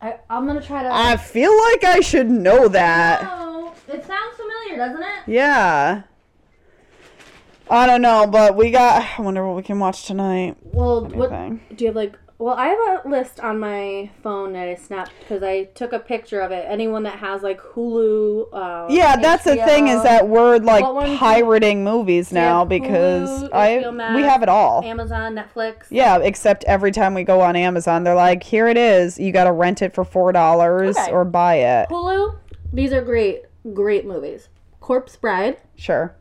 I, 0.00 0.16
I'm 0.30 0.46
gonna 0.46 0.60
try 0.62 0.82
to. 0.82 0.88
I 0.92 1.16
feel 1.16 1.56
like 1.70 1.84
I 1.84 2.00
should 2.00 2.28
know 2.30 2.66
that. 2.68 3.20
Oh, 3.30 3.72
it 3.88 4.04
sounds 4.04 4.36
familiar, 4.36 4.76
doesn't 4.76 5.02
it? 5.02 5.18
Yeah. 5.32 6.02
I 7.70 7.86
don't 7.86 8.02
know, 8.02 8.26
but 8.26 8.56
we 8.56 8.70
got. 8.70 9.06
I 9.18 9.22
wonder 9.22 9.46
what 9.46 9.54
we 9.56 9.62
can 9.62 9.78
watch 9.78 10.04
tonight. 10.06 10.56
Well, 10.62 11.04
what 11.06 11.30
do 11.30 11.60
you 11.78 11.86
have 11.86 11.96
like? 11.96 12.18
Well, 12.42 12.56
I 12.56 12.66
have 12.66 13.04
a 13.04 13.08
list 13.08 13.38
on 13.38 13.60
my 13.60 14.10
phone 14.20 14.54
that 14.54 14.66
I 14.66 14.74
snapped 14.74 15.12
because 15.20 15.44
I 15.44 15.62
took 15.62 15.92
a 15.92 16.00
picture 16.00 16.40
of 16.40 16.50
it. 16.50 16.64
Anyone 16.68 17.04
that 17.04 17.20
has 17.20 17.40
like 17.44 17.60
Hulu. 17.60 18.48
Uh, 18.52 18.88
Yeah, 18.90 19.14
that's 19.14 19.44
the 19.44 19.54
thing 19.54 19.86
is 19.86 20.02
that 20.02 20.26
we're 20.26 20.58
like 20.58 20.82
pirating 21.20 21.84
movies 21.84 22.32
now 22.32 22.64
because 22.64 23.44
Hulu, 23.44 23.50
I 23.52 23.88
Max, 23.92 24.16
we 24.16 24.22
have 24.22 24.42
it 24.42 24.48
all. 24.48 24.82
Amazon, 24.84 25.36
Netflix. 25.36 25.84
Yeah, 25.88 26.18
except 26.18 26.64
every 26.64 26.90
time 26.90 27.14
we 27.14 27.22
go 27.22 27.40
on 27.40 27.54
Amazon, 27.54 28.02
they're 28.02 28.16
like, 28.16 28.42
"Here 28.42 28.66
it 28.66 28.76
is. 28.76 29.20
You 29.20 29.30
got 29.30 29.44
to 29.44 29.52
rent 29.52 29.80
it 29.80 29.94
for 29.94 30.02
four 30.02 30.32
dollars 30.32 30.98
Okay. 30.98 31.12
or 31.12 31.24
buy 31.24 31.58
it." 31.58 31.90
Hulu. 31.90 32.34
These 32.72 32.92
are 32.92 33.02
great, 33.02 33.42
great 33.72 34.04
movies. 34.04 34.48
Corpse 34.80 35.14
Bride, 35.14 35.58
Sure. 35.76 36.16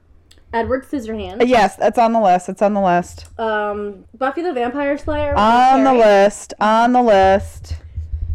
Edward 0.53 0.85
Scissorhands, 0.85 1.47
Yes, 1.47 1.75
that's 1.77 1.97
on 1.97 2.11
the 2.13 2.19
list. 2.19 2.49
It's 2.49 2.61
on 2.61 2.73
the 2.73 2.81
list. 2.81 3.27
um, 3.39 4.05
Buffy 4.17 4.41
the 4.41 4.51
Vampire 4.53 4.97
Slayer. 4.97 5.33
On 5.35 5.83
the 5.83 5.93
list. 5.93 6.53
On 6.59 6.91
the 6.93 7.01
list. 7.01 7.77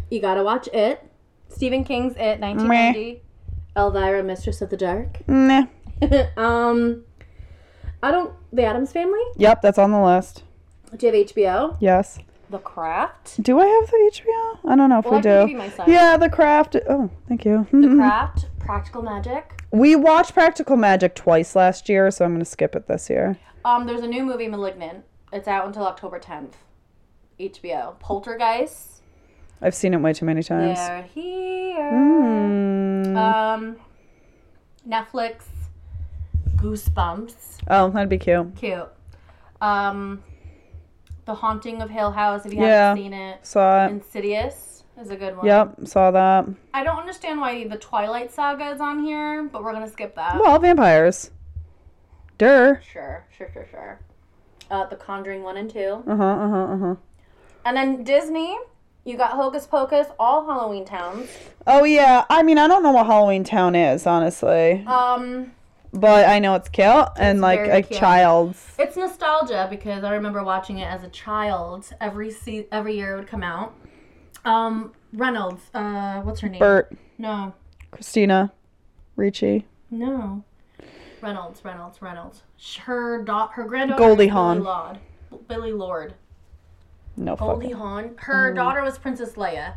You 0.09 0.19
gotta 0.21 0.43
watch 0.43 0.67
it. 0.73 1.03
Stephen 1.49 1.83
King's 1.83 2.13
It, 2.15 2.39
1990. 2.39 3.21
Elvira, 3.75 4.23
Mistress 4.23 4.61
of 4.61 4.69
the 4.69 4.77
Dark. 4.77 5.19
Nah. 5.27 5.65
um, 6.37 7.03
I 8.01 8.11
don't. 8.11 8.33
The 8.53 8.63
Addams 8.63 8.91
Family. 8.91 9.19
Yep, 9.35 9.61
that's 9.61 9.77
on 9.77 9.91
the 9.91 10.01
list. 10.01 10.43
Do 10.95 11.05
you 11.07 11.13
have 11.13 11.27
HBO? 11.27 11.77
Yes. 11.79 12.19
The 12.49 12.59
Craft. 12.59 13.43
Do 13.43 13.59
I 13.59 13.65
have 13.65 13.91
the 13.91 14.11
HBO? 14.13 14.71
I 14.71 14.75
don't 14.75 14.89
know 14.89 14.99
if 14.99 15.05
Well, 15.05 15.15
we 15.15 15.17
I 15.19 15.67
do. 15.85 15.91
Yeah, 15.91 16.15
The 16.17 16.29
Craft. 16.29 16.77
Oh, 16.89 17.09
thank 17.27 17.43
you. 17.43 17.67
The 17.71 17.89
Craft. 17.97 18.47
Practical 18.59 19.01
Magic. 19.01 19.56
We 19.71 19.95
watched 19.95 20.33
Practical 20.33 20.75
Magic 20.77 21.15
twice 21.15 21.55
last 21.55 21.89
year, 21.89 22.09
so 22.11 22.25
I'm 22.25 22.31
going 22.31 22.39
to 22.39 22.45
skip 22.45 22.75
it 22.75 22.87
this 22.87 23.09
year. 23.09 23.37
Um, 23.65 23.85
there's 23.85 24.01
a 24.01 24.07
new 24.07 24.23
movie, 24.23 24.47
Malignant. 24.47 25.03
It's 25.33 25.47
out 25.47 25.65
until 25.67 25.85
October 25.85 26.19
10th. 26.19 26.53
HBO. 27.39 27.99
Poltergeist. 27.99 29.01
I've 29.61 29.75
seen 29.75 29.93
it 29.93 29.97
way 29.97 30.13
too 30.13 30.25
many 30.25 30.41
times. 30.43 30.77
They're 30.77 31.01
here. 31.03 31.91
Mm. 31.91 33.17
Um, 33.17 33.75
Netflix. 34.87 35.43
Goosebumps. 36.55 37.59
oh, 37.69 37.89
that'd 37.89 38.09
be 38.09 38.17
cute. 38.17 38.55
Cute. 38.55 38.87
Um, 39.61 40.23
The 41.25 41.35
Haunting 41.35 41.81
of 41.81 41.89
Hill 41.89 42.11
House. 42.11 42.45
If 42.45 42.53
you 42.53 42.61
Yeah. 42.61 42.89
haven't 42.89 43.03
seen 43.03 43.13
it. 43.13 43.45
Saw 43.45 43.85
it. 43.85 43.91
Insidious 43.91 44.76
is 44.97 45.09
a 45.09 45.15
good 45.15 45.35
one. 45.37 45.45
Yep, 45.45 45.87
saw 45.87 46.11
that. 46.11 46.45
I 46.73 46.83
don't 46.83 46.97
understand 46.99 47.39
why 47.39 47.67
the 47.67 47.77
Twilight 47.77 48.31
Saga 48.33 48.69
is 48.71 48.81
on 48.81 49.03
here, 49.03 49.43
but 49.51 49.63
we're 49.63 49.73
gonna 49.73 49.89
skip 49.89 50.15
that. 50.15 50.39
Well, 50.39 50.57
vampires. 50.59 51.31
Durr. 52.37 52.81
Sure, 52.91 53.25
sure, 53.35 53.49
sure, 53.53 53.67
sure. 53.69 53.99
Uh, 54.69 54.85
The 54.87 54.95
Conjuring 54.95 55.43
one 55.43 55.57
and 55.57 55.69
two, 55.69 56.03
Uh 56.07 56.15
huh, 56.15 56.23
uh 56.23 56.49
huh, 56.49 56.63
uh 56.73 56.77
huh. 56.77 56.95
and 57.65 57.77
then 57.77 58.03
Disney. 58.03 58.57
You 59.05 59.15
got 59.15 59.31
Hocus 59.31 59.65
Pocus, 59.65 60.07
all 60.19 60.45
Halloween 60.45 60.83
towns. 60.83 61.29
Oh, 61.65 61.85
yeah. 61.85 62.25
I 62.29 62.43
mean, 62.43 62.57
I 62.57 62.67
don't 62.67 62.83
know 62.83 62.91
what 62.91 63.07
Halloweentown 63.07 63.93
is, 63.95 64.05
honestly. 64.05 64.83
Um, 64.85 65.53
But 65.93 66.27
I 66.27 66.39
know 66.39 66.55
it's 66.55 66.67
cute 66.67 67.07
and 67.17 67.39
like 67.39 67.61
a 67.61 67.81
cute. 67.83 67.97
child's. 67.97 68.75
it's 68.77 68.97
nostalgia 68.97 69.67
because 69.69 70.03
I 70.03 70.11
remember 70.11 70.43
watching 70.43 70.79
it 70.79 70.87
as 70.91 71.03
a 71.03 71.07
child. 71.09 71.89
Every 72.01 72.29
se- 72.31 72.67
every 72.69 72.97
year 72.97 73.13
it 73.13 73.19
would 73.19 73.27
come 73.29 73.43
out. 73.43 73.73
Um, 74.47 74.93
Reynolds. 75.13 75.61
Uh, 75.73 76.21
what's 76.21 76.39
her 76.41 76.49
name? 76.49 76.59
Bert, 76.59 76.95
No, 77.17 77.53
Christina, 77.91 78.51
Ricci. 79.15 79.65
no. 79.91 80.43
Reynolds, 81.21 81.65
Reynolds, 81.65 82.01
Reynolds. 82.01 82.43
Her 82.83 83.23
dot, 83.23 83.53
her 83.53 83.63
granddaughter. 83.65 83.97
Goldie 83.99 84.11
is 84.11 84.17
Billy 84.17 84.27
Hawn. 84.27 84.63
Lord. 84.63 84.99
Billie 85.47 85.71
Lourd. 85.73 86.13
No 87.15 87.35
Goldie 87.35 87.65
fucking. 87.67 87.77
Hawn. 87.77 88.15
Her 88.17 88.53
daughter 88.53 88.83
was 88.83 88.97
Princess 88.99 89.33
Leia. 89.33 89.73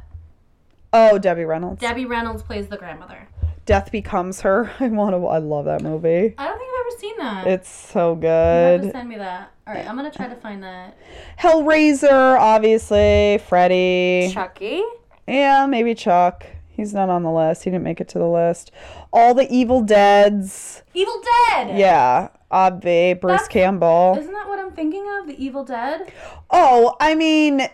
Oh, 0.93 1.19
Debbie 1.19 1.45
Reynolds. 1.47 1.81
Debbie 1.81 2.05
Reynolds 2.05 2.43
plays 2.43 2.69
the 2.69 2.77
grandmother. 2.77 3.27
Death 3.71 3.93
Becomes 3.93 4.41
Her. 4.41 4.69
I 4.81 4.89
want 4.89 5.15
to. 5.15 5.25
I 5.29 5.39
love 5.39 5.67
that 5.67 5.81
movie. 5.81 6.35
I 6.37 6.49
don't 6.49 6.59
think 6.59 6.71
I've 6.73 6.87
ever 6.87 6.99
seen 6.99 7.17
that. 7.19 7.47
It's 7.47 7.69
so 7.71 8.17
good. 8.17 8.81
you 8.81 8.87
have 8.87 8.93
to 8.93 8.99
send 8.99 9.09
me 9.09 9.17
that. 9.19 9.53
All 9.65 9.73
right, 9.75 9.87
I'm 9.89 9.95
gonna 9.95 10.11
try 10.11 10.27
to 10.27 10.35
find 10.35 10.61
that. 10.65 10.99
Hellraiser, 11.39 12.37
obviously. 12.37 13.39
Freddy. 13.47 14.31
Chucky. 14.35 14.83
Yeah, 15.29 15.67
maybe 15.67 15.95
Chuck. 15.95 16.47
He's 16.71 16.93
not 16.93 17.11
on 17.11 17.23
the 17.23 17.31
list. 17.31 17.63
He 17.63 17.71
didn't 17.71 17.85
make 17.85 18.01
it 18.01 18.09
to 18.09 18.19
the 18.19 18.27
list. 18.27 18.73
All 19.13 19.35
the 19.35 19.47
Evil 19.55 19.83
Deads. 19.83 20.83
Evil 20.93 21.23
Dead. 21.53 21.79
Yeah. 21.79 22.31
Obvi, 22.51 23.21
Bruce 23.21 23.35
That's- 23.35 23.49
Campbell. 23.49 24.17
Isn't 24.19 24.33
that 24.33 24.49
what 24.49 24.59
I'm 24.59 24.73
thinking 24.73 25.07
of? 25.21 25.29
The 25.29 25.41
Evil 25.41 25.63
Dead. 25.65 26.13
Oh, 26.51 26.97
I 26.99 27.15
mean, 27.15 27.69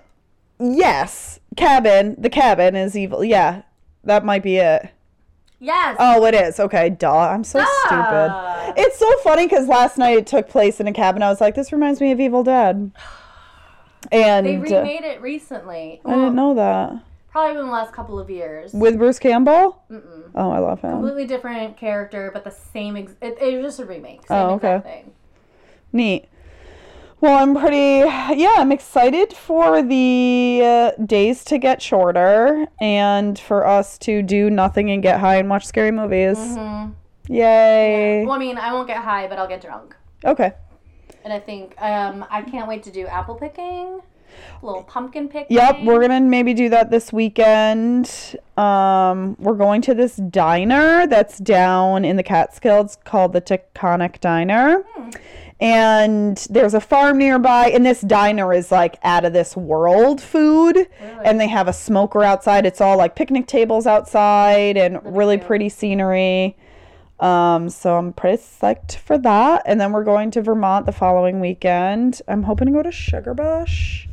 yes. 0.61 1.41
Cabin. 1.57 2.17
The 2.19 2.29
cabin 2.29 2.77
is 2.77 2.95
evil. 2.99 3.25
Yeah. 3.25 3.63
That 4.05 4.27
might 4.27 4.43
be 4.43 4.59
it. 4.59 4.91
Yes. 5.59 5.97
Oh, 5.99 6.25
it 6.27 6.35
is. 6.35 6.61
Okay, 6.61 6.91
duh. 6.91 7.11
I'm 7.17 7.45
so 7.45 7.65
stupid. 7.87 8.75
It's 8.77 8.99
so 8.99 9.11
funny 9.19 9.47
because 9.47 9.69
last 9.69 9.97
night 9.97 10.19
it 10.19 10.27
took 10.27 10.49
place 10.49 10.81
in 10.81 10.87
a 10.87 10.93
cabin. 10.93 11.23
I 11.23 11.29
was 11.29 11.41
like, 11.41 11.55
this 11.55 11.73
reminds 11.73 12.01
me 12.01 12.13
of 12.13 12.21
Evil 12.21 12.43
Dead. 12.45 12.93
And 14.13 14.47
They 14.47 14.57
uh, 14.57 14.61
remade 14.61 15.05
it 15.05 15.21
recently. 15.21 16.01
I 16.05 16.11
didn't 16.15 16.35
know 16.35 16.55
that. 16.55 16.93
Probably 17.31 17.59
in 17.59 17.67
the 17.67 17.73
last 17.73 17.93
couple 17.93 18.19
of 18.19 18.31
years. 18.31 18.73
With 18.73 18.99
Bruce 18.99 19.19
Campbell? 19.19 19.83
Mm-mm. 19.91 20.31
Oh, 20.35 20.51
I 20.51 20.59
love 20.59 20.81
him. 20.81 20.93
Completely 20.93 21.27
different 21.27 21.77
character, 21.77 22.31
but 22.33 22.45
the 22.45 22.51
same. 22.51 22.97
Ex- 22.97 23.17
it, 23.21 23.37
it 23.41 23.57
was 23.63 23.65
just 23.77 23.81
a 23.81 23.85
remake. 23.85 24.27
Same 24.27 24.37
Oh, 24.39 24.55
exact 24.57 24.87
okay. 24.87 25.01
thing. 25.03 25.13
Neat. 25.93 26.27
Well, 27.21 27.43
I'm 27.43 27.57
pretty, 27.57 28.07
yeah, 28.39 28.57
I'm 28.59 28.71
excited 28.73 29.33
for 29.33 29.83
the 29.83 30.61
uh, 30.63 30.91
days 31.03 31.45
to 31.45 31.57
get 31.57 31.81
shorter 31.81 32.67
and 32.79 33.39
for 33.39 33.67
us 33.67 33.97
to 34.01 34.23
do 34.23 34.51
nothing 34.51 34.91
and 34.91 35.03
get 35.03 35.19
high 35.21 35.37
and 35.37 35.49
watch 35.49 35.65
scary 35.65 35.91
movies. 35.91 36.37
Mhm. 36.39 36.93
Yay. 37.29 38.23
Well, 38.25 38.35
I 38.35 38.39
mean, 38.39 38.59
I 38.59 38.73
won't 38.73 38.87
get 38.87 38.99
high, 38.99 39.27
but 39.29 39.39
I'll 39.39 39.49
get 39.49 39.63
drunk. 39.63 39.97
Okay. 40.25 40.53
And 41.25 41.33
I 41.33 41.39
think 41.39 41.75
um, 41.81 42.25
I 42.31 42.43
can't 42.43 42.69
wait 42.69 42.83
to 42.85 42.91
do 42.93 43.07
apple 43.07 43.35
picking, 43.35 44.01
a 44.63 44.67
little 44.67 44.83
pumpkin 44.85 45.29
picking. 45.29 45.57
Yep, 45.57 45.85
we're 45.85 46.01
gonna 46.01 46.21
maybe 46.21 46.53
do 46.55 46.69
that 46.69 46.91
this 46.91 47.13
weekend. 47.13 48.37
Um, 48.57 49.37
we're 49.41 49.55
going 49.55 49.81
to 49.83 49.95
this 49.95 50.17
diner 50.17 51.07
that's 51.07 51.39
down 51.39 52.05
in 52.05 52.17
the 52.17 52.23
Catskills 52.23 52.99
called 53.05 53.33
the 53.33 53.41
Taconic 53.41 54.21
Diner. 54.21 54.85
And 55.59 56.37
there's 56.51 56.75
a 56.75 56.81
farm 56.81 57.17
nearby, 57.17 57.69
and 57.69 57.85
this 57.87 58.03
diner 58.03 58.53
is 58.53 58.71
like 58.71 58.99
out 59.03 59.25
of 59.25 59.33
this 59.33 59.57
world 59.57 60.21
food. 60.21 60.87
And 61.01 61.41
they 61.41 61.49
have 61.49 61.67
a 61.67 61.73
smoker 61.73 62.23
outside. 62.23 62.67
It's 62.67 62.81
all 62.81 62.99
like 62.99 63.17
picnic 63.17 63.47
tables 63.47 63.87
outside 63.87 64.77
and 64.77 65.01
really 65.05 65.37
cute. 65.39 65.47
pretty 65.47 65.69
scenery. 65.71 66.57
Um, 67.21 67.71
so 67.71 67.97
I'm 67.97 68.13
pretty 68.13 68.43
psyched 68.43 68.97
for 68.97 69.17
that. 69.19 69.63
And 69.65 69.81
then 69.81 69.93
we're 69.93 70.05
going 70.05 70.31
to 70.33 70.43
Vermont 70.43 70.85
the 70.85 70.93
following 70.93 71.41
weekend. 71.41 72.21
I'm 72.29 72.43
hoping 72.43 72.67
to 72.67 72.73
go 72.73 72.83
to 72.83 72.91
Sugarbush, 72.91 74.07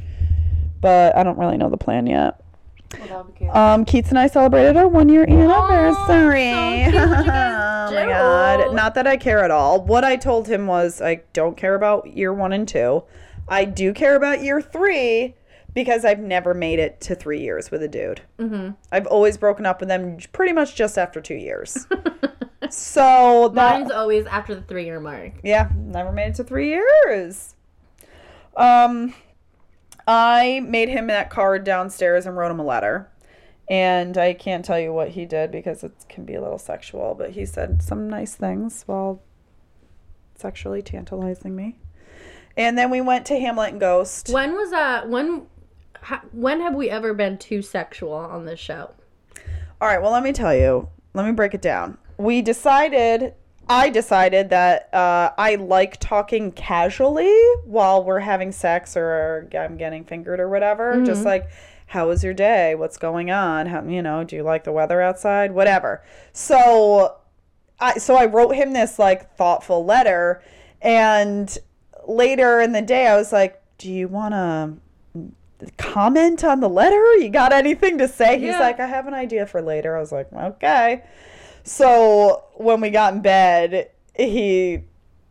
but 0.79 1.15
I 1.15 1.23
don't 1.23 1.37
really 1.37 1.57
know 1.57 1.69
the 1.69 1.77
plan 1.77 2.07
yet. 2.07 2.42
Well, 2.99 3.07
that'll 3.07 3.23
be 3.25 3.33
cute. 3.33 3.55
Um, 3.55 3.85
Keats 3.85 4.09
and 4.09 4.19
I 4.19 4.27
celebrated 4.27 4.77
our 4.77 4.87
one 4.87 5.09
year 5.09 5.23
anniversary. 5.23 6.51
so 6.51 6.87
you 6.87 6.91
guys 6.91 7.63
oh 7.91 7.95
my 7.95 8.05
god. 8.05 8.75
Not 8.75 8.95
that 8.95 9.07
I 9.07 9.17
care 9.17 9.43
at 9.43 9.51
all. 9.51 9.81
What 9.81 10.03
I 10.03 10.15
told 10.15 10.47
him 10.47 10.67
was 10.67 11.01
I 11.01 11.21
don't 11.33 11.57
care 11.57 11.75
about 11.75 12.07
year 12.15 12.33
one 12.33 12.53
and 12.53 12.67
two. 12.67 13.03
I 13.47 13.65
do 13.65 13.93
care 13.93 14.15
about 14.15 14.41
year 14.41 14.61
three 14.61 15.35
because 15.73 16.05
I've 16.05 16.19
never 16.19 16.53
made 16.53 16.79
it 16.79 17.01
to 17.01 17.15
three 17.15 17.41
years 17.41 17.71
with 17.71 17.81
a 17.83 17.87
dude. 17.87 18.21
mm-hmm. 18.39 18.71
I've 18.91 19.07
always 19.07 19.37
broken 19.37 19.65
up 19.65 19.79
with 19.79 19.89
them 19.89 20.17
pretty 20.31 20.53
much 20.53 20.75
just 20.75 20.97
after 20.97 21.19
two 21.19 21.35
years. 21.35 21.87
so 22.69 23.51
that 23.53 23.79
Mine's 23.79 23.91
always 23.91 24.25
after 24.27 24.55
the 24.55 24.61
three 24.61 24.85
year 24.85 24.99
mark. 24.99 25.33
yeah, 25.43 25.69
never 25.75 26.11
made 26.11 26.29
it 26.29 26.35
to 26.35 26.43
three 26.43 26.69
years. 26.69 27.55
Um, 28.55 29.15
I 30.07 30.61
made 30.61 30.89
him 30.89 31.07
that 31.07 31.29
card 31.29 31.63
downstairs 31.63 32.25
and 32.25 32.35
wrote 32.35 32.51
him 32.51 32.59
a 32.59 32.65
letter. 32.65 33.09
And 33.69 34.17
I 34.17 34.33
can't 34.33 34.65
tell 34.65 34.79
you 34.79 34.91
what 34.91 35.09
he 35.09 35.25
did 35.25 35.51
because 35.51 35.83
it 35.83 35.93
can 36.09 36.25
be 36.25 36.35
a 36.35 36.41
little 36.41 36.57
sexual, 36.57 37.15
but 37.15 37.31
he 37.31 37.45
said 37.45 37.81
some 37.81 38.09
nice 38.09 38.35
things 38.35 38.83
while 38.85 39.21
sexually 40.35 40.81
tantalizing 40.81 41.55
me. 41.55 41.77
And 42.57 42.77
then 42.77 42.89
we 42.89 42.99
went 42.99 43.25
to 43.27 43.39
Hamlet 43.39 43.71
and 43.71 43.79
Ghost. 43.79 44.29
When 44.29 44.53
was 44.53 44.71
that? 44.71 45.09
When? 45.09 45.47
When 46.33 46.59
have 46.59 46.75
we 46.75 46.89
ever 46.89 47.13
been 47.13 47.37
too 47.37 47.61
sexual 47.61 48.11
on 48.11 48.43
this 48.43 48.59
show? 48.59 48.91
All 49.79 49.87
right, 49.87 50.01
well, 50.01 50.11
let 50.11 50.23
me 50.23 50.33
tell 50.33 50.53
you. 50.53 50.89
Let 51.13 51.25
me 51.25 51.31
break 51.31 51.53
it 51.53 51.61
down. 51.61 51.97
We 52.17 52.41
decided, 52.41 53.35
I 53.69 53.89
decided 53.89 54.49
that 54.49 54.93
uh, 54.93 55.31
I 55.37 55.55
like 55.55 55.97
talking 55.99 56.51
casually 56.51 57.33
while 57.65 58.03
we're 58.03 58.19
having 58.19 58.51
sex 58.51 58.97
or 58.97 59.47
I'm 59.57 59.77
getting 59.77 60.03
fingered 60.03 60.39
or 60.39 60.49
whatever. 60.49 61.03
Just 61.05 61.25
like, 61.25 61.49
how 61.87 62.07
was 62.07 62.23
your 62.23 62.33
day? 62.33 62.75
What's 62.75 62.97
going 62.97 63.31
on? 63.31 63.67
How, 63.67 63.83
you 63.83 64.01
know, 64.01 64.23
do 64.23 64.35
you 64.35 64.43
like 64.43 64.63
the 64.63 64.71
weather 64.71 65.01
outside? 65.01 65.51
Whatever. 65.53 66.03
So, 66.33 67.17
I 67.79 67.97
so 67.97 68.15
I 68.15 68.25
wrote 68.25 68.55
him 68.55 68.73
this 68.73 68.99
like 68.99 69.35
thoughtful 69.35 69.83
letter, 69.85 70.41
and 70.81 71.57
later 72.07 72.59
in 72.61 72.71
the 72.71 72.81
day 72.81 73.07
I 73.07 73.15
was 73.17 73.31
like, 73.31 73.61
"Do 73.77 73.91
you 73.91 74.07
want 74.07 74.33
to?" 74.33 74.73
comment 75.77 76.43
on 76.43 76.59
the 76.59 76.67
letter? 76.67 77.15
You 77.15 77.29
got 77.29 77.53
anything 77.53 77.97
to 77.99 78.07
say? 78.07 78.37
He's 78.37 78.49
Yeah. 78.49 78.59
like, 78.59 78.81
I 78.81 78.85
have 78.87 79.07
an 79.07 79.13
idea 79.13 79.45
for 79.45 79.61
later. 79.61 79.95
I 79.95 79.99
was 80.01 80.11
like, 80.11 80.27
okay. 80.33 81.03
So 81.63 82.43
when 82.55 82.81
we 82.81 82.89
got 82.89 83.13
in 83.13 83.21
bed, 83.21 83.89
he 84.15 84.83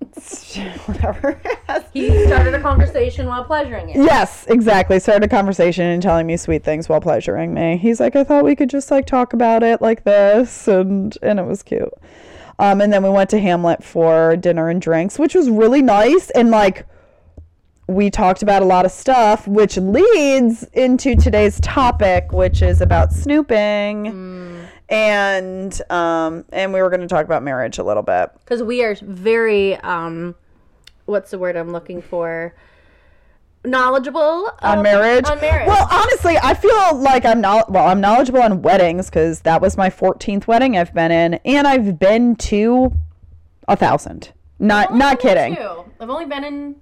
whatever. 0.87 1.41
He 1.93 2.27
started 2.27 2.55
a 2.55 2.61
conversation 2.61 3.27
while 3.27 3.45
pleasuring 3.45 3.89
you. 3.89 4.05
Yes, 4.05 4.47
exactly. 4.49 4.99
Started 4.99 5.25
a 5.25 5.29
conversation 5.29 5.85
and 5.85 6.03
telling 6.03 6.27
me 6.27 6.37
sweet 6.37 6.65
things 6.65 6.89
while 6.89 7.01
pleasuring 7.01 7.55
me. 7.55 7.77
He's 7.77 8.01
like, 8.01 8.17
I 8.17 8.25
thought 8.25 8.45
we 8.45 8.57
could 8.57 8.71
just 8.71 8.91
like 8.91 9.07
talk 9.07 9.33
about 9.33 9.63
it 9.63 9.81
like 9.81 10.05
this, 10.05 10.69
and 10.69 11.17
and 11.23 11.39
it 11.39 11.47
was 11.47 11.63
cute. 11.63 11.93
Um, 12.59 12.81
and 12.81 12.93
then 12.93 13.03
we 13.03 13.11
went 13.11 13.31
to 13.31 13.41
Hamlet 13.41 13.83
for 13.83 14.37
dinner 14.37 14.69
and 14.69 14.81
drinks, 14.81 15.19
which 15.19 15.35
was 15.35 15.49
really 15.49 15.83
nice. 15.83 16.31
And 16.31 16.51
like, 16.51 16.87
we 17.89 18.11
talked 18.11 18.43
about 18.43 18.63
a 18.63 18.67
lot 18.67 18.85
of 18.85 18.93
stuff, 18.93 19.49
which 19.49 19.77
leads 19.77 20.65
into 20.73 21.17
today's 21.17 21.61
topic, 21.61 22.33
which 22.33 22.63
is 22.63 22.81
about 22.81 23.13
snooping. 23.13 24.62
And 24.89 25.81
um, 25.91 26.45
and 26.53 26.73
we 26.73 26.83
were 26.83 26.91
going 26.91 27.01
to 27.01 27.07
talk 27.09 27.25
about 27.25 27.43
marriage 27.43 27.79
a 27.79 27.85
little 27.85 28.03
bit. 28.03 28.31
because 28.41 28.63
we 28.63 28.83
are 28.85 28.95
very 29.01 29.77
um 29.77 30.35
what's 31.07 31.31
the 31.33 31.39
word 31.39 31.57
i'm 31.57 31.73
looking 31.73 32.01
for 32.01 32.55
knowledgeable 33.65 34.51
on 34.61 34.79
um, 34.79 34.83
marriage. 34.83 35.25
on 35.27 35.41
marriage 35.41 35.67
Well, 35.67 35.87
honestly, 35.91 36.37
I 36.43 36.55
feel 36.55 36.97
like 36.97 37.25
I'm 37.25 37.41
not. 37.41 37.71
Well, 37.71 37.87
I'm 37.87 38.01
knowledgeable 38.01 38.43
on 38.43 38.63
weddings 38.63 39.09
because 39.09 39.41
that 39.43 39.61
was 39.61 39.77
my 39.77 39.89
14th 39.89 40.47
wedding 40.47 40.77
I've 40.77 40.93
been 40.95 41.11
in, 41.13 41.35
and 41.45 41.67
I've 41.67 41.99
been 41.99 42.35
to 42.37 42.93
a 43.69 43.77
thousand. 43.77 44.33
Not 44.59 44.95
not 44.95 45.21
kidding. 45.21 45.57
two. 45.57 45.85
I've 46.01 46.11
only 46.11 46.27
been 46.27 46.45
in 46.45 46.77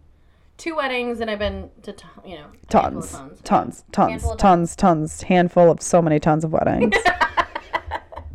two 0.56 0.76
weddings, 0.76 1.20
and 1.20 1.30
I've 1.30 1.38
been 1.38 1.70
to 1.82 1.92
t- 1.92 2.04
you 2.26 2.36
know 2.36 2.44
of 2.46 2.68
Tons, 2.68 3.10
tons, 3.12 3.40
tons, 3.44 3.84
tons, 3.92 4.36
tons, 4.36 4.76
tons, 4.76 5.22
handful 5.22 5.70
of 5.70 5.80
so 5.82 6.00
many 6.02 6.18
tons 6.18 6.44
of 6.44 6.52
weddings. 6.52 6.94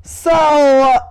so, 0.05 0.31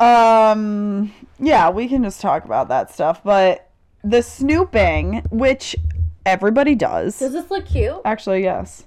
um, 0.00 1.12
yeah, 1.38 1.68
we 1.68 1.88
can 1.88 2.02
just 2.02 2.20
talk 2.20 2.44
about 2.44 2.68
that 2.68 2.90
stuff. 2.92 3.22
But 3.24 3.70
the 4.02 4.22
snooping, 4.22 5.22
which 5.30 5.76
everybody 6.24 6.74
does, 6.74 7.18
does 7.18 7.32
this 7.32 7.50
look 7.50 7.66
cute 7.66 8.00
actually, 8.04 8.42
yes, 8.42 8.84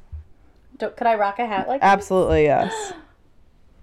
Do, 0.78 0.90
could 0.90 1.08
i 1.08 1.16
rock 1.16 1.40
a 1.40 1.46
hat 1.46 1.68
like 1.68 1.82
that? 1.82 1.88
absolutely, 1.94 2.44
yes. 2.44 2.94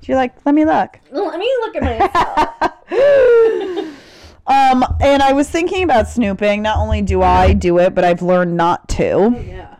You're 0.02 0.18
like? 0.18 0.34
Let 0.44 0.54
me 0.54 0.64
look. 0.66 0.98
let 1.12 1.38
me 1.38 1.50
look 1.62 1.76
at 1.76 1.82
myself 2.90 4.04
um, 4.46 4.84
and 5.00 5.22
I 5.22 5.32
was 5.32 5.48
thinking 5.48 5.82
about 5.84 6.08
snooping. 6.08 6.60
Not 6.62 6.78
only 6.78 7.00
do 7.00 7.22
I 7.22 7.54
do 7.54 7.78
it, 7.78 7.94
but 7.94 8.04
I've 8.04 8.20
learned 8.20 8.56
not 8.56 8.88
to. 8.90 9.42
yeah 9.46 9.76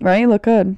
Right? 0.00 0.20
You 0.20 0.28
look 0.28 0.42
good. 0.44 0.76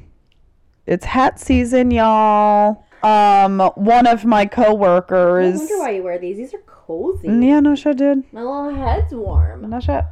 It's 0.87 1.05
hat 1.05 1.39
season, 1.39 1.91
y'all. 1.93 2.85
Um, 3.03 3.61
one 3.77 4.07
of 4.07 4.25
my 4.25 4.47
coworkers. 4.47 5.55
i 5.55 5.59
wonder 5.59 5.79
why 5.79 5.91
you 5.91 6.03
wear 6.03 6.19
these 6.19 6.37
these 6.37 6.53
are 6.55 6.59
cozy 6.67 7.29
Yeah, 7.29 7.61
no 7.61 7.75
shit, 7.75 7.97
dude. 7.97 8.25
my 8.33 8.43
little 8.43 8.75
head's 8.75 9.13
warm 9.13 9.69
No 9.71 9.81
shit. 9.81 10.05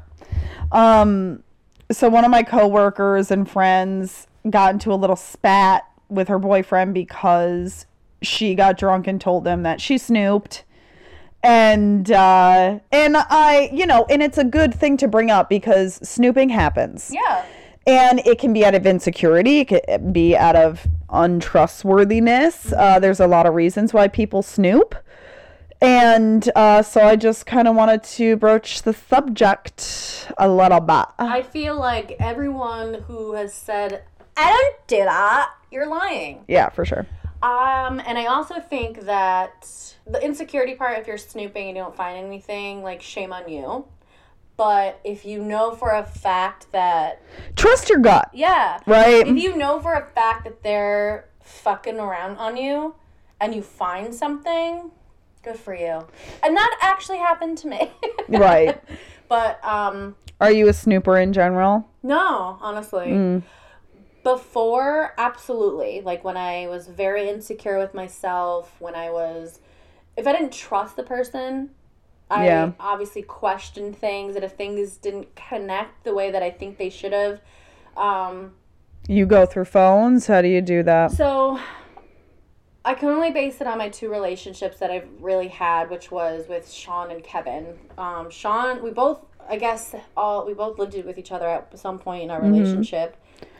Um, 0.72 1.42
so 1.90 2.08
one 2.08 2.24
of 2.24 2.30
my 2.30 2.42
coworkers 2.42 3.30
and 3.30 3.48
friends 3.48 4.26
got 4.48 4.72
into 4.74 4.92
a 4.92 4.96
little 4.96 5.16
spat 5.16 5.84
with 6.08 6.28
her 6.28 6.38
boyfriend 6.38 6.94
because 6.94 7.86
she 8.22 8.54
got 8.54 8.78
drunk 8.78 9.06
and 9.06 9.20
told 9.20 9.46
him 9.46 9.62
that 9.62 9.80
she 9.80 9.96
snooped. 9.98 10.64
And 11.42 12.10
uh 12.10 12.80
and 12.90 13.16
I, 13.16 13.70
you 13.72 13.86
know, 13.86 14.06
and 14.10 14.22
it's 14.22 14.38
a 14.38 14.44
good 14.44 14.74
thing 14.74 14.96
to 14.96 15.06
bring 15.08 15.30
up 15.30 15.48
because 15.48 15.94
snooping 16.08 16.48
happens. 16.48 17.12
Yeah. 17.14 17.44
And 17.86 18.20
it 18.26 18.38
can 18.38 18.52
be 18.52 18.64
out 18.64 18.74
of 18.74 18.86
insecurity, 18.86 19.60
it 19.60 19.68
can 19.68 20.12
be 20.12 20.36
out 20.36 20.56
of 20.56 20.86
untrustworthiness. 21.10 22.72
Uh, 22.72 22.98
there's 22.98 23.20
a 23.20 23.26
lot 23.26 23.46
of 23.46 23.54
reasons 23.54 23.94
why 23.94 24.08
people 24.08 24.42
snoop. 24.42 24.94
And 25.80 26.50
uh, 26.56 26.82
so 26.82 27.02
I 27.02 27.16
just 27.16 27.46
kind 27.46 27.68
of 27.68 27.76
wanted 27.76 28.02
to 28.02 28.36
broach 28.36 28.82
the 28.82 28.92
subject 28.92 30.28
a 30.36 30.48
little 30.48 30.80
bit. 30.80 31.06
I 31.18 31.42
feel 31.42 31.78
like 31.78 32.16
everyone 32.18 32.94
who 33.06 33.34
has 33.34 33.54
said 33.54 34.02
I 34.36 34.50
don't 34.50 34.86
do 34.86 35.04
that, 35.04 35.52
you're 35.70 35.88
lying. 35.88 36.44
Yeah, 36.46 36.68
for 36.68 36.84
sure. 36.84 37.06
Um, 37.42 38.00
and 38.06 38.18
I 38.18 38.26
also 38.26 38.60
think 38.60 39.02
that 39.02 39.94
the 40.06 40.24
insecurity 40.24 40.74
part, 40.74 40.98
if 40.98 41.06
you're 41.06 41.18
snooping 41.18 41.68
and 41.68 41.76
you 41.76 41.82
don't 41.82 41.96
find 41.96 42.24
anything, 42.24 42.82
like 42.82 43.02
shame 43.02 43.32
on 43.32 43.48
you. 43.48 43.84
But 44.58 45.00
if 45.04 45.24
you 45.24 45.42
know 45.42 45.70
for 45.76 45.92
a 45.92 46.02
fact 46.04 46.72
that, 46.72 47.22
Trust 47.56 47.88
your 47.88 48.00
gut, 48.00 48.28
yeah, 48.34 48.80
right? 48.86 49.26
if 49.26 49.36
you 49.38 49.56
know 49.56 49.78
for 49.80 49.94
a 49.94 50.04
fact 50.04 50.44
that 50.44 50.62
they're 50.64 51.28
fucking 51.40 51.98
around 51.98 52.36
on 52.38 52.56
you 52.56 52.96
and 53.40 53.54
you 53.54 53.62
find 53.62 54.12
something, 54.12 54.90
good 55.44 55.56
for 55.56 55.74
you. 55.74 56.04
And 56.42 56.56
that 56.56 56.78
actually 56.82 57.18
happened 57.18 57.56
to 57.58 57.68
me. 57.68 57.92
Right. 58.28 58.82
but 59.28 59.64
um 59.64 60.16
Are 60.40 60.50
you 60.50 60.68
a 60.68 60.72
snooper 60.72 61.16
in 61.16 61.32
general? 61.32 61.88
no, 62.02 62.58
honestly. 62.60 63.06
Mm. 63.06 63.42
Before, 64.24 65.14
absolutely. 65.16 66.00
Like 66.02 66.24
when 66.24 66.36
I 66.36 66.66
was 66.66 66.88
very 66.88 67.28
insecure 67.30 67.78
with 67.78 67.94
myself, 67.94 68.74
when 68.80 68.96
I 68.96 69.10
was 69.10 69.60
if 70.16 70.26
I 70.26 70.32
didn't 70.32 70.52
trust 70.52 70.96
the 70.96 71.04
person, 71.04 71.70
I 72.30 72.46
Yeah. 72.46 72.72
obviously 72.78 73.22
questioned 73.22 73.96
things 73.96 74.36
and 74.36 74.44
if 74.44 74.52
things 74.52 74.96
didn't 74.96 75.34
connect 75.34 76.04
the 76.04 76.14
way 76.14 76.30
that 76.30 76.42
I 76.42 76.50
think 76.50 76.78
they 76.78 76.90
should 76.90 77.12
have. 77.12 77.40
Um 77.96 78.52
You 79.08 79.24
go 79.26 79.46
through 79.46 79.64
phones. 79.66 80.26
How 80.26 80.42
do 80.42 80.48
you 80.48 80.60
do 80.60 80.82
that? 80.82 81.12
So 81.12 81.58
I 82.84 82.94
can 82.94 83.08
only 83.08 83.30
base 83.30 83.60
it 83.60 83.66
on 83.66 83.78
my 83.78 83.88
two 83.88 84.10
relationships 84.10 84.78
that 84.78 84.90
I've 84.90 85.08
really 85.20 85.48
had, 85.48 85.90
which 85.90 86.10
was 86.10 86.48
with 86.48 86.70
Sean 86.70 87.10
and 87.10 87.22
Kevin. 87.22 87.78
Um, 87.98 88.30
Sean, 88.30 88.82
we 88.82 88.90
both, 88.90 89.20
I 89.48 89.56
guess, 89.56 89.94
all 90.16 90.46
we 90.46 90.54
both 90.54 90.78
lived 90.78 90.94
with 91.04 91.18
each 91.18 91.30
other 91.32 91.46
at 91.46 91.78
some 91.78 91.98
point 91.98 92.22
in 92.24 92.30
our 92.30 92.40
relationship. 92.40 93.16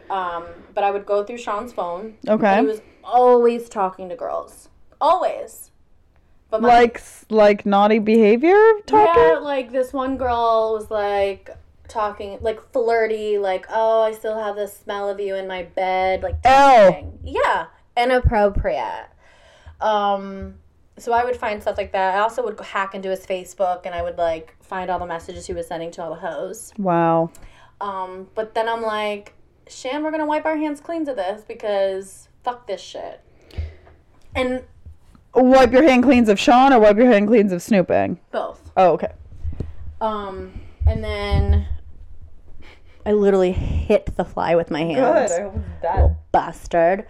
Um, 0.09 0.45
but 0.75 0.83
I 0.85 0.91
would 0.91 1.05
go 1.05 1.25
through 1.25 1.39
Sean's 1.39 1.73
phone. 1.75 2.15
Okay. 2.27 2.61
He 2.61 2.67
was 2.67 2.81
always 3.05 3.69
talking 3.69 4.09
to 4.09 4.17
girls, 4.17 4.69
always. 5.01 5.68
But 6.51 6.63
my, 6.63 6.69
Like 6.69 7.03
like 7.29 7.67
naughty 7.67 7.99
behavior 7.99 8.59
talking? 8.87 9.23
yeah, 9.23 9.39
like 9.39 9.71
this 9.71 9.93
one 9.93 10.17
girl 10.17 10.73
was 10.79 10.91
like 10.91 11.51
talking 11.89 12.39
like 12.41 12.61
flirty, 12.73 13.39
like, 13.39 13.67
oh, 13.71 14.03
I 14.03 14.13
still 14.13 14.39
have 14.39 14.57
the 14.57 14.67
smell 14.67 15.09
of 15.11 15.21
you 15.21 15.35
in 15.35 15.47
my 15.47 15.65
bed, 15.65 16.23
like 16.23 16.37
Oh. 16.45 17.13
Yeah, 17.23 17.67
inappropriate. 17.97 19.09
Um, 19.81 20.55
so 20.97 21.13
I 21.13 21.25
would 21.25 21.37
find 21.37 21.63
stuff 21.63 21.77
like 21.79 21.93
that. 21.93 22.17
I 22.17 22.21
also 22.21 22.43
would 22.45 22.59
hack 22.61 22.95
into 22.95 23.11
his 23.11 23.25
Facebook 23.27 23.83
and 23.85 23.95
I 23.95 24.03
would 24.03 24.19
like 24.19 24.57
find 24.63 24.91
all 24.91 24.99
the 24.99 25.07
messages 25.07 25.47
he 25.47 25.53
was 25.53 25.67
sending 25.69 25.91
to 25.93 26.03
all 26.03 26.11
the 26.11 26.21
hoes. 26.21 26.73
Wow. 26.79 27.31
Um, 27.81 28.29
but 28.35 28.55
then 28.55 28.69
I'm 28.69 28.83
like, 28.83 29.35
Shan, 29.69 30.03
we're 30.03 30.11
gonna 30.11 30.27
wipe 30.27 30.47
our 30.47 30.57
hands 30.57 30.81
clean 30.81 31.05
to 31.07 31.15
this 31.15 31.43
because 31.47 32.29
fuck 32.43 32.67
this 32.67 32.81
shit. 32.81 33.21
And 34.35 34.65
Wipe 35.43 35.73
your 35.73 35.83
hand 35.85 36.03
cleans 36.03 36.29
of 36.29 36.39
Sean 36.39 36.73
or 36.73 36.81
wipe 36.81 36.97
your 36.97 37.11
hand 37.11 37.29
cleans 37.29 37.53
of 37.53 37.63
snooping? 37.63 38.19
both. 38.33 38.71
Oh, 38.77 38.93
okay. 38.93 39.13
Um, 40.01 40.61
and 40.87 41.03
then 41.03 41.67
I 43.07 43.13
literally 43.13 43.53
hit 43.53 44.17
the 44.17 44.25
fly 44.25 44.55
with 44.55 44.71
my 44.71 44.83
hands. 44.83 45.31
Good. 45.33 45.41
I 45.41 45.43
hope 45.45 45.55
it's 45.57 45.83
dead. 45.83 46.17
bastard. 46.33 47.07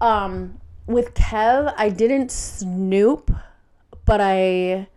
Um, 0.00 0.58
with 0.86 1.14
Kev, 1.14 1.72
I 1.76 1.88
didn't 1.88 2.30
snoop, 2.30 3.30
but 4.04 4.20
I 4.20 4.88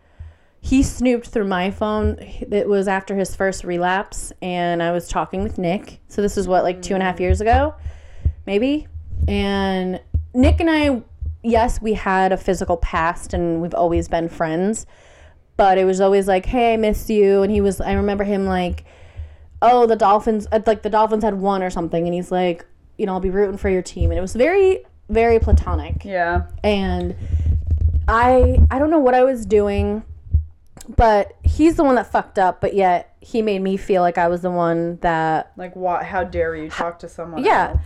he 0.61 0.81
snooped 0.81 1.27
through 1.27 1.45
my 1.47 1.69
phone. 1.69 2.17
It 2.19 2.67
was 2.67 2.87
after 2.87 3.15
his 3.15 3.35
first 3.35 3.63
relapse, 3.63 4.33
and 4.41 4.81
I 4.81 4.91
was 4.91 5.07
talking 5.07 5.43
with 5.43 5.57
Nick. 5.59 5.99
So 6.07 6.21
this 6.23 6.37
is 6.37 6.47
what 6.47 6.63
like 6.63 6.81
two 6.81 6.95
and 6.95 7.03
a 7.03 7.05
half 7.05 7.19
years 7.19 7.39
ago, 7.41 7.75
maybe. 8.47 8.87
And 9.27 10.01
Nick 10.33 10.59
and 10.59 10.69
I, 10.71 11.03
yes, 11.45 11.81
we 11.81 11.93
had 11.93 12.31
a 12.31 12.37
physical 12.37 12.77
past, 12.77 13.33
and 13.33 13.61
we've 13.61 13.73
always 13.73 14.07
been 14.07 14.27
friends. 14.29 14.85
But 15.57 15.77
it 15.77 15.85
was 15.85 16.01
always 16.01 16.27
like, 16.27 16.45
"Hey, 16.47 16.73
I 16.73 16.77
miss 16.77 17.09
you," 17.09 17.41
and 17.43 17.51
he 17.51 17.61
was. 17.61 17.79
I 17.79 17.93
remember 17.93 18.23
him 18.25 18.45
like 18.45 18.83
oh, 19.61 19.87
the 19.87 19.95
Dolphins, 19.95 20.47
uh, 20.51 20.59
like 20.67 20.83
the 20.83 20.89
Dolphins 20.89 21.23
had 21.23 21.35
won 21.35 21.63
or 21.63 21.69
something, 21.71 22.05
and 22.05 22.13
he's 22.13 22.29
like, 22.29 22.65
you 22.97 23.05
know, 23.05 23.13
I'll 23.13 23.19
be 23.21 23.29
rooting 23.31 23.57
for 23.57 23.69
your 23.69 23.81
team, 23.81 24.11
and 24.11 24.17
it 24.17 24.21
was 24.21 24.35
very, 24.35 24.85
very 25.09 25.39
platonic, 25.39 26.03
Yeah. 26.05 26.43
and 26.63 27.15
I, 28.07 28.59
I 28.69 28.77
don't 28.77 28.91
know 28.91 28.99
what 28.99 29.15
I 29.15 29.23
was 29.23 29.45
doing, 29.45 30.03
but 30.97 31.33
he's 31.41 31.77
the 31.77 31.83
one 31.83 31.95
that 31.95 32.11
fucked 32.11 32.37
up, 32.37 32.61
but 32.61 32.75
yet 32.75 33.15
he 33.21 33.41
made 33.41 33.61
me 33.61 33.75
feel 33.77 34.01
like 34.03 34.17
I 34.19 34.27
was 34.27 34.41
the 34.41 34.51
one 34.51 34.97
that, 34.97 35.51
Like 35.57 35.75
what? 35.75 36.03
How 36.05 36.23
dare 36.23 36.53
you 36.55 36.69
talk 36.69 36.99
to 36.99 37.09
someone? 37.09 37.43
yeah. 37.43 37.69
else? 37.69 37.79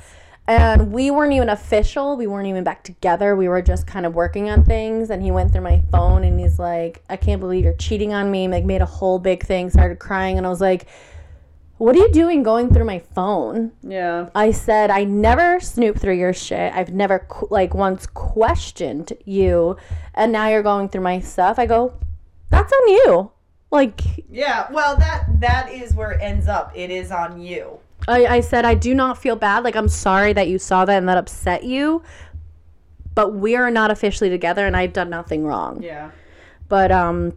And 0.49 0.91
we 0.91 1.11
weren't 1.11 1.33
even 1.33 1.47
official. 1.49 2.17
We 2.17 2.25
weren't 2.25 2.47
even 2.47 2.63
back 2.63 2.83
together. 2.83 3.35
We 3.35 3.47
were 3.47 3.61
just 3.61 3.85
kind 3.85 4.03
of 4.03 4.15
working 4.15 4.49
on 4.49 4.65
things. 4.65 5.11
And 5.11 5.21
he 5.21 5.29
went 5.29 5.51
through 5.51 5.61
my 5.61 5.83
phone 5.91 6.23
and 6.23 6.39
he's 6.39 6.57
like, 6.57 7.03
I 7.07 7.17
can't 7.17 7.39
believe 7.39 7.65
you're 7.65 7.73
cheating 7.73 8.15
on 8.15 8.31
me. 8.31 8.47
Like, 8.47 8.65
made 8.65 8.81
a 8.81 8.85
whole 8.87 9.19
big 9.19 9.45
thing, 9.45 9.69
started 9.69 9.99
crying. 9.99 10.39
And 10.39 10.47
I 10.47 10.49
was 10.49 10.59
like, 10.59 10.87
What 11.77 11.95
are 11.95 11.99
you 11.99 12.11
doing 12.11 12.41
going 12.41 12.73
through 12.73 12.85
my 12.85 12.97
phone? 12.97 13.73
Yeah. 13.83 14.31
I 14.33 14.49
said, 14.49 14.89
I 14.89 15.03
never 15.03 15.59
snoop 15.59 15.99
through 15.99 16.15
your 16.15 16.33
shit. 16.33 16.73
I've 16.73 16.91
never, 16.91 17.27
like, 17.51 17.75
once 17.75 18.07
questioned 18.07 19.13
you. 19.25 19.77
And 20.15 20.31
now 20.31 20.47
you're 20.47 20.63
going 20.63 20.89
through 20.89 21.01
my 21.01 21.19
stuff. 21.19 21.59
I 21.59 21.67
go, 21.67 21.93
That's 22.49 22.73
on 22.73 22.89
you. 22.89 23.31
Like, 23.69 24.01
Yeah. 24.27 24.65
Well, 24.71 24.97
that 24.97 25.27
that 25.41 25.71
is 25.71 25.93
where 25.93 26.13
it 26.13 26.23
ends 26.23 26.47
up. 26.47 26.71
It 26.73 26.89
is 26.89 27.11
on 27.11 27.39
you. 27.39 27.81
I, 28.07 28.25
I 28.25 28.39
said, 28.39 28.65
I 28.65 28.75
do 28.75 28.93
not 28.93 29.17
feel 29.17 29.35
bad. 29.35 29.63
Like, 29.63 29.75
I'm 29.75 29.89
sorry 29.89 30.33
that 30.33 30.47
you 30.47 30.57
saw 30.57 30.85
that 30.85 30.97
and 30.97 31.09
that 31.09 31.17
upset 31.17 31.63
you. 31.63 32.01
But 33.15 33.33
we 33.33 33.55
are 33.55 33.69
not 33.69 33.91
officially 33.91 34.29
together 34.29 34.65
and 34.65 34.77
I've 34.77 34.93
done 34.93 35.09
nothing 35.09 35.43
wrong. 35.43 35.83
Yeah. 35.83 36.11
But 36.69 36.91
um, 36.91 37.33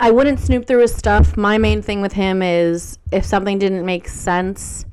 I 0.00 0.10
wouldn't 0.10 0.40
snoop 0.40 0.66
through 0.66 0.80
his 0.80 0.94
stuff. 0.94 1.36
My 1.36 1.58
main 1.58 1.82
thing 1.82 2.00
with 2.00 2.12
him 2.12 2.42
is 2.42 2.98
if 3.10 3.24
something 3.24 3.58
didn't 3.58 3.84
make 3.84 4.08
sense 4.08 4.86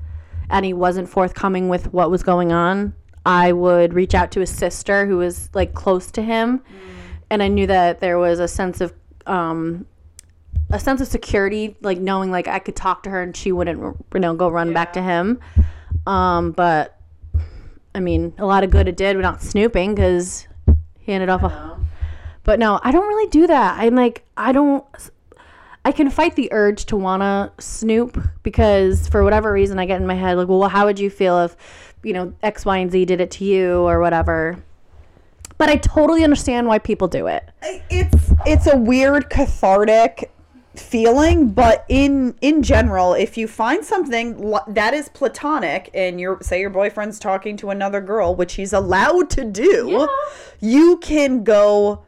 and 0.50 0.66
he 0.66 0.74
wasn't 0.74 1.08
forthcoming 1.08 1.70
with 1.70 1.94
what 1.94 2.12
was 2.12 2.24
going 2.24 2.52
on, 2.52 2.94
I 3.26 3.52
would 3.52 3.94
reach 3.94 4.14
out 4.14 4.32
to 4.32 4.40
his 4.40 4.50
sister 4.50 5.06
who 5.06 5.18
was 5.18 5.50
like 5.54 5.74
close 5.74 6.12
to 6.12 6.22
him. 6.22 6.62
And 7.30 7.44
I 7.44 7.48
knew 7.48 7.68
that 7.68 8.00
there 8.00 8.18
was 8.18 8.40
a 8.40 8.48
sense 8.48 8.82
of 8.82 8.94
um, 9.28 9.86
a 10.72 10.80
sense 10.80 11.02
of 11.02 11.08
security, 11.08 11.76
like 11.82 12.00
knowing 12.00 12.32
like 12.32 12.48
I 12.48 12.60
could 12.60 12.76
talk 12.76 13.04
to 13.04 13.10
her 13.10 13.22
and 13.22 13.36
she 13.36 13.52
wouldn't, 13.52 13.80
you 14.14 14.20
know, 14.20 14.36
go 14.36 14.50
run 14.50 14.74
back 14.74 14.94
to 14.94 15.02
him. 15.02 15.40
Um, 16.06 16.52
but 16.52 17.00
I 17.96 18.00
mean, 18.00 18.34
a 18.38 18.46
lot 18.46 18.64
of 18.64 18.70
good 18.70 18.88
it 18.88 18.96
did. 18.96 19.18
Not 19.18 19.42
snooping 19.42 19.96
because 19.96 20.48
he 21.00 21.12
ended 21.12 21.30
up. 21.30 21.44
A, 21.44 21.80
but 22.44 22.60
no, 22.60 22.80
I 22.84 22.92
don't 22.92 23.08
really 23.08 23.30
do 23.30 23.48
that. 23.48 23.80
I'm 23.80 23.96
like, 23.96 24.24
I 24.38 24.52
don't. 24.52 24.86
I 25.86 25.92
can 25.92 26.10
fight 26.10 26.36
the 26.36 26.52
urge 26.52 26.86
to 26.88 26.98
wanna 26.98 27.52
snoop 27.58 28.22
because 28.44 29.08
for 29.08 29.24
whatever 29.24 29.52
reason 29.52 29.80
I 29.80 29.86
get 29.86 30.02
in 30.02 30.06
my 30.06 30.14
head 30.14 30.38
like, 30.38 30.50
well, 30.50 30.68
how 30.68 30.86
would 30.86 31.00
you 31.00 31.10
feel 31.10 31.40
if, 31.40 31.96
you 32.04 32.14
know, 32.14 32.34
X, 32.44 32.66
Y, 32.66 32.78
and 32.78 32.92
Z 32.92 33.06
did 33.06 33.22
it 33.22 33.32
to 33.32 33.46
you 33.46 33.88
or 33.88 34.00
whatever. 34.02 34.62
But 35.58 35.70
I 35.70 35.78
totally 35.78 36.24
understand 36.24 36.68
why 36.68 36.80
people 36.80 37.08
do 37.08 37.28
it. 37.28 37.50
It's 37.90 38.34
it's 38.46 38.68
a 38.68 38.78
weird 38.78 39.30
cathartic 39.30 40.32
feeling, 40.80 41.52
but 41.52 41.86
in 41.90 42.36
in 42.42 42.64
general, 42.64 43.14
if 43.14 43.38
you 43.38 43.48
find 43.48 43.84
something 43.84 44.54
that 44.68 44.94
is 44.94 45.10
platonic 45.10 45.90
and 45.94 46.20
your 46.20 46.40
say 46.42 46.60
your 46.60 46.70
boyfriend's 46.70 47.20
talking 47.20 47.58
to 47.58 47.70
another 47.70 48.02
girl, 48.02 48.36
which 48.36 48.56
he's 48.56 48.74
allowed 48.74 49.30
to 49.32 49.44
do, 49.44 50.08
you 50.60 50.98
can 50.98 51.44
go 51.44 52.04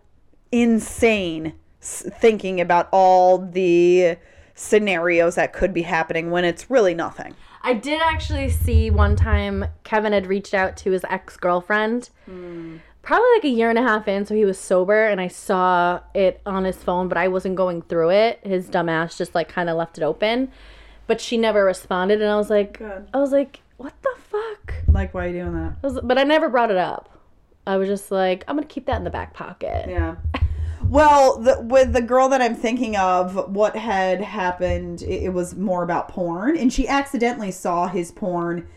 insane 0.51 1.53
thinking 1.81 2.62
about 2.62 2.88
all 2.91 3.38
the 3.38 4.17
scenarios 4.53 5.36
that 5.36 5.53
could 5.53 5.73
be 5.73 5.81
happening 5.81 6.29
when 6.29 6.45
it's 6.45 6.69
really 6.69 6.93
nothing. 6.93 7.36
I 7.63 7.73
did 7.73 8.01
actually 8.01 8.49
see 8.49 8.89
one 8.89 9.15
time 9.15 9.65
Kevin 9.84 10.13
had 10.13 10.27
reached 10.27 10.53
out 10.53 10.77
to 10.77 10.91
his 10.91 11.05
ex 11.10 11.38
girlfriend, 11.38 12.10
hmm. 12.25 12.77
Probably 13.01 13.27
like 13.35 13.45
a 13.45 13.49
year 13.49 13.69
and 13.69 13.79
a 13.79 13.81
half 13.81 14.07
in, 14.07 14.25
so 14.25 14.35
he 14.35 14.45
was 14.45 14.59
sober, 14.59 15.05
and 15.07 15.19
I 15.19 15.27
saw 15.27 16.01
it 16.13 16.41
on 16.45 16.63
his 16.63 16.77
phone, 16.77 17.07
but 17.07 17.17
I 17.17 17.27
wasn't 17.27 17.55
going 17.55 17.81
through 17.81 18.11
it. 18.11 18.39
His 18.43 18.69
dumbass 18.69 19.17
just 19.17 19.35
like 19.35 19.49
kind 19.49 19.69
of 19.69 19.77
left 19.77 19.97
it 19.97 20.03
open, 20.03 20.51
but 21.07 21.19
she 21.19 21.37
never 21.37 21.63
responded, 21.65 22.21
and 22.21 22.29
I 22.29 22.35
was 22.35 22.49
like, 22.49 22.79
Good. 22.79 23.07
I 23.13 23.17
was 23.17 23.31
like, 23.31 23.61
what 23.77 23.93
the 24.03 24.13
fuck? 24.17 24.75
Like 24.87 25.13
why 25.13 25.25
are 25.25 25.27
you 25.29 25.41
doing 25.41 25.53
that? 25.53 25.73
I 25.83 25.87
was, 25.87 25.99
but 26.03 26.17
I 26.17 26.23
never 26.23 26.49
brought 26.49 26.69
it 26.69 26.77
up. 26.77 27.17
I 27.65 27.77
was 27.77 27.87
just 27.87 28.11
like, 28.11 28.43
I'm 28.47 28.55
gonna 28.55 28.67
keep 28.67 28.85
that 28.85 28.97
in 28.97 29.03
the 29.03 29.09
back 29.09 29.33
pocket. 29.33 29.87
Yeah. 29.89 30.15
Well, 30.83 31.37
the, 31.37 31.61
with 31.61 31.93
the 31.93 32.01
girl 32.01 32.29
that 32.29 32.41
I'm 32.41 32.55
thinking 32.55 32.97
of, 32.97 33.49
what 33.49 33.75
had 33.75 34.21
happened, 34.21 35.03
it, 35.03 35.23
it 35.23 35.33
was 35.33 35.55
more 35.55 35.83
about 35.83 36.09
porn, 36.09 36.57
and 36.57 36.71
she 36.71 36.87
accidentally 36.87 37.51
saw 37.51 37.87
his 37.87 38.11
porn, 38.11 38.67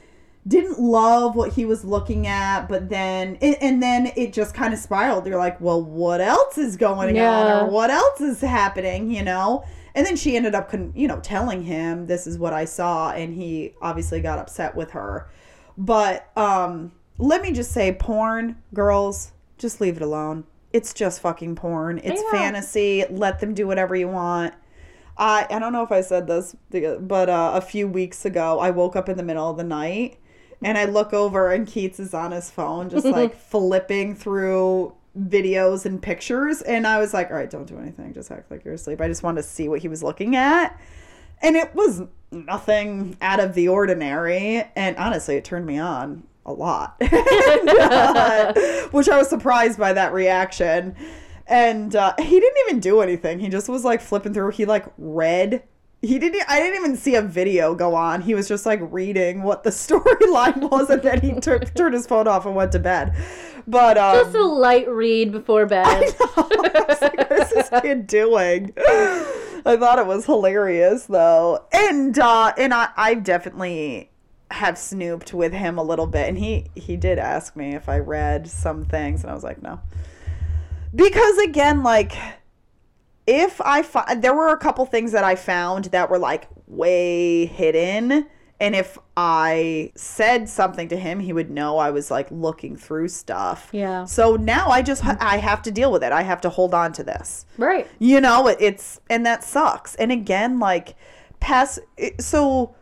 didn't 0.47 0.79
love 0.79 1.35
what 1.35 1.53
he 1.55 1.65
was 1.65 1.85
looking 1.85 2.27
at, 2.27 2.67
but 2.69 2.89
then, 2.91 3.39
and, 3.41 3.57
and 3.63 3.83
then 3.83 4.13
it 4.17 4.33
just 4.33 4.55
kind 4.55 4.75
of 4.75 4.79
spiraled. 4.81 5.27
You're 5.27 5.39
like, 5.39 5.59
well, 5.61 5.83
what 5.83 6.21
else 6.21 6.59
is 6.59 6.77
going 6.77 7.17
Yeah. 7.17 7.31
on, 7.31 7.47
or 7.51 7.71
what 7.71 7.91
else 7.91 8.21
is 8.21 8.41
happening, 8.43 9.11
you 9.11 9.23
know? 9.23 9.65
And 9.95 10.05
then 10.07 10.17
she 10.17 10.37
ended 10.37 10.55
up, 10.55 10.69
con- 10.71 10.93
you 10.95 11.09
know, 11.09 11.21
telling 11.21 11.63
him 11.63 12.07
this 12.09 12.27
is 12.27 12.39
what 12.39 12.53
I 12.53 12.67
saw, 12.67 13.11
and 13.13 13.33
he 13.35 13.75
obviously 13.81 14.21
got 14.21 14.39
upset 14.39 14.75
with 14.77 14.91
her. 14.91 15.29
But 15.79 16.29
um, 16.37 16.93
let 17.17 17.41
me 17.41 17.53
just 17.53 17.71
say, 17.73 17.93
porn, 17.93 18.57
girls, 18.75 19.33
just 19.57 19.81
leave 19.81 19.97
it 19.97 20.03
alone. 20.03 20.45
It's 20.73 20.93
just 20.93 21.21
fucking 21.21 21.55
porn. 21.55 22.01
It's 22.05 22.21
Yeah. 22.21 22.31
fantasy. 22.39 23.05
Let 23.09 23.41
them 23.41 23.55
do 23.55 23.67
whatever 23.67 23.95
you 23.97 24.09
want. 24.09 24.53
I 25.17 25.47
I 25.49 25.59
don't 25.61 25.73
know 25.73 25.85
if 25.85 25.93
I 25.93 26.01
said 26.01 26.27
this, 26.27 26.57
but 26.71 27.29
uh, 27.31 27.53
a 27.55 27.61
few 27.61 27.87
weeks 27.87 28.25
ago, 28.25 28.59
I 28.59 28.71
woke 28.71 28.97
up 28.97 29.09
in 29.09 29.17
the 29.17 29.23
middle 29.23 29.49
of 29.49 29.57
the 29.57 29.63
night 29.65 30.17
and 30.63 30.79
I 30.79 30.85
look 30.85 31.13
over 31.13 31.51
and 31.53 31.67
Keats 31.67 32.01
is 32.01 32.15
on 32.15 32.33
his 32.33 32.51
phone, 32.51 32.91
just 32.91 33.07
like 33.07 33.37
flipping 33.51 34.15
through 34.15 34.95
videos 35.19 35.87
and 35.87 36.03
pictures, 36.03 36.63
and 36.63 36.87
I 36.87 36.99
was 36.99 37.15
like, 37.15 37.31
"All 37.31 37.37
right, 37.37 37.51
don't 37.51 37.67
do 37.67 37.79
anything. 37.79 38.13
Just 38.13 38.31
act 38.31 38.51
like 38.51 38.65
you're 38.65 38.75
asleep." 38.75 39.01
I 39.01 39.09
just 39.09 39.23
wanted 39.23 39.43
to 39.43 39.49
see 39.49 39.69
what 39.69 39.81
he 39.81 39.89
was 39.89 40.03
looking 40.03 40.37
at, 40.37 40.79
and 41.43 41.57
it 41.57 41.75
was 41.75 42.03
nothing 42.35 43.17
out 43.21 43.41
of 43.41 43.55
the 43.55 43.69
ordinary. 43.69 44.65
And 44.77 44.97
honestly, 44.97 45.37
it 45.37 45.45
turned 45.45 45.67
me 45.67 45.79
on 45.79 46.25
a 46.47 46.53
lot, 46.53 46.97
And, 47.01 47.69
uh, 47.69 48.53
which 48.91 49.09
I 49.09 49.17
was 49.17 49.29
surprised 49.29 49.79
by 49.79 49.93
that 49.93 50.13
reaction. 50.13 50.95
And 51.47 51.95
uh, 51.95 52.15
he 52.19 52.41
didn't 52.41 52.59
even 52.67 52.81
do 52.81 53.01
anything. 53.01 53.39
He 53.39 53.49
just 53.49 53.69
was 53.69 53.85
like 53.85 54.01
flipping 54.01 54.33
through. 54.33 54.51
He 54.51 54.65
like 54.65 54.87
read. 54.97 55.63
He 56.05 56.19
didn't. 56.19 56.43
I 56.49 56.61
didn't 56.61 56.77
even 56.77 56.97
see 56.97 57.15
a 57.15 57.23
video 57.23 57.75
go 57.75 57.95
on. 57.95 58.21
He 58.21 58.35
was 58.35 58.47
just 58.47 58.67
like 58.67 58.81
reading 58.83 59.43
what 59.43 59.63
the 59.63 59.71
storyline 59.85 60.71
was, 60.71 60.91
and 60.91 61.03
then 61.03 61.21
he 61.21 61.41
took 61.41 61.73
turned 61.75 61.95
his 61.95 62.07
phone 62.07 62.29
off 62.29 62.47
and 62.47 62.55
went 62.55 62.73
to 62.73 62.79
bed. 62.79 63.17
But 63.67 63.97
um, 63.97 64.17
Just 64.17 64.37
a 64.37 64.45
light 64.45 64.89
read 64.89 65.33
before 65.33 65.65
bed. 65.65 65.87
I 65.87 66.85
was 66.89 67.01
like, 67.01 67.17
what 67.17 67.33
is 67.33 67.51
this 67.51 67.71
kid 67.81 68.07
doing? 68.07 68.73
I 69.67 69.77
thought 69.79 69.99
it 69.99 70.07
was 70.07 70.27
hilarious 70.27 71.07
though. 71.07 71.65
And 71.73 72.19
uh 72.19 72.53
and 72.59 72.75
I 72.75 72.91
I 72.97 73.15
definitely 73.15 74.11
have 74.51 74.77
snooped 74.77 75.33
with 75.33 75.53
him 75.53 75.79
a 75.79 75.83
little 75.83 76.07
bit 76.07 76.29
and 76.29 76.39
he 76.39 76.67
he 76.75 76.97
did 76.97 77.19
ask 77.19 77.57
me 77.57 77.75
if 77.75 77.89
I 77.89 77.99
read 77.99 78.47
some 78.47 78.85
things 78.85 79.23
and 79.23 79.31
I 79.31 79.35
was 79.35 79.43
like 79.43 79.63
no. 79.63 79.81
Because 80.95 81.39
again 81.39 81.83
like 81.83 82.13
if 83.27 83.61
I 83.61 83.83
fi- 83.83 84.15
there 84.17 84.35
were 84.35 84.49
a 84.49 84.57
couple 84.59 84.85
things 84.87 85.13
that 85.13 85.25
I 85.25 85.35
found 85.35 85.87
that 85.87 86.11
were 86.11 86.19
like 86.19 86.49
way 86.67 87.47
hidden 87.47 88.27
and 88.61 88.75
if 88.75 88.99
I 89.17 89.93
said 89.97 90.49
something 90.49 90.89
to 90.89 90.97
him 90.97 91.21
he 91.21 91.33
would 91.33 91.51
know 91.51 91.79
I 91.79 91.91
was 91.91 92.11
like 92.11 92.31
looking 92.31 92.77
through 92.77 93.09
stuff. 93.09 93.69
Yeah. 93.73 94.05
So 94.05 94.37
now 94.37 94.69
I 94.69 94.83
just 94.83 95.05
I 95.05 95.39
have 95.39 95.63
to 95.63 95.71
deal 95.71 95.91
with 95.91 96.05
it. 96.05 96.13
I 96.13 96.23
have 96.23 96.41
to 96.43 96.51
hold 96.51 96.75
on 96.75 96.93
to 96.95 97.03
this. 97.03 97.47
right. 97.59 97.89
You 97.99 98.21
know, 98.21 98.49
it's 98.49 99.01
and 99.11 99.25
that 99.27 99.43
sucks. 99.43 99.95
And 99.97 100.13
again, 100.13 100.59
like 100.59 100.95
pass 101.41 101.79
so 102.21 102.75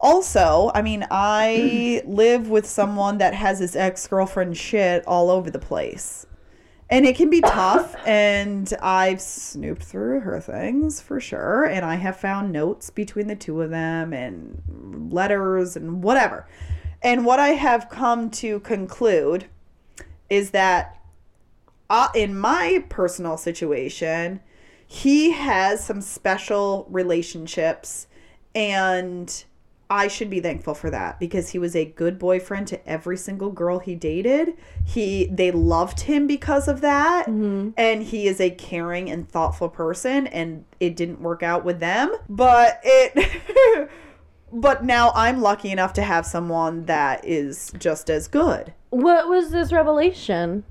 also, 0.00 0.72
I 0.74 0.82
mean, 0.82 1.06
I 1.10 2.02
live 2.06 2.50
with 2.50 2.66
someone 2.66 3.18
that 3.18 3.34
has 3.34 3.60
his 3.60 3.76
ex-girlfriend 3.76 4.56
shit 4.56 5.06
all 5.06 5.30
over 5.30 5.50
the 5.50 5.60
place. 5.60 6.26
And 6.92 7.06
it 7.06 7.16
can 7.16 7.30
be 7.30 7.40
tough 7.40 7.96
and 8.06 8.70
I've 8.82 9.22
snooped 9.22 9.82
through 9.82 10.20
her 10.20 10.38
things 10.40 11.00
for 11.00 11.20
sure 11.20 11.64
and 11.64 11.86
I 11.86 11.94
have 11.94 12.18
found 12.18 12.52
notes 12.52 12.90
between 12.90 13.28
the 13.28 13.34
two 13.34 13.62
of 13.62 13.70
them 13.70 14.12
and 14.12 15.10
letters 15.10 15.74
and 15.74 16.02
whatever. 16.02 16.46
And 17.00 17.24
what 17.24 17.40
I 17.40 17.52
have 17.52 17.88
come 17.88 18.28
to 18.32 18.60
conclude 18.60 19.46
is 20.28 20.50
that 20.50 21.02
uh, 21.88 22.08
in 22.14 22.38
my 22.38 22.84
personal 22.90 23.38
situation, 23.38 24.40
he 24.86 25.30
has 25.30 25.82
some 25.82 26.02
special 26.02 26.86
relationships, 26.90 28.06
and 28.54 29.44
I 29.92 30.08
should 30.08 30.30
be 30.30 30.40
thankful 30.40 30.72
for 30.72 30.88
that 30.88 31.20
because 31.20 31.50
he 31.50 31.58
was 31.58 31.76
a 31.76 31.84
good 31.84 32.18
boyfriend 32.18 32.66
to 32.68 32.88
every 32.88 33.18
single 33.18 33.50
girl 33.50 33.78
he 33.78 33.94
dated. 33.94 34.54
He 34.86 35.26
they 35.26 35.50
loved 35.50 36.00
him 36.00 36.26
because 36.26 36.66
of 36.66 36.80
that, 36.80 37.26
mm-hmm. 37.26 37.70
and 37.76 38.02
he 38.02 38.26
is 38.26 38.40
a 38.40 38.48
caring 38.48 39.10
and 39.10 39.28
thoughtful 39.28 39.68
person. 39.68 40.26
And 40.28 40.64
it 40.80 40.96
didn't 40.96 41.20
work 41.20 41.42
out 41.42 41.62
with 41.62 41.78
them, 41.78 42.10
but 42.26 42.80
it. 42.82 43.90
but 44.52 44.82
now 44.82 45.12
I'm 45.14 45.42
lucky 45.42 45.70
enough 45.70 45.92
to 45.94 46.02
have 46.02 46.24
someone 46.24 46.86
that 46.86 47.22
is 47.26 47.70
just 47.78 48.08
as 48.08 48.28
good. 48.28 48.72
What 48.88 49.28
was 49.28 49.50
this 49.50 49.72
revelation? 49.72 50.64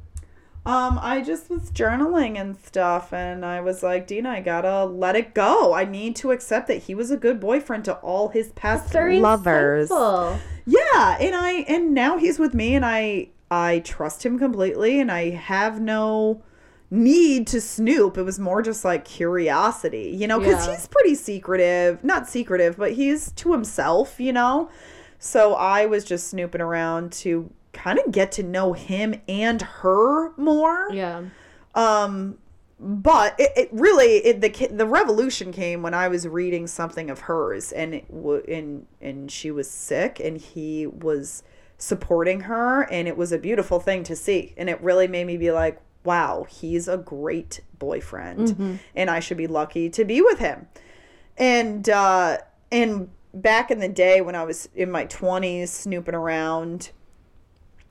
Um, 0.64 1.00
I 1.02 1.22
just 1.22 1.50
was 1.50 1.72
journaling 1.72 2.38
and 2.40 2.56
stuff, 2.66 3.12
and 3.14 3.44
I 3.44 3.62
was 3.62 3.82
like, 3.82 4.06
Dina, 4.06 4.30
I 4.30 4.42
gotta 4.42 4.86
let 4.86 5.16
it 5.16 5.34
go. 5.34 5.74
I 5.74 5.86
need 5.86 6.16
to 6.18 6.32
accept 6.32 6.68
that 6.68 6.84
he 6.84 6.94
was 6.94 7.10
a 7.10 7.18
good 7.18 7.40
boyfriend 7.40 7.86
to 7.86 7.96
all 7.96 8.30
his 8.30 8.52
past 8.52 8.94
lovers. 8.94 9.90
insightful. 9.90 10.40
Yeah, 10.68 11.18
and 11.20 11.34
I 11.36 11.52
and 11.68 11.96
now 11.96 12.18
he's 12.20 12.38
with 12.38 12.54
me, 12.54 12.76
and 12.76 12.86
I 12.86 13.30
I 13.50 13.80
trust 13.80 14.24
him 14.24 14.38
completely, 14.38 15.00
and 15.00 15.12
I 15.12 15.32
have 15.32 15.82
no 15.82 16.44
need 16.92 17.48
to 17.48 17.60
snoop. 17.62 18.18
It 18.18 18.24
was 18.24 18.38
more 18.38 18.62
just 18.62 18.86
like 18.86 19.04
curiosity, 19.04 20.16
you 20.16 20.28
know, 20.28 20.40
because 20.40 20.68
Yeah. 20.68 20.76
he's 20.76 20.88
pretty 20.88 21.16
secretive, 21.16 22.04
not 22.04 22.30
secretive, 22.30 22.78
but 22.78 22.92
he's 22.92 23.32
to 23.34 23.52
himself, 23.54 24.20
you 24.20 24.32
know. 24.34 24.70
So 25.18 25.56
I 25.56 25.86
was 25.88 26.04
just 26.04 26.28
snooping 26.28 26.62
around 26.62 27.12
to 27.14 27.50
kind 27.74 28.00
of 28.00 28.12
get 28.12 28.32
to 28.34 28.44
know 28.44 28.74
him 28.74 29.22
and 29.28 29.62
her 29.62 30.36
more. 30.38 30.90
Yeah. 30.92 31.24
Um, 31.76 32.38
but 32.80 33.40
it, 33.40 33.52
it 33.56 33.70
really 33.72 34.18
it, 34.18 34.42
the 34.42 34.68
the 34.68 34.88
revolution 34.88 35.52
came 35.52 35.84
when 35.84 35.94
I 35.94 36.08
was 36.08 36.28
reading 36.28 36.66
something 36.66 37.10
of 37.12 37.22
hers, 37.22 37.72
and 37.72 37.94
it 37.94 38.08
w- 38.10 38.44
and 38.48 38.88
and 39.00 39.32
she 39.32 39.52
was 39.52 39.70
sick, 39.70 40.20
and 40.20 40.38
he 40.38 40.88
was 40.88 41.44
supporting 41.78 42.42
her, 42.42 42.84
and 42.92 43.08
it 43.08 43.18
was 43.18 43.32
a 43.32 43.38
beautiful 43.38 43.80
thing 43.80 44.04
to 44.04 44.16
see, 44.16 44.54
and 44.58 44.70
it 44.70 44.82
really 44.82 45.08
made 45.08 45.26
me 45.28 45.38
be 45.38 45.52
like, 45.52 45.80
wow, 46.04 46.46
he's 46.50 46.88
a 46.88 46.98
great 46.98 47.62
boyfriend, 47.78 48.80
and 48.96 49.10
I 49.12 49.20
should 49.20 49.38
be 49.38 49.48
lucky 49.48 49.90
to 49.92 50.04
be 50.04 50.22
with 50.22 50.40
him, 50.40 50.68
and 51.38 51.88
uh, 51.88 52.40
and 52.72 53.10
back 53.34 53.70
in 53.70 53.80
the 53.80 53.90
day 53.90 54.22
when 54.22 54.36
I 54.36 54.44
was 54.44 54.70
in 54.74 54.90
my 54.90 55.06
twenties, 55.06 55.72
snooping 55.72 56.16
around 56.16 56.90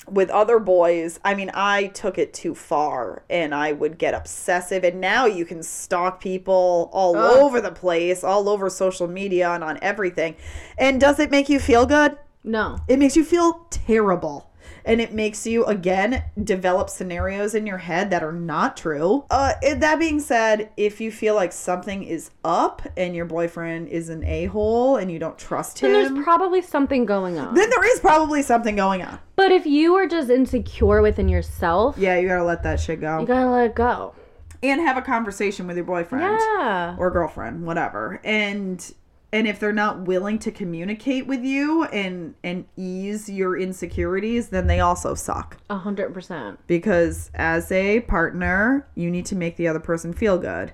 with 0.09 0.31
other 0.31 0.59
boys, 0.59 1.21
I 1.25 1.35
mean, 1.35 1.51
I 1.55 1.87
took 1.89 2.19
it 2.19 2.33
too 2.35 2.55
far 2.55 3.23
and 3.31 3.55
I 3.55 3.73
would 3.73 3.99
get 3.99 4.15
obsessive. 4.15 4.85
And 4.85 5.01
now 5.01 5.27
you 5.27 5.45
can 5.45 5.63
stalk 5.63 6.21
people 6.21 6.91
all 6.93 7.17
Ugh. 7.17 7.39
over 7.39 7.61
the 7.61 7.71
place, 7.71 8.25
all 8.25 8.49
over 8.49 8.69
social 8.71 9.07
media 9.07 9.51
and 9.51 9.63
on 9.63 9.79
everything. 9.83 10.37
And 10.79 11.01
does 11.01 11.19
it 11.19 11.31
make 11.31 11.49
you 11.49 11.61
feel 11.61 11.87
good? 11.87 12.17
No. 12.43 12.79
It 12.89 12.99
makes 12.99 13.17
you 13.17 13.25
feel 13.25 13.67
terrible. 13.71 14.50
And 14.85 15.01
it 15.01 15.12
makes 15.12 15.47
you, 15.47 15.64
again, 15.64 16.25
develop 16.43 16.88
scenarios 16.90 17.55
in 17.55 17.66
your 17.66 17.79
head 17.79 18.11
that 18.11 18.23
are 18.23 18.33
not 18.33 18.77
true. 18.77 19.25
Uh, 19.31 19.53
that 19.77 19.99
being 19.99 20.21
said, 20.21 20.71
if 20.77 21.01
you 21.01 21.11
feel 21.12 21.35
like 21.35 21.53
something 21.53 22.03
is 22.03 22.31
up 22.45 22.83
and 22.97 23.14
your 23.14 23.27
boyfriend 23.27 23.88
is 23.88 24.09
an 24.09 24.25
a 24.25 24.47
hole 24.47 24.97
and 24.97 25.11
you 25.11 25.19
don't 25.19 25.38
trust 25.38 25.79
him, 25.81 25.93
Then 25.93 26.14
there's 26.14 26.25
probably 26.25 26.62
something 26.62 27.05
going 27.07 27.38
on. 27.38 27.55
then 27.55 27.69
there 27.71 27.93
is 27.93 28.01
probably 28.01 28.43
something 28.43 28.77
going 28.77 29.03
on. 29.03 29.19
but 29.37 29.53
if 29.53 29.66
you 29.66 29.95
are 29.95 30.07
just 30.07 30.31
insecure 30.31 31.03
within 31.03 31.29
yourself, 31.29 31.97
Yeah, 31.99 32.19
you 32.19 32.29
gotta 32.29 32.45
let 32.45 32.62
that 32.62 32.81
shit 32.81 33.01
go. 33.01 33.21
you 33.21 33.27
gotta 33.27 33.49
let 33.51 33.66
it 33.66 33.75
go. 33.75 34.14
and 34.62 34.81
have 34.81 34.97
a 34.99 35.03
conversation 35.03 35.66
with 35.66 35.77
your 35.77 35.85
boyfriend 35.87 36.38
Yeah. 36.59 36.95
or 36.99 37.11
girlfriend 37.11 37.64
whatever 37.64 38.21
and 38.25 38.93
and 39.33 39.47
if 39.47 39.61
they're 39.61 39.73
not 39.73 40.03
willing 40.03 40.38
to 40.40 40.51
communicate 40.51 41.27
with 41.27 41.43
you 41.45 41.85
and 41.85 42.35
and 42.43 42.64
ease 42.76 43.28
your 43.28 43.57
insecurities 43.59 44.49
then 44.49 44.66
they 44.66 44.81
also 44.81 45.14
suck 45.14 45.57
A 45.70 45.76
hundred 45.76 46.12
percent. 46.14 46.59
because 46.66 47.31
as 47.35 47.70
a 47.72 48.01
partner 48.01 48.87
you 48.95 49.11
need 49.11 49.26
to 49.26 49.37
make 49.37 49.57
the 49.57 49.68
other 49.68 49.81
person 49.81 50.12
feel 50.12 50.39
good 50.39 50.72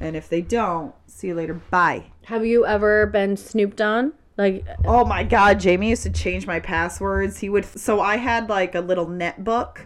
and 0.00 0.16
if 0.16 0.28
they 0.28 0.40
don't 0.42 0.94
see 1.06 1.28
you 1.28 1.34
later 1.34 1.54
bye 1.70 2.04
Have 2.26 2.44
you 2.46 2.64
ever 2.66 3.06
been 3.06 3.36
snooped 3.36 3.80
on? 3.80 4.12
Like, 4.36 4.64
Oh 4.84 5.04
my 5.04 5.24
god, 5.24 5.58
Jamie 5.58 5.88
used 5.90 6.04
to 6.04 6.10
change 6.10 6.46
my 6.46 6.60
passwords. 6.60 7.38
He 7.40 7.48
would 7.48 7.64
so 7.64 8.00
I 8.00 8.18
had 8.18 8.48
like 8.48 8.76
a 8.76 8.80
little 8.80 9.06
netbook 9.08 9.78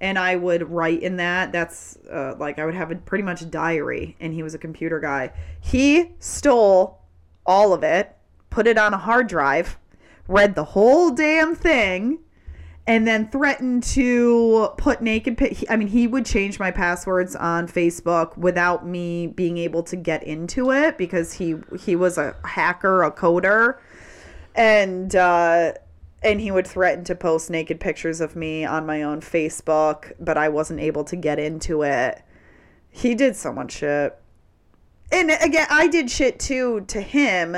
and 0.00 0.18
I 0.18 0.36
would 0.36 0.70
write 0.70 1.02
in 1.02 1.16
that. 1.18 1.52
That's 1.52 1.98
uh, 2.10 2.34
like 2.38 2.58
I 2.58 2.64
would 2.64 2.74
have 2.74 2.90
a 2.90 2.94
pretty 2.96 3.24
much 3.24 3.42
a 3.42 3.44
diary 3.44 4.16
and 4.18 4.32
he 4.32 4.42
was 4.42 4.54
a 4.54 4.58
computer 4.58 5.00
guy. 5.00 5.32
He 5.60 6.12
stole 6.18 6.99
all 7.50 7.72
of 7.72 7.82
it, 7.82 8.16
put 8.48 8.68
it 8.68 8.78
on 8.78 8.94
a 8.94 8.98
hard 8.98 9.26
drive, 9.26 9.76
read 10.28 10.54
the 10.54 10.62
whole 10.62 11.10
damn 11.10 11.56
thing 11.56 12.20
and 12.86 13.06
then 13.06 13.28
threatened 13.28 13.82
to 13.82 14.68
put 14.78 15.02
naked 15.02 15.36
I 15.68 15.76
mean 15.76 15.88
he 15.88 16.06
would 16.06 16.24
change 16.24 16.60
my 16.60 16.70
passwords 16.70 17.34
on 17.34 17.66
Facebook 17.66 18.36
without 18.38 18.86
me 18.86 19.26
being 19.26 19.58
able 19.58 19.82
to 19.84 19.96
get 19.96 20.22
into 20.22 20.70
it 20.70 20.96
because 20.96 21.34
he 21.34 21.56
he 21.78 21.96
was 21.96 22.18
a 22.18 22.36
hacker, 22.44 23.02
a 23.02 23.10
coder 23.10 23.78
and 24.54 25.14
uh 25.16 25.72
and 26.22 26.40
he 26.40 26.52
would 26.52 26.66
threaten 26.66 27.02
to 27.04 27.14
post 27.16 27.50
naked 27.50 27.80
pictures 27.80 28.20
of 28.20 28.36
me 28.36 28.64
on 28.64 28.86
my 28.86 29.02
own 29.02 29.20
Facebook, 29.20 30.12
but 30.20 30.38
I 30.38 30.48
wasn't 30.48 30.78
able 30.80 31.02
to 31.04 31.16
get 31.16 31.38
into 31.38 31.82
it. 31.82 32.22
He 32.90 33.14
did 33.16 33.34
so 33.34 33.52
much 33.52 33.72
shit. 33.72 34.19
And 35.12 35.30
again, 35.30 35.66
I 35.70 35.88
did 35.88 36.10
shit 36.10 36.38
too 36.38 36.84
to 36.88 37.00
him, 37.00 37.56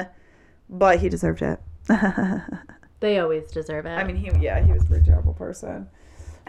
but 0.68 1.00
he 1.00 1.08
deserved 1.08 1.42
it. 1.42 1.60
they 3.00 3.18
always 3.18 3.50
deserve 3.50 3.86
it. 3.86 3.90
I 3.90 4.04
mean, 4.04 4.16
he 4.16 4.30
yeah, 4.40 4.64
he 4.64 4.72
was 4.72 4.82
a 4.84 4.86
pretty 4.86 5.06
terrible 5.06 5.34
person. 5.34 5.88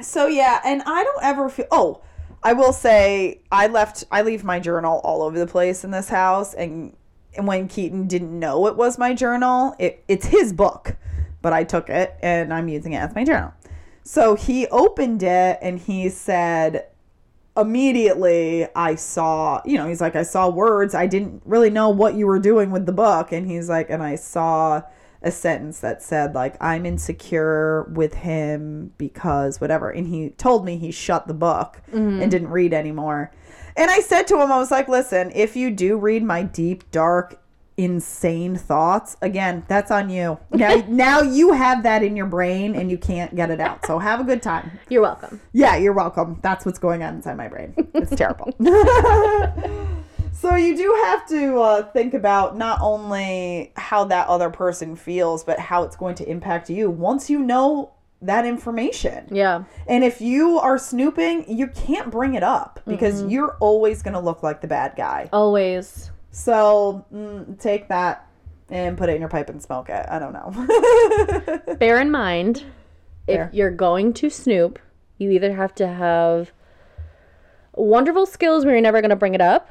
So 0.01 0.27
yeah, 0.27 0.61
and 0.65 0.81
I 0.85 1.03
don't 1.03 1.23
ever 1.23 1.49
feel. 1.49 1.67
Oh, 1.71 2.01
I 2.41 2.53
will 2.53 2.73
say 2.73 3.41
I 3.51 3.67
left. 3.67 4.05
I 4.11 4.21
leave 4.21 4.43
my 4.43 4.59
journal 4.59 5.01
all 5.03 5.21
over 5.21 5.37
the 5.37 5.47
place 5.47 5.83
in 5.83 5.91
this 5.91 6.09
house, 6.09 6.53
and 6.53 6.95
and 7.35 7.47
when 7.47 7.67
Keaton 7.67 8.07
didn't 8.07 8.37
know 8.37 8.67
it 8.67 8.75
was 8.75 8.97
my 8.97 9.13
journal, 9.13 9.75
it, 9.79 10.03
it's 10.07 10.27
his 10.27 10.53
book, 10.53 10.95
but 11.41 11.53
I 11.53 11.63
took 11.63 11.89
it 11.89 12.15
and 12.21 12.53
I'm 12.53 12.67
using 12.67 12.93
it 12.93 12.97
as 12.97 13.15
my 13.15 13.23
journal. 13.23 13.53
So 14.03 14.35
he 14.35 14.67
opened 14.67 15.23
it 15.23 15.57
and 15.61 15.79
he 15.79 16.09
said, 16.09 16.87
immediately 17.55 18.67
I 18.75 18.95
saw, 18.95 19.61
you 19.65 19.77
know, 19.77 19.87
he's 19.87 20.01
like, 20.01 20.15
I 20.15 20.23
saw 20.23 20.49
words. 20.49 20.95
I 20.95 21.07
didn't 21.07 21.41
really 21.45 21.69
know 21.69 21.89
what 21.89 22.15
you 22.15 22.25
were 22.25 22.39
doing 22.39 22.71
with 22.71 22.85
the 22.85 22.91
book. 22.91 23.31
And 23.31 23.49
he's 23.49 23.69
like, 23.69 23.89
and 23.89 24.01
I 24.01 24.15
saw 24.15 24.81
a 25.21 25.31
sentence 25.31 25.79
that 25.79 26.01
said, 26.01 26.35
like, 26.35 26.61
I'm 26.61 26.85
insecure 26.85 27.83
with 27.83 28.13
him 28.15 28.93
because 28.97 29.61
whatever. 29.61 29.89
And 29.89 30.07
he 30.07 30.31
told 30.31 30.65
me 30.65 30.77
he 30.77 30.91
shut 30.91 31.27
the 31.27 31.33
book 31.33 31.81
mm-hmm. 31.91 32.21
and 32.21 32.31
didn't 32.31 32.49
read 32.49 32.73
anymore. 32.73 33.31
And 33.75 33.89
I 33.89 34.01
said 34.01 34.27
to 34.27 34.41
him, 34.41 34.51
I 34.51 34.57
was 34.57 34.69
like, 34.69 34.87
listen, 34.87 35.31
if 35.33 35.55
you 35.55 35.71
do 35.71 35.97
read 35.97 36.23
my 36.23 36.43
deep, 36.43 36.91
dark, 36.91 37.39
insane 37.77 38.55
thoughts, 38.55 39.17
again, 39.21 39.63
that's 39.67 39.91
on 39.91 40.09
you. 40.09 40.39
Now, 40.51 40.75
now 40.87 41.21
you 41.21 41.53
have 41.53 41.83
that 41.83 42.03
in 42.03 42.15
your 42.15 42.25
brain 42.25 42.75
and 42.75 42.89
you 42.91 42.97
can't 42.97 43.35
get 43.35 43.49
it 43.49 43.59
out. 43.59 43.85
So 43.85 43.99
have 43.99 44.19
a 44.19 44.23
good 44.23 44.41
time. 44.41 44.79
You're 44.89 45.01
welcome. 45.01 45.41
Yeah, 45.51 45.77
you're 45.77 45.93
welcome. 45.93 46.39
That's 46.41 46.65
what's 46.65 46.79
going 46.79 47.03
on 47.03 47.15
inside 47.15 47.37
my 47.37 47.47
brain. 47.47 47.73
It's 47.93 48.15
terrible. 48.15 48.53
so 50.33 50.55
you 50.55 50.77
do 50.77 51.01
have 51.05 51.27
to 51.29 51.59
uh, 51.59 51.83
think 51.91 52.13
about 52.13 52.57
not 52.57 52.79
only 52.81 53.71
how 53.75 54.05
that 54.05 54.27
other 54.27 54.49
person 54.49 54.95
feels, 54.95 55.43
but 55.43 55.59
how 55.59 55.83
it's 55.83 55.95
going 55.95 56.15
to 56.15 56.29
impact 56.29 56.69
you 56.69 56.89
once 56.89 57.29
you 57.29 57.39
know 57.39 57.93
that 58.21 58.45
information. 58.45 59.27
Yeah. 59.31 59.65
And 59.85 60.03
if 60.03 60.21
you 60.21 60.57
are 60.59 60.77
snooping, 60.77 61.45
you 61.53 61.67
can't 61.67 62.09
bring 62.09 62.35
it 62.35 62.43
up 62.43 62.79
because 62.87 63.23
you're 63.25 63.57
always 63.59 64.01
going 64.01 64.13
to 64.13 64.19
look 64.19 64.43
like 64.43 64.61
the 64.61 64.67
bad 64.67 64.93
guy. 64.95 65.29
Always. 65.33 66.09
So 66.33 67.05
mm, 67.13 67.59
take 67.59 67.87
that 67.89 68.27
and 68.69 68.97
put 68.97 69.07
it 69.07 69.13
in 69.13 69.21
your 69.21 69.29
pipe 69.29 69.49
and 69.49 69.61
smoke 69.61 69.87
it. 69.89 70.05
I 70.09 70.17
don't 70.17 70.33
know. 70.33 71.75
Bear 71.75 72.01
in 72.01 72.09
mind, 72.09 72.63
Fair. 73.27 73.45
if 73.47 73.53
you're 73.53 73.69
going 73.71 74.13
to 74.13 74.29
snoop, 74.31 74.79
you 75.19 75.29
either 75.29 75.53
have 75.53 75.75
to 75.75 75.87
have 75.87 76.51
wonderful 77.73 78.25
skills 78.25 78.65
where 78.65 78.73
you're 78.73 78.81
never 78.81 78.99
going 78.99 79.11
to 79.11 79.15
bring 79.15 79.35
it 79.35 79.41
up, 79.41 79.69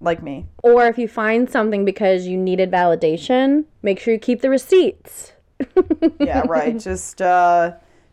like 0.00 0.22
me. 0.22 0.46
or 0.62 0.86
if 0.86 0.98
you 0.98 1.08
find 1.08 1.50
something 1.50 1.84
because 1.86 2.26
you 2.26 2.36
needed 2.36 2.70
validation, 2.70 3.64
make 3.82 3.98
sure 3.98 4.12
you 4.12 4.20
keep 4.20 4.42
the 4.42 4.50
receipts. 4.50 5.32
Yeah, 6.18 6.42
right. 6.48 6.78
Just 6.78 7.22
uh, 7.22 7.72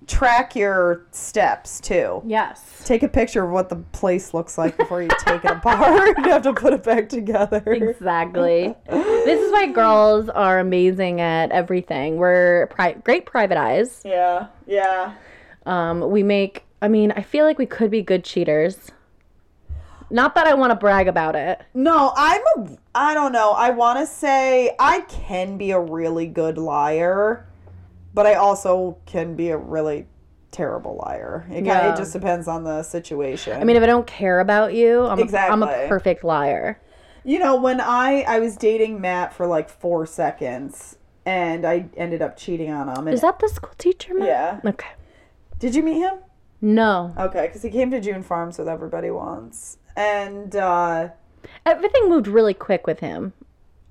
track 0.10 0.56
your 0.56 1.06
steps 1.12 1.80
too. 1.80 2.22
Yes. 2.26 2.82
Take 2.84 3.04
a 3.04 3.08
picture 3.08 3.44
of 3.46 3.52
what 3.52 3.70
the 3.70 3.78
place 3.78 4.34
looks 4.34 4.58
like 4.58 4.76
before 4.76 5.02
you 5.02 5.10
take 5.20 5.46
it 5.46 5.52
apart. 5.58 6.18
you 6.18 6.30
have 6.32 6.42
to 6.42 6.54
put 6.54 6.74
it 6.74 6.84
back 6.84 7.08
together. 7.08 7.62
Exactly. 7.66 8.74
this 8.90 9.40
is 9.40 9.52
why 9.52 9.68
girls 9.68 10.28
are 10.30 10.60
amazing 10.60 11.22
at 11.22 11.52
everything. 11.52 12.18
We're 12.18 12.68
pri- 12.68 12.94
great 12.94 13.26
private 13.26 13.58
eyes. 13.58 14.02
Yeah, 14.04 14.48
yeah. 14.66 15.14
Um, 15.66 16.10
we 16.10 16.24
make. 16.24 16.66
I 16.82 16.88
mean, 16.88 17.12
I 17.12 17.22
feel 17.22 17.46
like 17.46 17.58
we 17.58 17.66
could 17.66 17.92
be 17.92 18.02
good 18.02 18.24
cheaters. 18.24 18.92
Not 20.10 20.34
that 20.36 20.48
I 20.48 20.56
want 20.56 20.72
to 20.72 20.76
brag 20.76 21.08
about 21.08 21.36
it. 21.36 21.62
No, 21.74 22.12
I'm 22.16 22.42
a. 22.58 22.78
I 22.96 23.14
don't 23.14 23.32
know. 23.32 23.52
I 23.52 23.70
want 23.70 24.00
to 24.00 24.08
say 24.08 24.76
I 24.80 25.02
can 25.02 25.58
be 25.58 25.72
a 25.72 25.80
really 25.80 26.26
good 26.26 26.58
liar, 26.58 27.48
but 28.14 28.26
I 28.26 28.34
also 28.36 28.98
can 29.06 29.36
be 29.36 29.50
a 29.50 29.58
really 29.58 30.08
terrible 30.52 31.02
liar. 31.06 31.46
It, 31.50 31.54
kind 31.54 31.66
Yeah. 31.68 31.94
it 31.94 31.98
just 31.98 32.14
depends 32.14 32.48
on 32.48 32.64
the 32.64 32.82
situation. 32.84 33.60
I 33.62 33.64
mean, 33.64 33.76
if 33.76 33.84
I 33.84 33.86
don't 33.86 34.08
care 34.08 34.40
about 34.40 34.74
you, 34.74 35.06
I'm, 35.06 35.20
exactly. 35.20 35.50
a, 35.50 35.54
I'm 35.54 35.64
a 35.64 35.88
perfect 35.88 36.24
liar. 36.24 36.80
You 37.24 37.38
know, 37.40 37.56
when 37.56 37.80
I 37.82 38.22
I 38.28 38.40
was 38.40 38.56
dating 38.58 39.02
Matt 39.02 39.34
for 39.34 39.46
like 39.46 39.70
four 39.70 40.06
seconds, 40.06 40.98
and 41.26 41.66
I 41.66 41.86
ended 41.98 42.22
up 42.22 42.38
cheating 42.38 42.72
on 42.72 42.88
him. 42.90 43.08
And, 43.08 43.14
Is 43.14 43.22
that 43.22 43.40
the 43.40 43.50
school 43.50 43.74
teacher? 43.78 44.14
Matt? 44.16 44.28
yeah. 44.28 44.60
Okay. 44.72 44.88
Did 45.60 45.76
you 45.76 45.84
meet 45.84 46.00
him? 46.00 46.16
No. 46.62 47.14
Okay, 47.18 47.48
because 47.48 47.62
he 47.62 47.70
came 47.70 47.92
to 47.92 48.00
June 48.02 48.24
Farms 48.24 48.58
with 48.58 48.68
everybody 48.68 49.12
once, 49.12 49.78
and 49.96 50.56
uh 50.56 51.10
Everything 51.66 52.10
moved 52.10 52.28
really 52.28 52.54
quick 52.54 52.88
with 52.88 53.00
him. 53.02 53.34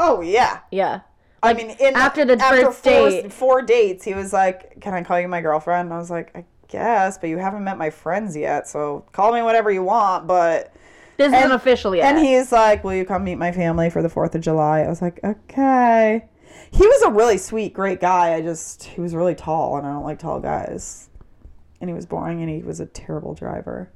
oh 0.01 0.21
yeah, 0.23 0.61
Yeah. 0.71 1.01
I 1.43 1.55
mean, 1.55 1.71
in, 1.71 1.95
after 1.95 2.25
the 2.25 2.35
after 2.35 2.67
first 2.67 2.83
four, 2.85 3.11
date. 3.11 3.33
four 3.33 3.63
dates, 3.63 4.05
he 4.05 4.15
was 4.15 4.33
like, 4.33 4.81
"Can 4.81 4.95
I 4.95 5.03
call 5.03 5.21
you 5.21 5.29
my 5.29 5.41
girlfriend?" 5.41 5.87
And 5.87 5.95
I 5.95 5.99
was 5.99 6.11
like, 6.11 6.31
"I 6.35 6.45
guess, 6.69 7.17
but 7.19 7.29
you 7.31 7.39
haven't 7.39 7.65
met 7.65 7.79
my 7.79 7.91
friends 7.91 8.37
yet, 8.37 8.67
so 8.69 9.05
call 9.13 9.33
me 9.33 9.43
whatever 9.43 9.71
you 9.71 9.83
want." 9.83 10.27
But 10.27 10.73
This 11.17 11.33
isn't 11.33 11.53
official 11.53 11.95
yet. 11.95 12.07
and 12.15 12.25
he's 12.25 12.51
like, 12.53 12.83
"Will 12.83 12.95
you 12.95 13.05
come 13.05 13.25
meet 13.25 13.37
my 13.37 13.53
family 13.53 13.89
for 13.91 14.03
the 14.03 14.09
Fourth 14.09 14.35
of 14.35 14.41
July?" 14.41 14.81
I 14.81 14.89
was 14.89 15.01
like, 15.03 15.21
"Okay." 15.23 16.25
He 16.71 16.87
was 16.87 17.03
a 17.03 17.11
really 17.11 17.39
sweet, 17.39 17.73
great 17.73 18.01
guy. 18.01 18.35
I 18.35 18.41
just 18.43 18.85
he 18.85 19.01
was 19.01 19.15
really 19.15 19.35
tall, 19.35 19.77
and 19.77 19.87
I 19.87 19.93
don't 19.93 20.05
like 20.05 20.19
tall 20.19 20.41
guys. 20.41 21.09
And 21.81 21.89
he 21.89 21.95
was 21.95 22.05
boring, 22.07 22.41
and 22.41 22.51
he 22.51 22.63
was 22.63 22.81
a 22.81 22.87
terrible 22.87 23.35
driver. 23.35 23.91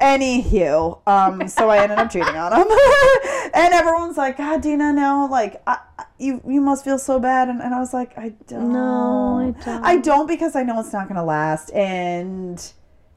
Anywho, 0.00 1.00
um, 1.06 1.46
so 1.48 1.70
I 1.70 1.78
ended 1.82 1.98
up 1.98 2.10
cheating 2.10 2.36
on 2.36 2.52
him, 2.52 2.66
and 3.54 3.72
everyone's 3.74 4.16
like, 4.16 4.36
"God, 4.38 4.60
Dina, 4.60 4.92
no, 4.92 5.28
like, 5.30 5.62
I, 5.66 5.78
I- 5.98 6.04
you 6.18 6.40
you 6.46 6.60
must 6.60 6.84
feel 6.84 6.98
so 6.98 7.18
bad," 7.18 7.48
and, 7.48 7.60
and 7.62 7.74
I 7.74 7.78
was 7.80 7.92
like, 7.94 8.16
"I 8.18 8.30
don't, 8.46 8.72
No, 8.72 9.38
I 9.58 9.64
don't. 9.64 9.84
I 9.84 9.96
don't 9.98 10.26
because 10.26 10.56
I 10.56 10.62
know 10.62 10.78
it's 10.80 10.92
not 10.92 11.08
gonna 11.08 11.24
last, 11.24 11.70
and 11.72 12.72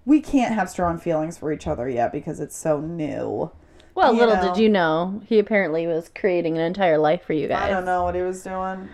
we 0.05 0.21
can't 0.21 0.53
have 0.53 0.69
strong 0.69 0.97
feelings 0.99 1.37
for 1.37 1.51
each 1.51 1.67
other 1.67 1.89
yet 1.89 2.11
because 2.11 2.39
it's 2.39 2.55
so 2.55 2.79
new." 2.79 3.51
well, 3.95 4.13
you 4.13 4.19
little 4.19 4.35
know. 4.35 4.53
did 4.53 4.61
you 4.61 4.69
know, 4.69 5.21
he 5.25 5.39
apparently 5.39 5.87
was 5.87 6.09
creating 6.13 6.55
an 6.55 6.63
entire 6.63 6.99
life 6.99 7.23
for 7.23 7.33
you 7.33 7.47
guys. 7.47 7.63
I 7.63 7.69
don't 7.71 7.85
know 7.85 8.03
what 8.03 8.13
he 8.13 8.21
was 8.21 8.43
doing. 8.43 8.89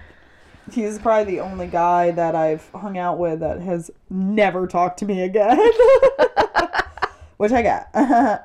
He's 0.71 0.97
probably 0.97 1.35
the 1.35 1.41
only 1.41 1.67
guy 1.67 2.11
that 2.11 2.35
I've 2.35 2.69
hung 2.69 2.97
out 2.97 3.19
with 3.19 3.41
that 3.41 3.59
has 3.59 3.91
never 4.09 4.65
talked 4.65 4.99
to 4.99 5.05
me 5.05 5.21
again. 5.23 5.57
Which 7.37 7.51
I 7.51 7.61
get. 7.61 7.89
uh, 7.93 8.37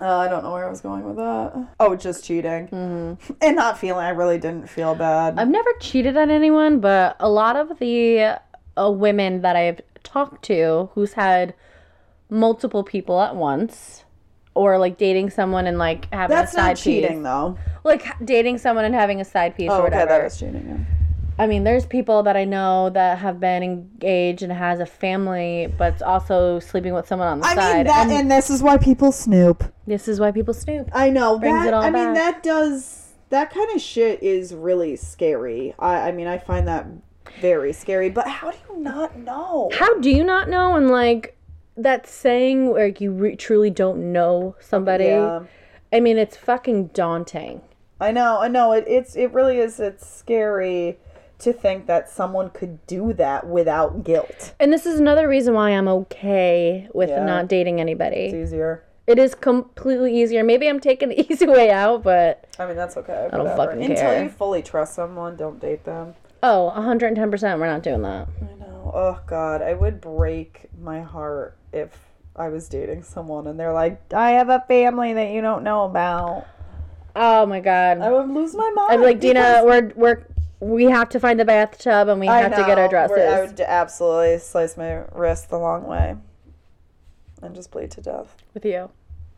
I 0.00 0.28
don't 0.28 0.42
know 0.42 0.52
where 0.52 0.66
I 0.66 0.70
was 0.70 0.80
going 0.80 1.04
with 1.04 1.16
that. 1.16 1.68
Oh, 1.80 1.94
just 1.96 2.24
cheating. 2.24 2.68
Mm-hmm. 2.68 3.32
And 3.40 3.56
not 3.56 3.78
feeling, 3.78 4.04
I 4.04 4.10
really 4.10 4.38
didn't 4.38 4.68
feel 4.68 4.94
bad. 4.94 5.38
I've 5.38 5.48
never 5.48 5.70
cheated 5.80 6.16
on 6.16 6.30
anyone, 6.30 6.80
but 6.80 7.16
a 7.20 7.28
lot 7.28 7.56
of 7.56 7.78
the 7.78 8.38
uh, 8.76 8.90
women 8.90 9.42
that 9.42 9.56
I've 9.56 9.80
talked 10.02 10.44
to 10.46 10.90
who's 10.94 11.12
had 11.14 11.54
multiple 12.28 12.82
people 12.82 13.20
at 13.20 13.36
once, 13.36 14.04
or 14.54 14.78
like 14.78 14.98
dating 14.98 15.30
someone 15.30 15.66
and 15.66 15.78
like 15.78 16.12
having 16.12 16.36
That's 16.36 16.52
a 16.52 16.56
side 16.56 16.76
piece. 16.76 16.76
That's 16.76 16.86
not 16.86 16.92
cheating, 16.92 17.16
piece, 17.18 17.22
though. 17.24 17.58
like 17.84 18.04
dating 18.24 18.58
someone 18.58 18.84
and 18.84 18.94
having 18.94 19.20
a 19.20 19.24
side 19.24 19.56
piece 19.56 19.70
Oh, 19.70 19.74
or 19.74 19.86
okay, 19.86 19.96
whatever. 19.98 20.08
that 20.22 20.24
is 20.26 20.38
cheating. 20.38 20.66
Yeah. 20.68 21.03
I 21.38 21.46
mean, 21.48 21.64
there's 21.64 21.84
people 21.84 22.22
that 22.22 22.36
I 22.36 22.44
know 22.44 22.90
that 22.90 23.18
have 23.18 23.40
been 23.40 23.62
engaged 23.62 24.42
and 24.42 24.52
has 24.52 24.78
a 24.78 24.86
family, 24.86 25.72
but 25.76 26.00
also 26.02 26.60
sleeping 26.60 26.94
with 26.94 27.08
someone 27.08 27.26
on 27.28 27.40
the 27.40 27.46
I 27.46 27.54
side. 27.54 27.76
mean, 27.76 27.86
that, 27.86 28.02
and 28.06 28.12
and 28.12 28.30
this 28.30 28.50
is 28.50 28.62
why 28.62 28.76
people 28.78 29.10
snoop. 29.10 29.64
this 29.86 30.06
is 30.06 30.20
why 30.20 30.30
people 30.30 30.54
snoop. 30.54 30.88
I 30.92 31.10
know 31.10 31.38
Brings 31.38 31.58
that. 31.58 31.68
it 31.68 31.74
all 31.74 31.82
I 31.82 31.90
mean, 31.90 32.14
that 32.14 32.42
does 32.42 33.12
that 33.30 33.52
kind 33.52 33.68
of 33.74 33.80
shit 33.80 34.22
is 34.22 34.54
really 34.54 34.94
scary. 34.94 35.74
I, 35.78 36.08
I 36.08 36.12
mean, 36.12 36.28
I 36.28 36.38
find 36.38 36.68
that 36.68 36.86
very 37.40 37.72
scary. 37.72 38.10
But 38.10 38.28
how 38.28 38.52
do 38.52 38.58
you 38.70 38.78
not 38.78 39.18
know? 39.18 39.70
How 39.74 39.98
do 39.98 40.10
you 40.10 40.22
not 40.22 40.48
know? 40.48 40.76
And 40.76 40.88
like 40.88 41.36
that 41.76 42.06
saying 42.06 42.70
where 42.70 42.86
you 42.86 43.10
re- 43.10 43.34
truly 43.36 43.70
don't 43.70 44.12
know 44.12 44.54
somebody. 44.60 45.06
Yeah. 45.06 45.42
I 45.92 45.98
mean, 45.98 46.16
it's 46.16 46.36
fucking 46.36 46.88
daunting. 46.88 47.60
I 48.00 48.12
know, 48.12 48.38
I 48.40 48.48
know. 48.48 48.72
It, 48.72 48.84
it's 48.86 49.16
it 49.16 49.32
really 49.32 49.58
is. 49.58 49.80
It's 49.80 50.06
scary 50.06 50.98
to 51.40 51.52
think 51.52 51.86
that 51.86 52.08
someone 52.08 52.50
could 52.50 52.84
do 52.86 53.12
that 53.14 53.46
without 53.46 54.04
guilt. 54.04 54.54
And 54.60 54.72
this 54.72 54.86
is 54.86 54.98
another 55.00 55.28
reason 55.28 55.54
why 55.54 55.70
I'm 55.70 55.88
okay 55.88 56.88
with 56.94 57.10
Yeah. 57.10 57.24
not 57.24 57.48
dating 57.48 57.80
anybody. 57.80 58.16
It's 58.26 58.34
easier. 58.34 58.84
It 59.06 59.18
is 59.18 59.34
completely 59.34 60.18
easier. 60.22 60.42
Maybe 60.42 60.66
I'm 60.68 60.80
taking 60.80 61.10
the 61.10 61.20
easy 61.32 61.46
way 61.46 61.70
out, 61.70 62.02
but 62.02 62.46
I 62.58 62.66
mean, 62.66 62.76
that's 62.76 62.96
okay. 62.96 63.28
I 63.30 63.36
don't 63.36 63.40
whatever. 63.46 63.56
fucking 63.72 63.82
Until 63.82 63.96
care. 63.96 64.08
Until 64.12 64.24
you 64.24 64.30
fully 64.30 64.62
trust 64.62 64.94
someone, 64.94 65.36
don't 65.36 65.60
date 65.60 65.84
them. 65.84 66.14
oh, 66.42 66.72
110%, 66.76 67.58
we're 67.58 67.66
not 67.66 67.82
doing 67.82 68.02
that. 68.02 68.28
I 68.40 68.58
know. 68.60 68.90
Oh 68.94 69.20
God, 69.26 69.60
I 69.62 69.74
would 69.74 70.00
break 70.00 70.68
my 70.80 71.00
heart 71.02 71.56
if 71.72 71.98
I 72.36 72.48
was 72.48 72.68
dating 72.68 73.02
someone 73.02 73.46
and 73.46 73.58
they're 73.58 73.72
like, 73.72 74.00
"I 74.12 74.30
have 74.32 74.48
a 74.48 74.64
family 74.68 75.12
that 75.14 75.30
you 75.30 75.40
don't 75.40 75.62
know 75.64 75.84
about." 75.84 76.46
Oh 77.16 77.46
my 77.46 77.60
god. 77.60 77.98
I 78.00 78.10
would 78.10 78.28
lose 78.28 78.54
my 78.54 78.70
mind. 78.74 78.92
I'd 78.92 78.96
be 78.98 79.04
like, 79.04 79.20
Dina, 79.20 79.40
because- 79.62 79.64
we're 79.64 79.92
we're 79.96 80.26
we 80.68 80.84
have 80.84 81.08
to 81.10 81.20
find 81.20 81.38
the 81.38 81.44
bathtub 81.44 82.08
and 82.08 82.20
we 82.20 82.28
I 82.28 82.40
have 82.42 82.54
to 82.56 82.64
get 82.64 82.78
our 82.78 82.88
dresses. 82.88 83.16
We're- 83.16 83.32
I 83.34 83.40
would 83.42 83.60
absolutely 83.60 84.38
slice 84.38 84.76
my 84.76 85.04
wrist 85.12 85.50
the 85.50 85.58
long 85.58 85.86
way 85.86 86.16
and 87.42 87.54
just 87.54 87.70
bleed 87.70 87.90
to 87.92 88.00
death. 88.00 88.36
with 88.54 88.64
you. 88.64 88.90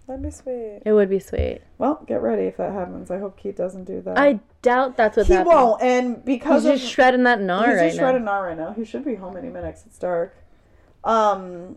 That'd 0.06 0.22
be 0.22 0.30
sweet. 0.30 0.82
It 0.84 0.92
would 0.92 1.08
be 1.10 1.18
sweet. 1.18 1.62
Well, 1.78 2.04
get 2.06 2.22
ready 2.22 2.44
if 2.44 2.58
that 2.58 2.72
happens. 2.72 3.10
I 3.10 3.18
hope 3.18 3.36
Keith 3.36 3.56
doesn't 3.56 3.84
do 3.84 4.00
that. 4.02 4.16
I 4.16 4.38
doubt 4.62 4.96
that's 4.96 5.16
what's 5.16 5.28
he 5.28 5.36
won't, 5.38 5.82
and 5.82 6.24
because 6.24 6.62
He's 6.62 6.72
of 6.74 6.78
just 6.78 6.92
shredding 6.92 7.24
that 7.24 7.40
gnar 7.40 7.66
he's 7.66 7.74
right 7.76 7.86
just 7.86 7.96
now. 7.96 8.02
shredding 8.04 8.22
gnar 8.22 8.42
right 8.46 8.56
now. 8.56 8.72
He 8.72 8.84
should 8.84 9.04
be 9.04 9.16
home 9.16 9.36
any 9.36 9.48
minute. 9.48 9.74
'cause 9.74 9.84
It's 9.86 9.98
dark. 9.98 10.32
Um, 11.02 11.76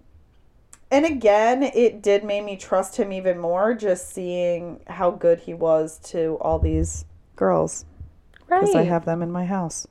and 0.92 1.06
again, 1.08 1.64
it 1.64 2.04
did 2.04 2.24
make 2.24 2.44
me 2.46 2.56
trust 2.56 2.98
him 2.98 3.12
even 3.12 3.40
more, 3.40 3.74
just 3.74 4.10
seeing 4.12 4.82
how 4.86 5.10
good 5.10 5.40
he 5.40 5.56
was 5.56 5.98
to 6.12 6.38
all 6.40 6.60
these 6.60 7.06
girls 7.36 7.86
Right. 8.50 8.62
because 8.62 8.76
I 8.76 8.84
have 8.84 9.06
them 9.06 9.22
in 9.22 9.32
my 9.32 9.46
house. 9.46 9.88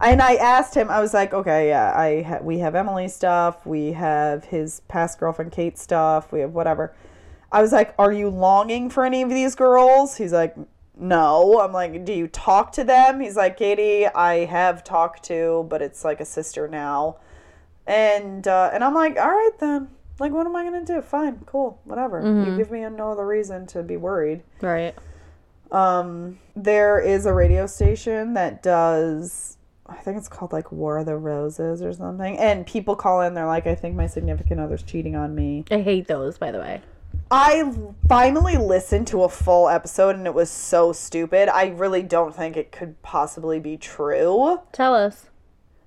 and 0.00 0.22
I 0.22 0.34
asked 0.34 0.74
him, 0.74 0.88
I 0.90 1.00
was 1.00 1.12
like, 1.14 1.32
okay, 1.34 1.68
yeah, 1.68 1.92
I 1.96 2.22
ha- 2.22 2.38
we 2.42 2.58
have 2.58 2.74
Emily's 2.74 3.14
stuff, 3.14 3.64
we 3.66 3.92
have 3.92 4.44
his 4.44 4.80
past 4.88 5.18
girlfriend 5.18 5.52
Kate 5.52 5.78
stuff, 5.78 6.32
we 6.32 6.40
have 6.40 6.52
whatever. 6.52 6.94
I 7.50 7.60
was 7.60 7.72
like, 7.72 7.94
are 7.98 8.12
you 8.12 8.28
longing 8.30 8.88
for 8.90 9.04
any 9.04 9.22
of 9.22 9.28
these 9.28 9.54
girls? 9.54 10.16
He's 10.16 10.32
like, 10.32 10.54
no. 10.96 11.60
I'm 11.60 11.72
like, 11.72 12.04
do 12.04 12.12
you 12.12 12.26
talk 12.28 12.72
to 12.72 12.84
them? 12.84 13.20
He's 13.20 13.36
like, 13.36 13.56
Katie, 13.58 14.06
I 14.06 14.44
have 14.46 14.82
talked 14.84 15.22
to, 15.24 15.66
but 15.68 15.82
it's 15.82 16.04
like 16.04 16.20
a 16.20 16.24
sister 16.24 16.66
now. 16.68 17.16
And 17.86 18.46
uh, 18.46 18.70
and 18.72 18.82
I'm 18.84 18.94
like, 18.94 19.18
all 19.18 19.28
right 19.28 19.50
then. 19.58 19.88
Like, 20.18 20.32
what 20.32 20.46
am 20.46 20.54
I 20.54 20.62
gonna 20.64 20.84
do? 20.84 21.02
Fine, 21.02 21.42
cool, 21.46 21.80
whatever. 21.84 22.20
You 22.22 22.56
give 22.56 22.70
me 22.70 22.80
no 22.88 23.10
other 23.12 23.26
reason 23.26 23.66
to 23.68 23.82
be 23.82 23.96
worried. 23.96 24.42
right. 24.60 24.94
Um, 25.72 26.38
there 26.54 27.00
is 27.00 27.24
a 27.24 27.32
radio 27.32 27.66
station 27.66 28.34
that 28.34 28.62
does, 28.62 29.56
I 29.86 29.96
think 29.96 30.18
it's 30.18 30.28
called 30.28 30.52
like 30.52 30.70
War 30.70 30.98
of 30.98 31.06
the 31.06 31.16
Roses 31.16 31.82
or 31.82 31.92
something. 31.94 32.38
And 32.38 32.66
people 32.66 32.94
call 32.94 33.22
in, 33.22 33.32
they're 33.32 33.46
like, 33.46 33.66
I 33.66 33.74
think 33.74 33.96
my 33.96 34.06
significant 34.06 34.60
other's 34.60 34.82
cheating 34.82 35.16
on 35.16 35.34
me. 35.34 35.64
I 35.70 35.80
hate 35.80 36.06
those, 36.06 36.36
by 36.36 36.52
the 36.52 36.58
way. 36.58 36.82
I 37.30 37.72
finally 38.06 38.58
listened 38.58 39.06
to 39.08 39.22
a 39.22 39.28
full 39.28 39.70
episode 39.70 40.16
and 40.16 40.26
it 40.26 40.34
was 40.34 40.50
so 40.50 40.92
stupid. 40.92 41.48
I 41.48 41.68
really 41.68 42.02
don't 42.02 42.34
think 42.34 42.58
it 42.58 42.70
could 42.70 43.00
possibly 43.00 43.58
be 43.58 43.78
true. 43.78 44.60
Tell 44.72 44.94
us. 44.94 45.30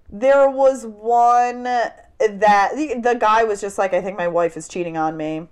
There 0.10 0.50
was 0.50 0.88
one 0.88 1.62
that 1.64 2.12
the, 2.18 3.00
the 3.04 3.14
guy 3.14 3.44
was 3.44 3.62
just 3.62 3.78
like, 3.78 3.94
I 3.94 4.02
think 4.02 4.18
my 4.18 4.28
wife 4.28 4.58
is 4.58 4.68
cheating 4.68 4.98
on 4.98 5.16
me 5.16 5.48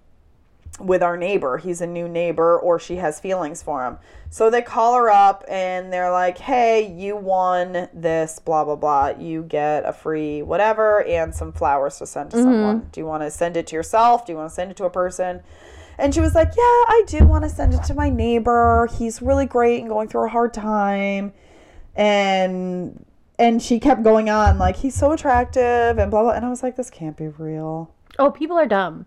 with 0.80 1.04
our 1.04 1.18
neighbor. 1.18 1.58
He's 1.58 1.82
a 1.82 1.88
new 1.88 2.08
neighbor, 2.08 2.58
or 2.58 2.80
she 2.80 2.96
has 2.96 3.20
feelings 3.20 3.62
for 3.62 3.86
him. 3.86 3.98
So 4.30 4.50
they 4.50 4.64
call 4.64 4.96
her 4.96 5.10
up 5.12 5.44
and 5.48 5.94
they're 5.94 6.12
like, 6.12 6.40
hey, 6.40 6.92
you 6.92 7.16
won 7.16 7.88
this, 7.94 8.40
blah, 8.40 8.64
blah, 8.64 8.76
blah. 8.76 9.10
You 9.10 9.44
get 9.44 9.86
a 9.86 9.94
free 9.94 10.42
whatever 10.42 11.04
and 11.04 11.36
some 11.36 11.52
flowers 11.52 12.00
to 12.00 12.08
send 12.08 12.32
to 12.32 12.38
mm-hmm. 12.38 12.46
someone. 12.46 12.90
Do 12.92 13.00
you 13.00 13.06
want 13.06 13.22
to 13.22 13.30
send 13.30 13.58
it 13.58 13.68
to 13.68 13.76
yourself? 13.76 14.26
Do 14.26 14.32
you 14.32 14.38
want 14.38 14.50
to 14.50 14.56
send 14.56 14.72
it 14.72 14.78
to 14.78 14.86
a 14.86 14.90
person? 14.90 15.42
And 16.00 16.14
she 16.14 16.20
was 16.20 16.34
like, 16.34 16.48
yeah, 16.48 16.64
I 16.64 17.04
do 17.06 17.26
want 17.26 17.44
to 17.44 17.50
send 17.50 17.76
it 17.76 17.84
to 17.84 17.94
my 17.94 18.10
neighbor. 18.10 18.90
He's 18.98 19.22
really 19.22 19.46
great 19.46 19.82
and 19.82 19.90
going 19.90 20.08
through 20.08 20.26
a 20.26 20.30
hard 20.30 20.54
time. 20.54 21.34
And 21.96 23.06
and 23.38 23.62
she 23.62 23.80
kept 23.80 24.04
going 24.04 24.30
on 24.30 24.58
like 24.58 24.78
he's 24.78 24.96
so 24.96 25.12
attractive 25.12 25.98
and 25.98 26.10
blah 26.10 26.22
blah 26.22 26.32
and 26.32 26.46
I 26.46 26.50
was 26.50 26.64
like 26.64 26.76
this 26.76 26.90
can't 26.90 27.16
be 27.16 27.28
real. 27.28 27.92
Oh, 28.18 28.32
people 28.32 28.58
are 28.58 28.66
dumb. 28.66 29.06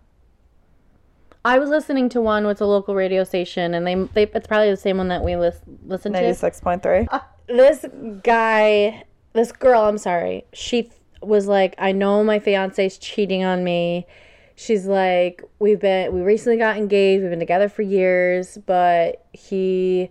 I 1.46 1.60
was 1.60 1.70
listening 1.70 2.08
to 2.08 2.20
one 2.20 2.44
with 2.44 2.60
a 2.60 2.66
local 2.66 2.96
radio 2.96 3.22
station, 3.22 3.72
and 3.72 3.86
they, 3.86 3.94
they 3.94 4.22
it's 4.34 4.48
probably 4.48 4.68
the 4.70 4.76
same 4.76 4.98
one 4.98 5.06
that 5.08 5.22
we 5.22 5.36
lis- 5.36 5.60
listened 5.86 6.16
to. 6.16 6.20
96.3. 6.20 7.06
Uh, 7.08 7.20
this 7.46 7.84
guy, 8.24 9.04
this 9.32 9.52
girl, 9.52 9.82
I'm 9.82 9.96
sorry, 9.96 10.44
she 10.52 10.82
th- 10.82 10.94
was 11.22 11.46
like, 11.46 11.76
I 11.78 11.92
know 11.92 12.24
my 12.24 12.40
fiance's 12.40 12.98
cheating 12.98 13.44
on 13.44 13.62
me. 13.62 14.08
She's 14.56 14.86
like, 14.86 15.44
we've 15.60 15.78
been, 15.78 16.12
we 16.12 16.22
recently 16.22 16.58
got 16.58 16.78
engaged, 16.78 17.22
we've 17.22 17.30
been 17.30 17.38
together 17.38 17.68
for 17.68 17.82
years, 17.82 18.58
but 18.66 19.24
he, 19.32 20.10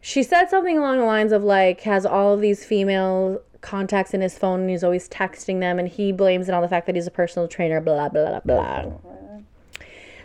she 0.00 0.24
said 0.24 0.46
something 0.46 0.76
along 0.76 0.98
the 0.98 1.04
lines 1.04 1.30
of 1.30 1.44
like, 1.44 1.82
has 1.82 2.04
all 2.04 2.34
of 2.34 2.40
these 2.40 2.64
female 2.64 3.40
contacts 3.60 4.14
in 4.14 4.20
his 4.20 4.36
phone 4.36 4.62
and 4.62 4.70
he's 4.70 4.82
always 4.82 5.08
texting 5.08 5.60
them, 5.60 5.78
and 5.78 5.86
he 5.90 6.10
blames 6.10 6.48
it 6.48 6.54
on 6.54 6.62
the 6.62 6.68
fact 6.68 6.86
that 6.86 6.96
he's 6.96 7.06
a 7.06 7.12
personal 7.12 7.46
trainer, 7.46 7.80
blah, 7.80 8.08
blah, 8.08 8.40
blah, 8.40 8.40
blah. 8.40 8.82
Oh, 8.86 9.23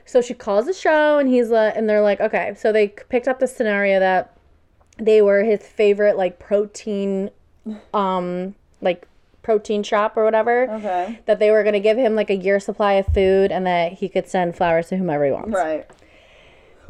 So 0.10 0.22
she 0.22 0.34
calls 0.34 0.66
the 0.66 0.74
show 0.74 1.20
and 1.20 1.30
he's 1.30 1.50
like, 1.50 1.76
and 1.76 1.88
they're 1.88 2.02
like, 2.02 2.20
okay. 2.20 2.56
So 2.58 2.72
they 2.72 2.88
picked 2.88 3.28
up 3.28 3.40
the 3.40 3.46
scenario 3.48 4.00
that 4.00 4.36
they 4.98 5.22
were 5.22 5.44
his 5.44 5.62
favorite 5.62 6.18
like 6.18 6.40
protein, 6.40 7.30
um, 7.94 8.56
like 8.82 9.08
protein 9.44 9.84
shop 9.84 10.18
or 10.18 10.24
whatever. 10.26 10.68
Okay. 10.72 11.20
That 11.28 11.38
they 11.38 11.52
were 11.52 11.64
gonna 11.64 11.80
give 11.80 11.96
him 11.98 12.16
like 12.16 12.32
a 12.32 12.36
year 12.36 12.60
supply 12.60 12.94
of 12.94 13.06
food 13.14 13.52
and 13.52 13.68
that 13.68 13.94
he 13.94 14.10
could 14.10 14.28
send 14.28 14.56
flowers 14.56 14.88
to 14.88 14.98
whomever 14.98 15.26
he 15.26 15.32
wants. 15.32 15.52
Right. 15.54 15.86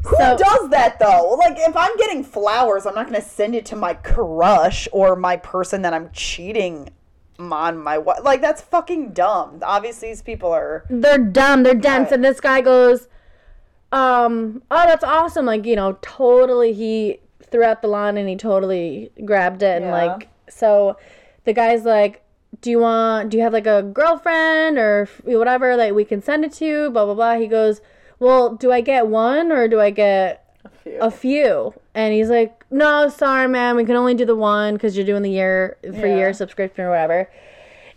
Who 0.04 0.16
So- 0.16 0.38
does 0.38 0.70
that 0.70 0.98
though? 0.98 1.34
Like, 1.38 1.58
if 1.58 1.76
I'm 1.76 1.94
getting 1.98 2.24
flowers, 2.24 2.86
I'm 2.86 2.94
not 2.94 3.06
going 3.10 3.20
to 3.20 3.26
send 3.26 3.54
it 3.54 3.66
to 3.66 3.76
my 3.76 3.92
crush 3.92 4.88
or 4.92 5.14
my 5.14 5.36
person 5.36 5.82
that 5.82 5.92
I'm 5.92 6.08
cheating 6.14 6.88
on 7.52 7.78
my 7.78 7.98
wife. 7.98 8.18
Like, 8.22 8.40
that's 8.40 8.62
fucking 8.62 9.12
dumb. 9.12 9.60
Obviously, 9.62 10.08
these 10.08 10.22
people 10.22 10.50
are. 10.52 10.84
They're 10.90 11.18
dumb. 11.18 11.62
They're 11.62 11.74
dense. 11.74 12.06
Right. 12.06 12.12
And 12.12 12.24
this 12.24 12.40
guy 12.40 12.60
goes, 12.60 13.08
um, 13.92 14.62
oh, 14.70 14.84
that's 14.86 15.04
awesome. 15.04 15.46
Like 15.46 15.66
you 15.66 15.76
know, 15.76 15.98
totally. 16.02 16.72
He 16.72 17.18
threw 17.50 17.64
out 17.64 17.82
the 17.82 17.88
line 17.88 18.16
and 18.16 18.28
he 18.28 18.36
totally 18.36 19.10
grabbed 19.24 19.62
it 19.62 19.76
and 19.82 19.86
Yeah. 19.86 20.06
like 20.06 20.28
so. 20.48 20.96
The 21.44 21.52
guy's 21.52 21.84
like, 21.84 22.22
do 22.60 22.70
you 22.70 22.78
want? 22.78 23.30
Do 23.30 23.36
you 23.36 23.42
have 23.42 23.52
like 23.52 23.66
a 23.66 23.82
girlfriend 23.82 24.78
or 24.78 25.08
whatever 25.24 25.76
that 25.76 25.94
we 25.94 26.04
can 26.04 26.22
send 26.22 26.44
it 26.44 26.52
to? 26.54 26.64
You? 26.64 26.90
Blah 26.90 27.06
blah 27.06 27.14
blah. 27.14 27.34
He 27.38 27.46
goes, 27.48 27.80
well, 28.18 28.54
do 28.54 28.70
I 28.70 28.80
get 28.80 29.06
one 29.08 29.50
or 29.50 29.66
do 29.66 29.80
I 29.80 29.90
get 29.90 30.44
a 31.00 31.10
few? 31.10 31.74
And 31.94 32.14
he's 32.14 32.28
like, 32.30 32.64
no, 32.70 33.08
sorry, 33.08 33.48
man. 33.48 33.76
We 33.76 33.84
can 33.84 33.96
only 33.96 34.14
do 34.14 34.24
the 34.24 34.36
one 34.36 34.74
because 34.74 34.96
you're 34.96 35.06
doing 35.06 35.22
the 35.22 35.30
year 35.30 35.76
for 35.82 36.06
Yeah. 36.06 36.16
year 36.16 36.32
subscription 36.32 36.84
or 36.84 36.90
whatever. 36.90 37.28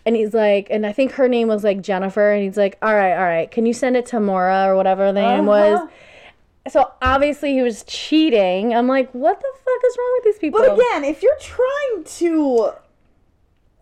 And 0.05 0.15
he's 0.15 0.33
like, 0.33 0.67
and 0.69 0.85
I 0.85 0.91
think 0.91 1.13
her 1.13 1.27
name 1.27 1.47
was 1.47 1.63
like 1.63 1.81
Jennifer. 1.81 2.31
And 2.31 2.43
he's 2.43 2.57
like, 2.57 2.77
all 2.81 2.93
right, 2.93 3.13
all 3.13 3.23
right. 3.23 3.49
Can 3.49 3.65
you 3.65 3.73
send 3.73 3.95
it 3.95 4.05
to 4.07 4.19
Mora 4.19 4.65
or 4.67 4.75
whatever 4.75 5.05
the 5.11 5.21
name 5.21 5.45
was? 5.45 5.79
Uh-huh. 5.79 5.87
So 6.69 6.91
obviously 7.01 7.53
he 7.53 7.61
was 7.61 7.83
cheating. 7.83 8.73
I'm 8.73 8.87
like, 8.87 9.11
what 9.11 9.39
the 9.39 9.47
fuck 9.53 9.81
is 9.85 9.97
wrong 9.97 10.11
with 10.17 10.23
these 10.23 10.39
people? 10.39 10.59
But 10.61 10.73
again, 10.73 11.03
if 11.03 11.21
you're 11.21 11.37
trying 11.39 12.03
to. 12.05 12.71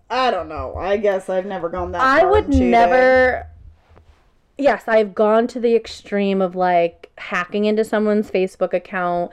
I 0.10 0.30
don't 0.30 0.50
know. 0.50 0.76
I 0.76 0.98
guess 0.98 1.30
I've 1.30 1.46
never 1.46 1.70
gone 1.70 1.94
that 1.94 2.02
I 2.02 2.26
would 2.26 2.50
never. 2.50 3.48
Yes, 4.58 4.84
I've 4.88 5.16
gone 5.16 5.48
to 5.48 5.60
the 5.60 5.76
extreme 5.76 6.42
of 6.42 6.56
like 6.56 7.12
hacking 7.18 7.66
into 7.66 7.84
someone's 7.86 8.30
Facebook 8.30 8.74
account, 8.74 9.32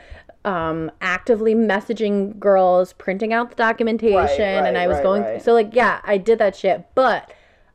um, 0.48 0.90
actively 1.00 1.54
messaging 1.54 2.38
girls, 2.38 2.92
printing 2.94 3.32
out 3.32 3.50
the 3.50 3.56
documentation, 3.56 4.14
Right, 4.16 4.66
and 4.68 4.78
I 4.78 4.86
was 4.86 4.96
right, 4.96 5.02
going. 5.02 5.22
right. 5.22 5.42
So 5.42 5.52
like, 5.52 5.74
yeah, 5.74 6.00
I 6.04 6.16
did 6.18 6.38
that 6.38 6.56
shit, 6.56 6.86
but 6.94 7.32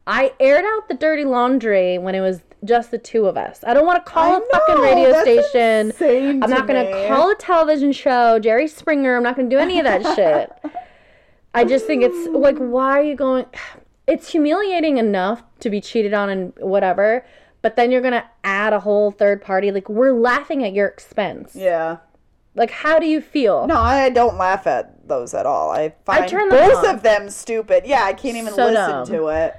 I 0.08 0.34
aired 0.40 0.66
out 0.66 0.88
the 0.88 0.96
dirty 0.96 1.24
laundry 1.24 1.98
when 1.98 2.16
it 2.16 2.22
was 2.22 2.42
just 2.66 2.92
the 2.92 2.98
two 2.98 3.26
of 3.28 3.38
us. 3.38 3.64
I 3.68 3.74
don't 3.74 3.86
want 3.86 4.04
to 4.06 4.12
call 4.12 4.34
I 4.34 4.38
a 4.38 4.42
fucking 4.52 4.82
radio 4.82 5.22
station. 5.22 5.94
I'm 6.02 6.42
to 6.42 6.48
not 6.48 6.66
gonna 6.68 6.86
me. 6.86 7.08
call 7.08 7.30
a 7.30 7.36
television 7.36 7.92
show, 7.92 8.40
Jerry 8.40 8.68
Springer. 8.68 9.16
I'm 9.18 9.24
not 9.24 9.36
gonna 9.36 9.50
do 9.50 9.58
any 9.60 9.80
of 9.80 9.86
that 9.86 10.02
shit. 10.16 10.72
I 11.54 11.66
just 11.66 11.86
think 11.86 12.04
it's 12.04 12.28
like, 12.30 12.58
why 12.58 13.00
are 13.00 13.04
you 13.04 13.16
going? 13.16 13.46
It's 14.06 14.30
humiliating 14.34 14.98
enough 14.98 15.44
to 15.62 15.70
be 15.70 15.80
cheated 15.80 16.14
on 16.14 16.30
and 16.30 16.52
whatever, 16.60 17.26
but 17.62 17.78
then 17.78 17.90
you're 17.90 18.02
gonna 18.02 18.26
add 18.44 18.74
a 18.74 18.82
whole 18.82 19.12
third 19.12 19.42
party. 19.42 19.72
Like 19.72 19.88
we're 19.88 20.12
laughing 20.12 20.62
at 20.66 20.74
your 20.74 20.88
expense. 20.88 21.56
Yeah. 21.56 22.00
Like, 22.56 22.70
how 22.72 23.00
do 23.00 23.08
you 23.08 23.20
feel? 23.22 23.66
No, 23.68 23.78
I 23.80 24.10
don't 24.10 24.38
laugh 24.38 24.68
at 24.68 25.08
those 25.08 25.34
at 25.34 25.46
all. 25.46 25.72
I 25.72 25.96
find 26.06 26.28
turn 26.30 26.50
them 26.50 26.60
both 26.70 26.86
off. 26.86 26.96
of 26.96 27.04
them 27.04 27.30
stupid. 27.30 27.84
Yeah, 27.86 28.04
I 28.04 28.14
can't 28.14 28.38
even 28.38 28.54
So 28.54 28.66
listen 28.68 28.90
dumb. 28.90 29.06
to 29.08 29.28
it. 29.30 29.56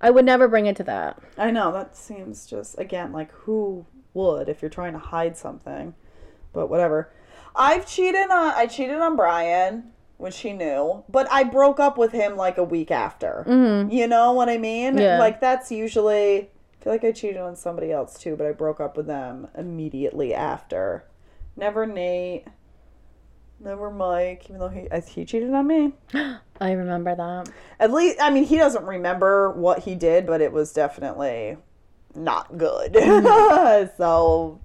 I 0.00 0.10
would 0.10 0.26
never 0.26 0.46
bring 0.48 0.66
it 0.66 0.76
to 0.76 0.82
that. 0.84 1.18
I 1.38 1.50
know 1.50 1.72
that 1.72 1.96
seems 1.96 2.46
just 2.46 2.78
again 2.78 3.12
like 3.12 3.32
who 3.32 3.86
would 4.12 4.48
if 4.50 4.60
you're 4.60 4.68
trying 4.70 4.92
to 4.92 4.98
hide 4.98 5.36
something, 5.36 5.94
but 6.52 6.68
whatever. 6.68 7.10
I've 7.56 7.86
cheated 7.86 8.30
on 8.30 8.52
I 8.54 8.66
cheated 8.66 8.98
on 8.98 9.16
Brian, 9.16 9.92
which 10.18 10.40
he 10.40 10.52
knew, 10.52 11.04
but 11.08 11.26
I 11.32 11.44
broke 11.44 11.80
up 11.80 11.96
with 11.96 12.12
him 12.12 12.36
like 12.36 12.58
a 12.58 12.64
week 12.64 12.90
after. 12.90 13.44
Mm-hmm. 13.48 13.90
You 13.90 14.06
know 14.06 14.32
what 14.32 14.50
I 14.50 14.58
mean? 14.58 14.98
Yeah. 14.98 15.18
Like 15.18 15.40
that's 15.40 15.72
usually. 15.72 16.50
I 16.80 16.84
feel 16.84 16.92
like 16.92 17.04
I 17.04 17.12
cheated 17.12 17.38
on 17.40 17.56
somebody 17.56 17.90
else 17.90 18.18
too, 18.18 18.36
but 18.36 18.46
I 18.46 18.52
broke 18.52 18.78
up 18.80 18.98
with 18.98 19.06
them 19.06 19.48
immediately 19.56 20.34
after. 20.34 21.06
Never 21.56 21.86
Nate. 21.86 22.46
Never 23.60 23.90
Mike, 23.90 24.44
even 24.48 24.58
though 24.58 24.68
he 24.68 24.90
I- 24.90 25.00
he 25.00 25.24
cheated 25.24 25.52
on 25.54 25.66
me. 25.66 25.92
I 26.60 26.72
remember 26.72 27.14
that. 27.14 27.50
At 27.80 27.92
least, 27.92 28.18
I 28.20 28.30
mean, 28.30 28.44
he 28.44 28.56
doesn't 28.56 28.84
remember 28.84 29.50
what 29.50 29.80
he 29.80 29.94
did, 29.94 30.26
but 30.26 30.40
it 30.40 30.52
was 30.52 30.72
definitely 30.72 31.56
not 32.14 32.58
good. 32.58 32.92
Mm-hmm. 32.94 33.96
so, 33.96 34.60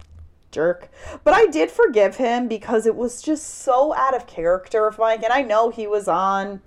jerk. 0.51 0.89
But 1.23 1.33
I 1.33 1.45
did 1.47 1.71
forgive 1.71 2.17
him 2.17 2.47
because 2.47 2.85
it 2.85 2.95
was 2.95 3.21
just 3.21 3.45
so 3.45 3.93
out 3.93 4.15
of 4.15 4.27
character 4.27 4.85
of 4.87 4.97
Mike. 4.97 5.23
And 5.23 5.31
I 5.33 5.41
know 5.43 5.69
he 5.69 5.87
was 5.87 6.07
on 6.07 6.61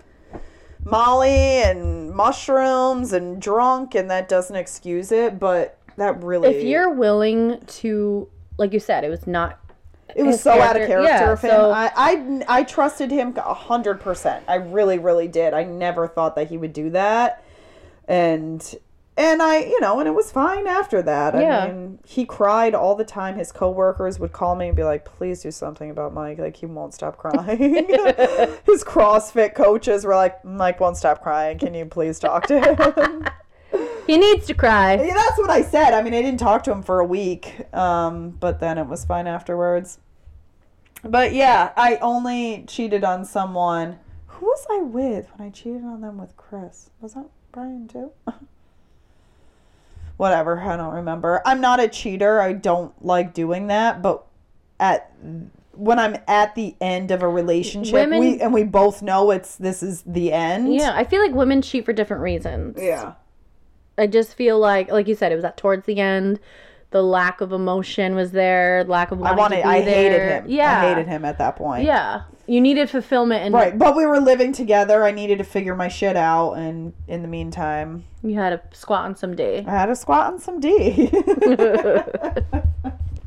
Molly 0.85 1.63
and 1.63 2.11
mushrooms 2.11 3.13
and 3.13 3.41
drunk, 3.41 3.95
and 3.95 4.11
that 4.11 4.29
doesn't 4.29 4.57
excuse 4.57 5.13
it, 5.13 5.39
but 5.39 5.79
that 5.97 6.23
really. 6.23 6.49
If 6.49 6.65
you're 6.65 6.91
willing 6.91 7.61
to, 7.67 8.29
like 8.59 8.73
you 8.73 8.81
said, 8.81 9.05
it 9.05 9.09
was 9.09 9.27
not. 9.27 9.59
It 10.17 10.23
was 10.25 10.41
so 10.41 10.53
out 10.53 10.77
of 10.77 10.87
character- 10.87 11.07
character 11.09 11.25
yeah, 11.25 11.33
of 11.33 11.41
him. 11.41 11.51
so- 11.51 11.71
I, 11.71 11.91
I 11.97 12.43
I 12.49 12.63
trusted 12.65 13.11
him 13.11 13.35
a 13.37 13.55
hundred 13.55 14.01
percent. 14.01 14.45
I 14.49 14.57
really, 14.57 14.99
really 14.99 15.29
did. 15.29 15.55
I 15.55 15.65
never 15.65 16.07
thought 16.09 16.35
that 16.37 16.49
he 16.49 16.57
would 16.59 16.73
do 16.73 16.91
that. 16.91 17.43
and 18.09 18.75
and 19.15 19.43
I, 19.43 19.59
you 19.59 19.79
know, 19.81 19.99
and 20.01 20.09
it 20.09 20.13
was 20.13 20.33
fine 20.33 20.67
after 20.67 21.03
that. 21.03 21.35
Yeah. 21.35 21.59
I 21.59 21.71
mean, 21.71 21.99
he 22.07 22.25
cried 22.25 22.75
all 22.75 22.95
the 22.95 23.05
time. 23.05 23.37
His 23.37 23.53
coworkers 23.53 24.19
would 24.19 24.33
call 24.33 24.55
me 24.57 24.69
and 24.69 24.77
be 24.77 24.85
like, 24.85 25.05
"Please 25.05 25.43
do 25.43 25.51
something 25.51 25.91
about 25.91 26.15
Mike. 26.15 26.39
Like 26.39 26.57
he 26.57 26.65
won't 26.65 26.95
stop 26.95 27.19
crying." 27.19 27.59
His 28.65 28.83
CrossFit 28.83 29.55
coaches 29.55 30.07
were 30.07 30.15
like, 30.15 30.43
"Mike 30.47 30.81
won't 30.81 30.97
stop 30.97 31.23
crying. 31.23 31.59
Can 31.59 31.75
you 31.75 31.85
please 31.85 32.19
talk 32.19 32.47
to 32.47 32.59
him?" 32.59 33.27
He 34.07 34.19
needs 34.19 34.47
to 34.49 34.55
cry. 34.55 34.95
Yeah, 34.95 35.15
that's 35.15 35.39
what 35.39 35.49
I 35.51 35.63
said. 35.63 35.95
I 35.95 36.03
mean, 36.03 36.13
I 36.13 36.23
didn't 36.23 36.41
talk 36.41 36.65
to 36.65 36.73
him 36.73 36.83
for 36.83 37.01
a 37.01 37.05
week, 37.05 37.73
um, 37.75 38.31
but 38.31 38.59
then 38.61 38.77
it 38.77 38.87
was 38.87 39.05
fine 39.05 39.27
afterwards. 39.27 39.99
But 41.05 41.33
yeah, 41.33 41.73
I 41.77 41.97
only 41.97 42.65
cheated 42.67 43.05
on 43.05 43.25
someone. 43.25 43.99
Who 44.27 44.47
was 44.47 44.67
I 44.71 44.79
with 44.83 45.29
when 45.37 45.49
I 45.49 45.51
cheated 45.51 45.85
on 45.85 46.01
them 46.01 46.19
with 46.19 46.37
Chris? 46.37 46.91
Was 47.01 47.15
that 47.15 47.27
Brian 47.53 47.89
too? 47.89 48.11
Whatever, 50.17 50.61
I 50.61 50.77
don't 50.77 50.95
remember. 50.95 51.41
I'm 51.47 51.61
not 51.61 51.81
a 51.81 51.89
cheater. 51.89 52.41
I 52.41 52.53
don't 52.53 52.93
like 53.05 53.35
doing 53.35 53.69
that, 53.69 54.03
but 54.03 54.25
at 54.79 55.13
when 55.75 55.99
I'm 55.99 56.17
at 56.29 56.55
the 56.55 56.75
end 56.81 57.11
of 57.11 57.23
a 57.23 57.29
relationship, 57.29 57.95
Women- 57.95 58.21
we 58.21 58.41
and 58.41 58.53
we 58.53 58.63
both 58.65 59.03
know 59.03 59.31
it's 59.31 59.57
this 59.57 59.83
is 59.83 60.03
the 60.07 60.33
end. 60.33 60.75
Yeah, 60.75 60.93
I 60.95 61.05
feel 61.05 61.23
like 61.23 61.33
women 61.33 61.63
cheat 61.63 61.85
for 61.85 61.93
different 61.93 62.23
reasons. 62.23 62.79
Yeah. 62.81 63.15
I 63.99 64.07
just 64.07 64.35
feel 64.35 64.59
like, 64.59 64.91
like 64.91 65.09
you 65.09 65.15
said, 65.15 65.33
it 65.33 65.37
was 65.37 65.43
that 65.43 65.57
towards 65.57 65.87
the 65.87 66.01
end. 66.01 66.41
The 66.91 67.03
lack 67.03 67.41
of 67.41 67.53
emotion 67.53 68.15
was 68.15 68.33
there. 68.33 68.85
Lack 68.85 69.13
of 69.13 69.23
I 69.23 69.33
wanted 69.33 69.57
to 69.57 69.63
be 69.63 69.69
I 69.69 69.81
hated 69.81 70.21
him. 70.21 70.45
Yeah, 70.47 70.83
I 70.83 70.89
hated 70.89 71.07
him 71.07 71.25
at 71.25 71.39
that 71.39 71.57
point. 71.57 71.85
Yeah, 71.85 72.25
you 72.47 72.61
needed 72.61 72.91
fulfillment, 72.91 73.45
and 73.45 73.55
Right, 73.55 73.79
but 73.79 73.97
we 73.97 74.05
were 74.05 74.21
living 74.21 74.53
together. 74.53 75.03
I 75.03 75.11
needed 75.11 75.39
to 75.39 75.45
figure 75.45 75.75
my 75.75 75.89
shit 75.89 76.17
out, 76.17 76.53
and 76.53 76.93
in 77.09 77.23
the 77.23 77.29
meantime, 77.29 78.05
you 78.23 78.35
had 78.35 78.51
to 78.51 78.77
squat 78.77 79.07
on 79.07 79.17
some 79.17 79.35
D. 79.35 79.65
I 79.67 79.71
had 79.71 79.87
to 79.87 79.97
squat 79.97 80.35
on 80.35 80.39
some 80.39 80.61
D. 80.61 81.11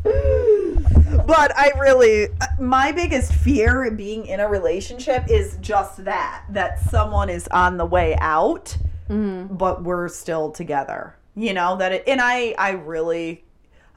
but 1.25 1.57
I 1.57 1.71
really, 1.79 2.27
my 2.59 2.91
biggest 2.91 3.33
fear 3.33 3.89
being 3.91 4.27
in 4.27 4.39
a 4.39 4.47
relationship 4.47 5.23
is 5.29 5.57
just 5.61 6.03
that 6.05 6.43
that 6.49 6.79
someone 6.79 7.29
is 7.29 7.47
on 7.47 7.77
the 7.77 7.85
way 7.85 8.15
out, 8.19 8.77
but 9.07 9.83
we're 9.83 10.07
still 10.07 10.51
together. 10.51 11.15
You 11.35 11.53
know 11.53 11.75
that, 11.77 11.91
it, 11.91 12.03
and 12.07 12.21
I, 12.21 12.55
I 12.57 12.71
really, 12.71 13.43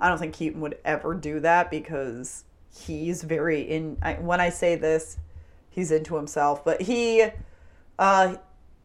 I 0.01 0.09
don't 0.09 0.19
think 0.19 0.35
Keaton 0.35 0.61
would 0.61 0.79
ever 0.85 1.15
do 1.15 1.41
that 1.41 1.71
because 1.71 2.45
he's 2.77 3.23
very 3.23 3.63
in. 3.63 3.97
I, 4.03 4.15
when 4.15 4.41
I 4.41 4.51
say 4.51 4.75
this, 4.75 5.19
he's 5.71 5.91
into 5.91 6.17
himself, 6.17 6.65
but 6.65 6.83
he, 6.83 7.27
uh, 7.99 8.37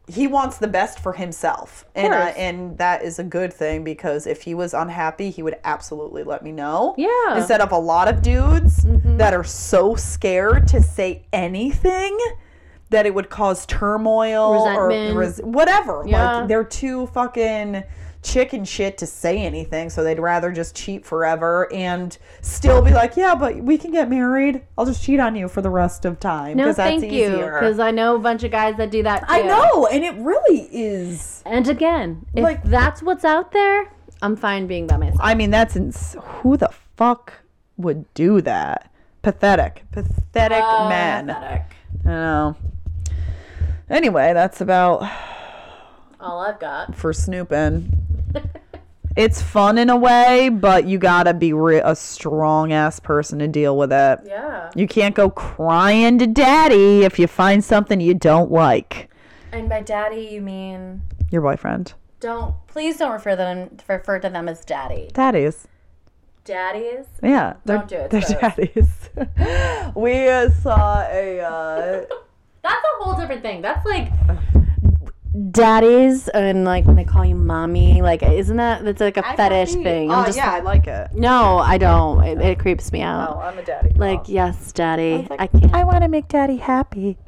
he 0.07 0.27
wants 0.27 0.57
the 0.57 0.67
best 0.67 0.99
for 0.99 1.13
himself, 1.13 1.85
and 1.95 2.13
course. 2.13 2.33
and 2.35 2.77
that 2.77 3.03
is 3.03 3.19
a 3.19 3.23
good 3.23 3.53
thing 3.53 3.83
because 3.83 4.27
if 4.27 4.41
he 4.41 4.53
was 4.53 4.73
unhappy, 4.73 5.29
he 5.29 5.41
would 5.41 5.55
absolutely 5.63 6.23
let 6.23 6.43
me 6.43 6.51
know. 6.51 6.93
Yeah. 6.97 7.37
Instead 7.37 7.61
of 7.61 7.71
a 7.71 7.77
lot 7.77 8.07
of 8.07 8.21
dudes 8.21 8.85
that 9.17 9.33
are 9.33 9.45
so 9.45 9.95
scared 9.95 10.67
to 10.69 10.83
say 10.83 11.25
anything 11.31 12.17
that 12.93 13.05
it 13.05 13.13
would 13.13 13.29
cause 13.29 13.65
turmoil 13.65 14.53
Resentment. 14.53 15.15
or 15.15 15.19
res- 15.19 15.41
whatever. 15.43 16.03
Yeah. 16.07 16.39
Like 16.39 16.47
they're 16.47 16.63
too 16.63 17.07
fucking 17.07 17.83
chicken 18.23 18.63
shit 18.63 18.97
to 18.99 19.05
say 19.05 19.37
anything, 19.39 19.89
so 19.89 20.01
they'd 20.03 20.19
rather 20.19 20.49
just 20.51 20.75
cheat 20.75 21.05
forever 21.05 21.71
and 21.73 22.17
still 22.41 22.81
be 22.81 22.91
like, 22.91 23.17
yeah, 23.17 23.35
but 23.35 23.57
we 23.57 23.77
can 23.77 23.91
get 23.91 24.09
married. 24.09 24.61
I'll 24.77 24.85
just 24.85 25.03
cheat 25.03 25.19
on 25.19 25.35
you 25.35 25.49
for 25.49 25.61
the 25.61 25.69
rest 25.69 26.05
of 26.05 26.21
time 26.21 26.55
No, 26.55 26.63
because 26.63 26.77
that's 26.77 27.01
thank 27.01 27.11
you, 27.11 27.31
because 27.31 27.79
I 27.79 27.91
know 27.91 28.15
a 28.15 28.19
bunch 28.19 28.43
of 28.43 28.51
guys 28.51 28.77
that 28.77 28.91
do 28.91 29.03
that. 29.03 29.19
Too. 29.19 29.25
I 29.27 29.41
know, 29.41 29.87
and 29.87 30.05
it 30.05 30.15
really 30.15 30.69
is. 30.71 31.43
And 31.45 31.67
again, 31.67 32.25
if 32.33 32.43
Like- 32.43 32.63
that's 32.63 33.03
what's 33.03 33.25
out 33.25 33.51
there, 33.51 33.91
I'm 34.21 34.37
fine 34.37 34.67
being 34.67 34.87
by 34.87 34.95
myself. 34.95 35.19
I 35.21 35.35
mean, 35.35 35.51
that's 35.51 35.75
ins- 35.75 36.15
who 36.21 36.55
the 36.55 36.69
fuck 36.95 37.33
would 37.75 38.11
do 38.13 38.39
that? 38.41 38.89
Pathetic, 39.21 39.83
pathetic 39.91 40.63
oh, 40.63 40.87
man. 40.87 41.27
Pathetic. 41.27 41.75
I 42.05 42.09
know. 42.09 42.55
Anyway, 43.93 44.33
that's 44.33 44.59
about 44.59 45.07
All 46.19 46.39
I've 46.39 46.59
got. 46.59 46.95
for 46.95 47.13
snooping. 47.13 47.91
it's 49.15 49.39
fun 49.41 49.77
in 49.77 49.89
a 49.91 49.95
way, 49.95 50.49
but 50.49 50.85
you 50.87 50.97
gotta 50.97 51.33
be 51.33 51.53
re- 51.53 51.81
a 51.83 51.95
strong 51.95 52.73
ass 52.73 52.99
person 52.99 53.37
to 53.39 53.47
deal 53.47 53.77
with 53.77 53.93
it. 53.93 54.19
Yeah. 54.25 54.71
You 54.75 54.87
can't 54.87 55.13
go 55.13 55.29
crying 55.29 56.17
to 56.19 56.25
daddy 56.27 57.03
if 57.03 57.19
you 57.19 57.27
find 57.27 57.63
something 57.63 58.01
you 58.01 58.15
don't 58.15 58.51
like. 58.51 59.09
And 59.51 59.69
by 59.69 59.81
daddy, 59.81 60.29
you 60.31 60.41
mean 60.41 61.03
Your 61.29 61.43
boyfriend. 61.43 61.93
don't. 62.19 62.55
Please 62.67 62.97
don't 62.97 63.11
refer 63.11 63.35
them 63.35 63.77
refer 63.87 64.17
to 64.17 64.29
them 64.29 64.49
as 64.49 64.65
daddy. 64.65 65.11
Daddies. 65.13 65.67
Daddies. 66.45 67.05
Yeah. 67.21 67.53
Don't 67.67 67.87
do 67.87 67.95
it, 67.97 68.09
They're 68.09 68.21
sis. 68.23 68.39
daddies. 68.41 69.09
we 69.95 70.27
uh, 70.27 70.49
saw 70.49 71.03
a. 71.11 71.39
Uh, 71.41 72.05
That's 72.63 72.83
a 72.83 73.03
whole 73.03 73.19
different 73.19 73.41
thing. 73.41 73.61
That's 73.61 73.85
like 73.85 74.09
daddies 75.51 76.27
and 76.29 76.63
like 76.63 76.85
when 76.85 76.95
they 76.95 77.03
call 77.03 77.25
you 77.25 77.35
mommy. 77.35 78.01
Like, 78.01 78.23
isn't 78.23 78.55
that 78.57 78.83
that's 78.85 79.01
like 79.01 79.17
a 79.17 79.23
fetish 79.35 79.73
thing? 79.73 80.09
Oh, 80.11 80.15
I'm 80.15 80.25
just 80.25 80.37
yeah, 80.37 80.51
I 80.53 80.59
like 80.61 80.87
it. 80.87 81.13
no, 81.13 81.57
I 81.57 81.77
don't. 81.77 82.23
It, 82.23 82.39
it 82.39 82.59
creeps 82.59 82.91
me 82.91 83.01
out. 83.01 83.35
Oh. 83.35 83.39
I'm 83.39 83.57
a 83.57 83.63
daddy. 83.63 83.91
Like, 83.95 84.27
yes, 84.27 84.71
daddy. 84.71 85.27
I 85.37 85.47
can't. 85.47 85.73
I 85.73 85.83
want 85.83 86.03
to 86.03 86.07
make 86.07 86.27
daddy 86.27 86.57
happy. 86.57 87.17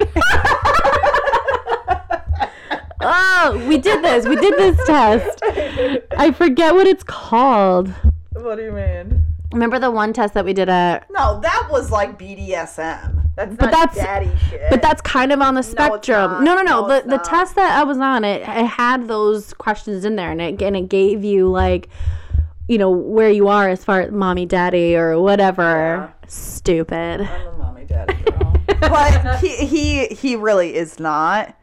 Oh, 3.08 3.64
we 3.68 3.78
did 3.78 4.02
this. 4.02 4.26
We 4.26 4.34
did 4.34 4.54
this 4.54 4.84
test. 4.86 5.38
I 6.18 6.32
forget 6.32 6.74
what 6.74 6.88
it's 6.88 7.04
called. 7.04 7.88
what 8.32 8.56
do 8.56 8.64
you 8.64 8.72
mean? 8.72 9.22
Remember 9.52 9.78
the 9.78 9.92
one 9.92 10.12
test 10.12 10.34
that 10.34 10.44
we 10.44 10.52
did 10.52 10.68
at 10.68 11.08
No, 11.10 11.38
that 11.40 11.68
was 11.70 11.92
like 11.92 12.18
BDSM. 12.18 13.15
That's 13.36 13.54
But 13.54 13.70
not 13.70 13.72
that's- 13.72 13.96
daddy 13.96 14.30
shit. 14.48 14.62
But 14.70 14.80
that's 14.82 15.02
kind 15.02 15.30
of 15.30 15.40
on 15.42 15.54
the 15.54 15.62
spectrum. 15.62 16.42
No, 16.42 16.54
no, 16.54 16.62
no. 16.62 16.86
No, 16.86 16.88
the 16.88 17.06
the 17.08 17.18
test 17.18 17.54
that 17.56 17.78
I 17.78 17.84
was 17.84 17.98
on, 17.98 18.24
it, 18.24 18.40
it 18.42 18.46
had 18.66 19.08
those 19.08 19.52
questions 19.54 20.04
in 20.04 20.16
there, 20.16 20.30
and 20.32 20.40
it 20.40 20.60
and 20.62 20.74
it 20.76 20.88
gave 20.88 21.22
you 21.22 21.48
like, 21.50 21.88
you 22.66 22.78
know, 22.78 22.90
where 22.90 23.30
you 23.30 23.48
are 23.48 23.68
as 23.68 23.84
far 23.84 24.00
as 24.00 24.10
mommy, 24.10 24.46
daddy, 24.46 24.96
or 24.96 25.20
whatever. 25.20 26.12
Stupid. 26.26 27.20
I'm 27.20 27.46
a 27.46 27.52
mommy 27.58 27.84
daddy 27.84 28.14
girl. 28.24 28.54
but 28.80 29.38
he, 29.40 29.54
he 29.66 30.06
he 30.06 30.34
really 30.36 30.74
is 30.74 30.98
not. 30.98 31.54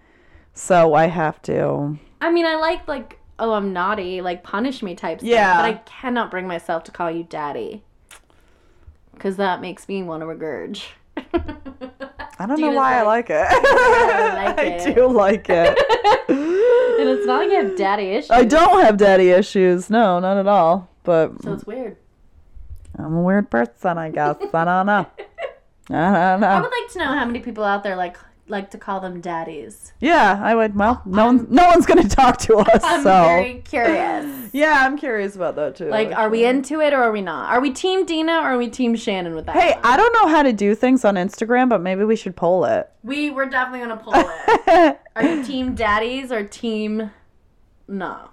So 0.54 0.94
I 0.94 1.08
have 1.08 1.42
to. 1.44 1.98
I 2.22 2.32
mean, 2.32 2.46
I 2.46 2.56
like 2.56 2.88
like, 2.88 3.20
oh, 3.40 3.54
I'm 3.54 3.74
naughty, 3.74 4.22
like 4.22 4.44
punish 4.44 4.84
me 4.84 4.94
type 4.96 5.20
stuff. 5.20 5.28
Yeah. 5.30 5.58
But 5.58 5.66
I 5.66 5.74
cannot 5.86 6.30
bring 6.30 6.48
myself 6.48 6.84
to 6.86 6.92
call 6.92 7.10
you 7.12 7.24
daddy, 7.24 7.84
because 9.14 9.38
that 9.38 9.60
makes 9.60 9.88
me 9.88 10.04
want 10.04 10.22
to 10.22 10.28
regurge. 10.28 10.84
I 12.40 12.46
don't 12.48 12.56
Do 12.58 12.64
know 12.64 12.72
why 12.72 13.00
I 13.00 13.04
like- 13.04 13.30
like 13.30 13.30
it. 13.30 13.64
like 13.64 14.60
I 14.60 14.64
it. 14.64 14.96
do 14.96 15.08
like 15.08 15.50
it. 15.50 15.78
and 16.30 17.10
it's 17.10 17.26
not 17.26 17.44
like 17.46 17.52
I 17.52 17.56
have 17.64 17.78
daddy 17.78 18.08
issues. 18.12 18.32
I 18.32 18.44
don't 18.44 18.82
have 18.84 18.98
daddy 18.98 19.30
issues. 19.30 19.90
No, 19.90 20.20
not 20.20 20.38
at 20.38 20.48
all. 20.48 20.90
But 21.04 21.42
So 21.44 21.54
it's 21.54 21.66
weird. 21.66 21.98
I'm 22.98 23.16
a 23.16 23.22
weird 23.22 23.50
person, 23.50 23.98
I 23.98 24.10
guess. 24.10 24.36
I 24.54 24.66
don't 24.66 24.86
know. 24.86 25.06
I 25.90 26.32
don't 26.32 26.40
know. 26.42 26.48
I 26.48 26.62
would 26.62 26.72
like 26.82 26.92
to 26.94 27.00
know 27.00 27.06
how 27.06 27.26
many 27.26 27.40
people 27.40 27.64
out 27.64 27.84
there 27.84 27.96
like 27.96 28.18
like 28.48 28.72
to 28.72 28.78
call 28.78 29.00
them 29.00 29.22
daddies. 29.22 29.94
Yeah, 30.00 30.40
I 30.44 30.54
would. 30.54 30.76
Well, 30.76 31.02
no 31.06 31.26
one, 31.28 31.48
no 31.50 31.66
one's 31.68 31.86
gonna 31.86 32.08
talk 32.10 32.38
to 32.40 32.58
us. 32.58 32.82
I'm 32.84 33.04
so 33.04 33.24
very 33.24 33.62
curious. 33.66 34.50
yeah, 34.54 34.86
I'm 34.86 34.98
curious 34.98 35.36
about 35.36 35.56
that 35.56 35.76
too. 35.76 35.90
Like, 35.90 36.12
are 36.12 36.30
we 36.30 36.46
into 36.46 36.82
it 36.82 36.94
or 36.94 37.04
are 37.04 37.12
we 37.12 37.22
not? 37.22 37.50
Are 37.50 37.62
we 37.62 37.72
Team 37.72 38.06
Dina 38.06 38.34
or 38.34 38.54
are 38.54 38.58
we 38.58 38.70
Team 38.70 38.96
Shannon 38.96 39.34
with 39.36 39.46
that? 39.46 39.56
Hey, 39.56 39.72
one? 39.72 39.82
I 39.86 39.98
don't 39.98 40.14
know 40.14 40.28
how 40.28 40.44
to 40.44 40.52
do 40.54 40.76
things 40.76 41.06
on 41.06 41.16
Instagram, 41.16 41.70
but 41.70 41.82
maybe 41.82 42.04
we 42.04 42.16
should 42.16 42.36
poll 42.36 42.66
it. 42.66 42.90
we 43.04 43.30
we're 43.30 43.46
definitely 43.46 43.80
gonna 43.80 43.98
pull 43.98 44.14
it. 44.16 45.00
Are 45.16 45.24
you 45.24 45.44
Team 45.44 45.76
Daddies 45.76 46.32
or 46.32 46.44
Team? 46.44 47.12
No, 47.88 48.30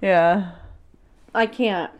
yeah. 0.00 0.52
I 1.34 1.46
can't. 1.46 1.90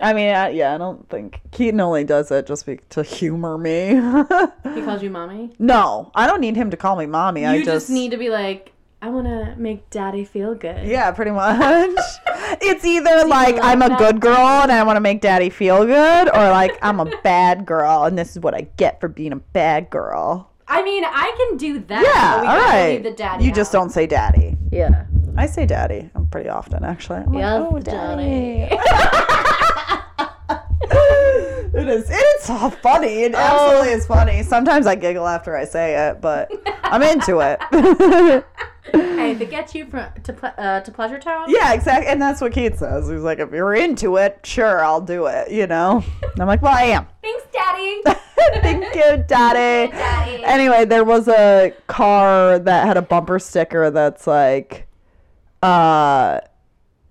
I 0.00 0.12
mean, 0.12 0.34
I, 0.34 0.50
yeah, 0.50 0.74
I 0.74 0.78
don't 0.78 1.08
think 1.08 1.40
Keaton 1.50 1.80
only 1.80 2.04
does 2.04 2.30
it 2.30 2.46
just 2.46 2.66
be, 2.66 2.78
to 2.90 3.02
humor 3.02 3.58
me. 3.58 4.00
He 4.74 4.84
calls 4.84 5.02
you 5.02 5.10
mommy. 5.10 5.50
no, 5.58 6.12
I 6.14 6.26
don't 6.26 6.40
need 6.40 6.54
him 6.54 6.70
to 6.70 6.76
call 6.76 6.94
me 6.96 7.06
mommy. 7.06 7.40
You 7.40 7.48
I 7.48 7.58
just, 7.58 7.66
just, 7.66 7.90
need 7.90 8.12
to 8.12 8.16
be 8.16 8.28
like, 8.28 8.72
I 9.02 9.10
want 9.10 9.26
to 9.26 9.54
make 9.56 9.90
Daddy 9.90 10.24
feel 10.24 10.54
good. 10.54 10.86
Yeah, 10.86 11.10
pretty 11.10 11.30
much. 11.32 11.58
it's 12.60 12.84
either 12.84 13.26
like 13.26 13.56
I'm 13.62 13.82
a 13.82 13.96
good 13.96 14.20
girl 14.20 14.36
and 14.36 14.70
I 14.72 14.82
want 14.82 14.96
to 14.96 15.00
make 15.00 15.20
daddy 15.20 15.50
feel 15.50 15.84
good, 15.84 16.28
or 16.28 16.48
like 16.50 16.78
I'm 16.82 17.00
a 17.00 17.06
bad 17.22 17.66
girl 17.66 18.04
and 18.04 18.18
this 18.18 18.36
is 18.36 18.42
what 18.42 18.54
I 18.54 18.68
get 18.76 19.00
for 19.00 19.08
being 19.08 19.32
a 19.32 19.36
bad 19.36 19.90
girl. 19.90 20.50
I 20.66 20.82
mean, 20.82 21.04
I 21.04 21.34
can 21.36 21.56
do 21.56 21.78
that. 21.80 22.02
Yeah, 22.02 22.50
all 22.50 22.58
right. 22.58 23.02
the 23.02 23.10
daddy 23.12 23.44
you 23.44 23.52
just 23.52 23.72
don't 23.72 23.90
say 23.90 24.06
daddy. 24.06 24.56
Yeah. 24.70 25.06
I 25.36 25.46
say 25.46 25.66
daddy. 25.66 26.10
I'm 26.14 26.26
pretty 26.26 26.48
often 26.48 26.84
actually. 26.84 27.20
I'm 27.20 27.32
like, 27.32 27.44
"Oh, 27.44 27.78
daddy." 27.78 28.68
It 31.88 31.94
is. 31.94 32.06
It's 32.10 32.50
all 32.50 32.70
funny. 32.70 33.22
It 33.22 33.34
absolutely 33.34 33.90
is 33.92 34.06
funny. 34.06 34.42
Sometimes 34.42 34.86
I 34.86 34.94
giggle 34.94 35.26
after 35.26 35.56
I 35.56 35.64
say 35.64 36.08
it, 36.08 36.20
but 36.20 36.50
I'm 36.84 37.02
into 37.02 37.40
it. 37.40 37.60
hey, 38.92 39.30
if 39.32 39.40
it 39.40 39.50
gets 39.50 39.74
you 39.74 39.86
from 39.86 40.06
to 40.24 40.32
ple- 40.32 40.52
uh, 40.56 40.80
to 40.80 40.90
Pleasure 40.92 41.18
Town, 41.18 41.46
Yeah, 41.48 41.72
exactly. 41.74 42.08
And 42.08 42.20
that's 42.20 42.40
what 42.40 42.52
Keith 42.52 42.78
says. 42.78 43.08
He's 43.08 43.20
like, 43.22 43.38
if 43.38 43.50
you're 43.52 43.74
into 43.74 44.16
it, 44.16 44.40
sure, 44.44 44.82
I'll 44.84 45.00
do 45.00 45.26
it, 45.26 45.50
you 45.50 45.66
know? 45.66 46.04
And 46.22 46.40
I'm 46.40 46.46
like, 46.46 46.62
well, 46.62 46.74
I 46.76 46.82
am. 46.84 47.06
Thanks, 47.22 47.44
Daddy. 47.52 48.02
Thank 48.60 48.94
you, 48.94 49.24
Daddy. 49.26 49.90
Daddy. 49.92 50.44
Anyway, 50.44 50.84
there 50.84 51.04
was 51.04 51.28
a 51.28 51.72
car 51.86 52.58
that 52.58 52.86
had 52.86 52.96
a 52.96 53.02
bumper 53.02 53.38
sticker 53.38 53.90
that's 53.90 54.26
like, 54.26 54.86
uh, 55.62 56.40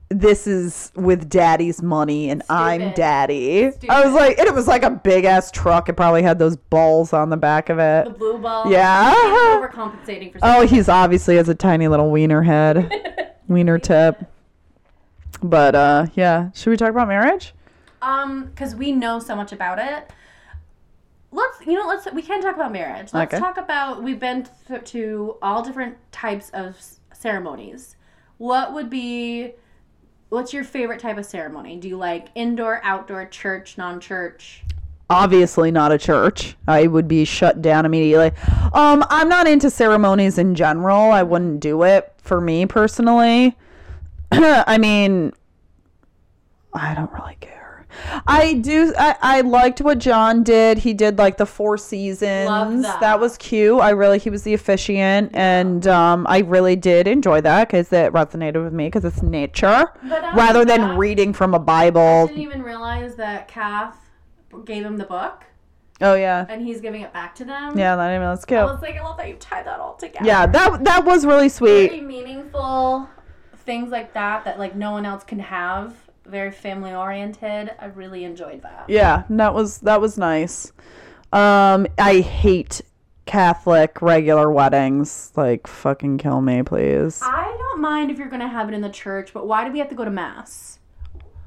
this 0.10 0.48
is 0.48 0.92
with 0.96 1.30
daddy's 1.30 1.82
money 1.84 2.30
and 2.30 2.42
I'm 2.50 2.80
Stupid. 2.82 2.96
daddy. 2.96 3.72
I 3.90 4.06
was 4.06 4.14
like, 4.14 4.38
and 4.40 4.48
it 4.48 4.54
was 4.54 4.68
like 4.68 4.84
a 4.84 4.90
big 4.90 5.26
ass 5.26 5.52
truck. 5.52 5.90
It 5.90 5.94
probably 5.94 6.24
had 6.24 6.40
those 6.40 6.56
balls 6.56 7.12
on 7.12 7.30
the 7.30 7.36
back 7.38 7.70
of 7.70 7.78
it. 7.80 8.06
the 8.06 8.12
blue 8.12 8.38
ball. 8.38 8.72
Yeah. 8.72 9.12
He's 9.12 9.20
overcompensating 9.20 10.32
for 10.32 10.40
something. 10.40 10.62
Oh, 10.62 10.66
he's 10.66 10.88
obviously 10.88 11.36
has 11.36 11.50
a 11.50 11.56
tiny 11.56 11.88
little 11.90 12.10
wiener 12.10 12.42
head, 12.44 13.34
wiener 13.50 13.78
tip. 13.80 14.24
But 15.44 15.76
uh, 15.76 16.08
yeah. 16.16 16.52
Should 16.54 16.70
we 16.72 16.78
talk 16.78 16.90
about 16.90 17.08
marriage? 17.10 17.54
Um, 18.02 18.46
because 18.46 18.76
we 18.76 18.92
know 18.94 19.20
so 19.20 19.36
much 19.36 19.52
about 19.52 19.78
it. 19.80 20.10
Let's, 21.32 21.60
you 21.66 21.74
know, 21.74 21.86
let's. 21.86 22.10
We 22.14 22.22
can 22.22 22.42
talk 22.42 22.56
about 22.56 22.72
marriage. 22.72 23.14
Let's 23.14 23.34
Okay. 23.34 23.40
talk 23.42 23.58
about. 23.58 24.02
We've 24.02 24.20
been 24.20 24.48
th- 24.68 24.84
to 24.92 25.36
all 25.42 25.62
different 25.62 25.98
types 26.14 26.50
of 26.52 26.76
s- 26.78 27.00
ceremonies. 27.14 27.98
What 28.38 28.74
would 28.74 28.90
be? 28.90 29.52
What's 30.30 30.54
your 30.54 30.64
favorite 30.64 31.00
type 31.00 31.18
of 31.18 31.26
ceremony? 31.26 31.78
Do 31.78 31.88
you 31.88 31.98
like 31.98 32.30
indoor, 32.36 32.82
outdoor, 32.84 33.26
church, 33.28 33.78
non-church? 33.78 34.64
obviously 35.10 35.72
not 35.72 35.92
a 35.92 35.98
church. 35.98 36.56
I 36.68 36.88
would 36.88 37.08
be 37.08 37.26
shut 37.26 37.62
down 37.62 37.86
immediately. 37.86 38.32
Um, 38.74 39.06
I'm 39.10 39.30
not 39.30 39.48
into 39.48 39.70
ceremonies 39.70 40.38
in 40.38 40.56
general. 40.56 41.12
I 41.12 41.24
wouldn't 41.24 41.60
do 41.60 41.84
it 41.84 42.14
for 42.18 42.42
me 42.42 42.66
personally. 42.66 43.56
I 44.32 44.78
mean, 44.78 45.34
I 46.74 46.94
don't 46.94 47.12
really 47.14 47.38
care. 47.40 47.57
I 48.26 48.54
do. 48.54 48.94
I, 48.98 49.16
I 49.22 49.42
liked 49.42 49.82
what 49.82 50.00
John 50.00 50.44
did. 50.44 50.80
He 50.80 50.94
did 50.94 51.18
like 51.18 51.38
the 51.38 51.46
Four 51.46 51.78
Seasons. 51.78 52.50
Love 52.50 52.82
that. 53.00 53.20
was 53.20 53.38
cute. 53.38 53.80
I 53.80 53.92
really 53.92 54.20
he 54.20 54.30
was 54.30 54.44
the 54.44 54.54
officiant, 54.54 55.36
and 55.36 55.88
um, 55.88 56.26
I 56.30 56.40
really 56.40 56.76
did 56.76 57.08
enjoy 57.08 57.42
that 57.42 57.68
because 57.68 57.92
it 57.94 58.14
resonated 58.14 58.64
with 58.64 58.74
me 58.74 58.88
because 58.88 59.06
it's 59.06 59.22
nature 59.22 59.86
rather 60.34 60.66
than 60.66 60.82
that, 60.82 60.98
reading 60.98 61.34
from 61.34 61.54
a 61.54 61.60
Bible. 61.60 62.02
I 62.02 62.28
didn't 62.28 62.42
even 62.42 62.64
realize 62.64 63.16
that 63.16 63.48
Kath 63.48 63.98
gave 64.66 64.86
him 64.86 64.98
the 64.98 65.06
book 65.06 65.44
Oh 66.00 66.14
yeah, 66.14 66.46
and 66.48 66.62
he's 66.62 66.80
giving 66.80 67.02
it 67.02 67.12
back 67.12 67.34
to 67.36 67.46
them. 67.46 67.78
yeah. 67.78 67.96
That 67.96 68.20
that's 68.20 68.46
cute. 68.46 68.60
I 68.60 68.66
was 68.66 68.82
like, 68.82 68.96
I 68.98 69.04
love 69.04 69.18
that 69.18 69.28
you 69.28 69.36
tied 69.36 69.66
that 69.66 69.80
all 69.80 69.96
together. 69.96 70.26
Yeah, 70.26 70.46
that 70.46 70.84
that 70.84 71.06
was 71.06 71.26
really 71.26 71.50
very 71.50 71.88
sweet. 71.90 72.04
meaningful 72.04 73.10
things 73.66 73.92
like 73.92 74.14
that 74.14 74.46
that 74.46 74.60
like 74.60 74.76
no 74.76 74.92
one 74.92 75.06
else 75.06 75.24
can 75.24 75.40
have. 75.40 75.96
Very 76.28 76.52
family 76.52 76.94
oriented. 76.94 77.72
I 77.80 77.86
really 77.86 78.24
enjoyed 78.26 78.62
that. 78.64 78.86
Yeah, 78.90 79.24
that 79.30 79.54
was 79.54 79.80
that 79.80 80.02
was 80.02 80.18
nice. 80.18 80.72
Um, 81.32 81.88
I 81.98 82.20
hate 82.20 82.82
Catholic 83.26 84.02
regular 84.02 84.52
weddings. 84.52 85.32
Like, 85.36 85.68
fucking 85.68 86.18
kill 86.18 86.42
me, 86.42 86.64
please. 86.64 87.22
I 87.24 87.56
don't 87.58 87.82
mind 87.82 88.12
if 88.12 88.18
you're 88.18 88.30
gonna 88.30 88.48
have 88.48 88.68
it 88.70 88.74
in 88.74 88.82
the 88.82 88.90
church, 88.90 89.34
but 89.34 89.48
why 89.48 89.66
do 89.66 89.72
we 89.72 89.80
have 89.80 89.90
to 89.90 89.96
go 89.96 90.04
to 90.06 90.12
mass? 90.12 90.80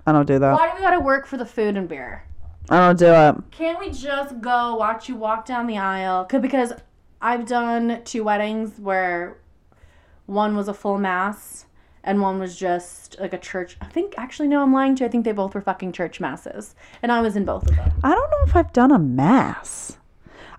I 0.07 0.13
don't 0.13 0.27
do 0.27 0.39
that. 0.39 0.53
Why 0.59 0.69
do 0.71 0.75
we 0.77 0.81
gotta 0.81 1.01
work 1.01 1.27
for 1.27 1.37
the 1.37 1.47
food 1.47 1.77
and 1.77 1.89
beer? 1.89 2.25
I 2.71 2.79
don't 2.79 2.99
do 2.99 3.07
it. 3.13 3.37
Can't 3.51 3.79
we 3.79 3.91
just 3.91 4.41
go 4.41 4.77
watch 4.77 5.09
you 5.09 5.17
walk 5.17 5.45
down 5.45 5.67
the 5.67 5.77
aisle? 5.79 6.25
'Cause- 6.25 6.41
Because 6.41 6.73
I've 7.21 7.47
done 7.47 8.01
two 8.05 8.25
weddings 8.25 8.79
where 8.79 9.37
one 10.27 10.57
was 10.57 10.69
a 10.69 10.75
full 10.75 10.97
mass 10.99 11.67
and 12.05 12.21
one 12.21 12.39
was 12.39 12.57
just 12.57 13.19
like 13.21 13.33
a 13.33 13.39
church. 13.39 13.77
I 13.81 13.87
think 13.87 14.15
actually 14.17 14.49
no, 14.49 14.63
I'm 14.63 14.73
lying 14.73 14.95
to 14.97 15.05
you. 15.05 15.09
I 15.09 15.11
think 15.11 15.25
they 15.25 15.33
both 15.33 15.55
were 15.55 15.61
fucking 15.61 15.93
church 15.93 16.21
masses, 16.21 16.75
and 17.03 17.13
I 17.13 17.21
was 17.21 17.37
in 17.37 17.45
both 17.45 17.69
of 17.69 17.77
them. 17.77 17.93
I 18.03 18.11
don't 18.15 18.31
know 18.31 18.43
if 18.45 18.57
I've 18.57 18.73
done 18.73 18.91
a 18.91 18.99
mass. 18.99 19.99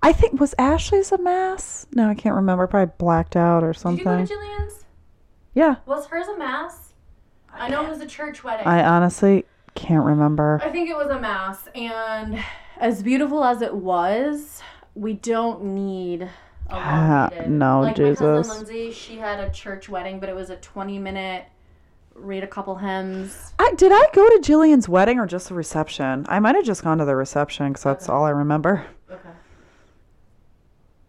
I 0.04 0.14
think 0.14 0.40
was 0.40 0.56
Ashley's 0.58 1.12
a 1.12 1.18
mass. 1.18 1.86
No, 1.94 2.10
I 2.10 2.16
can't 2.16 2.36
remember. 2.36 2.66
Probably 2.68 2.94
blacked 2.98 3.36
out 3.36 3.64
or 3.64 3.74
something. 3.74 3.98
Did 4.04 4.04
you 4.04 4.18
go 4.18 4.26
something. 4.26 4.38
to 4.38 4.64
Jillian's? 4.64 4.86
Yeah, 5.54 5.76
Was 5.86 6.08
hers 6.08 6.28
a 6.28 6.38
mass? 6.38 6.94
I 7.54 7.70
know 7.70 7.86
it 7.86 7.90
was 7.90 8.00
a 8.00 8.08
church 8.08 8.44
wedding. 8.44 8.66
I 8.66 8.84
honestly 8.84 9.46
can't 9.76 10.06
remember. 10.06 10.62
I 10.64 10.70
think 10.70 10.90
it 10.90 10.96
was 10.96 11.10
a 11.10 11.20
mass, 11.20 11.68
and 11.76 12.44
as 12.78 13.04
beautiful 13.04 13.44
as 13.44 13.62
it 13.62 13.76
was, 13.76 14.62
we 14.96 15.14
don't 15.14 15.64
need 15.64 16.30
no, 16.72 17.82
like 17.82 17.98
my 17.98 18.04
Jesus. 18.04 18.20
cousin 18.20 18.56
Lindsay, 18.58 18.92
she 18.92 19.18
had 19.18 19.40
a 19.40 19.52
church 19.52 19.90
wedding, 19.90 20.20
but 20.20 20.30
it 20.30 20.36
was 20.36 20.50
a 20.50 20.58
twenty-minute 20.58 21.46
read 22.16 22.44
a 22.44 22.48
couple 22.48 22.76
hymns. 22.76 23.54
I, 23.58 23.74
did 23.78 23.92
I 23.92 24.06
go 24.14 24.28
to 24.28 24.40
Jillian's 24.42 24.88
wedding 24.90 25.18
or 25.20 25.26
just 25.26 25.48
the 25.50 25.56
reception? 25.56 26.26
I 26.30 26.40
might 26.40 26.56
have 26.56 26.66
just 26.66 26.84
gone 26.84 26.98
to 27.00 27.06
the 27.06 27.16
reception 27.16 27.70
because 27.70 27.84
that's 27.84 28.10
all 28.10 28.26
I 28.26 28.32
remember. 28.32 28.86
Okay. 29.10 29.30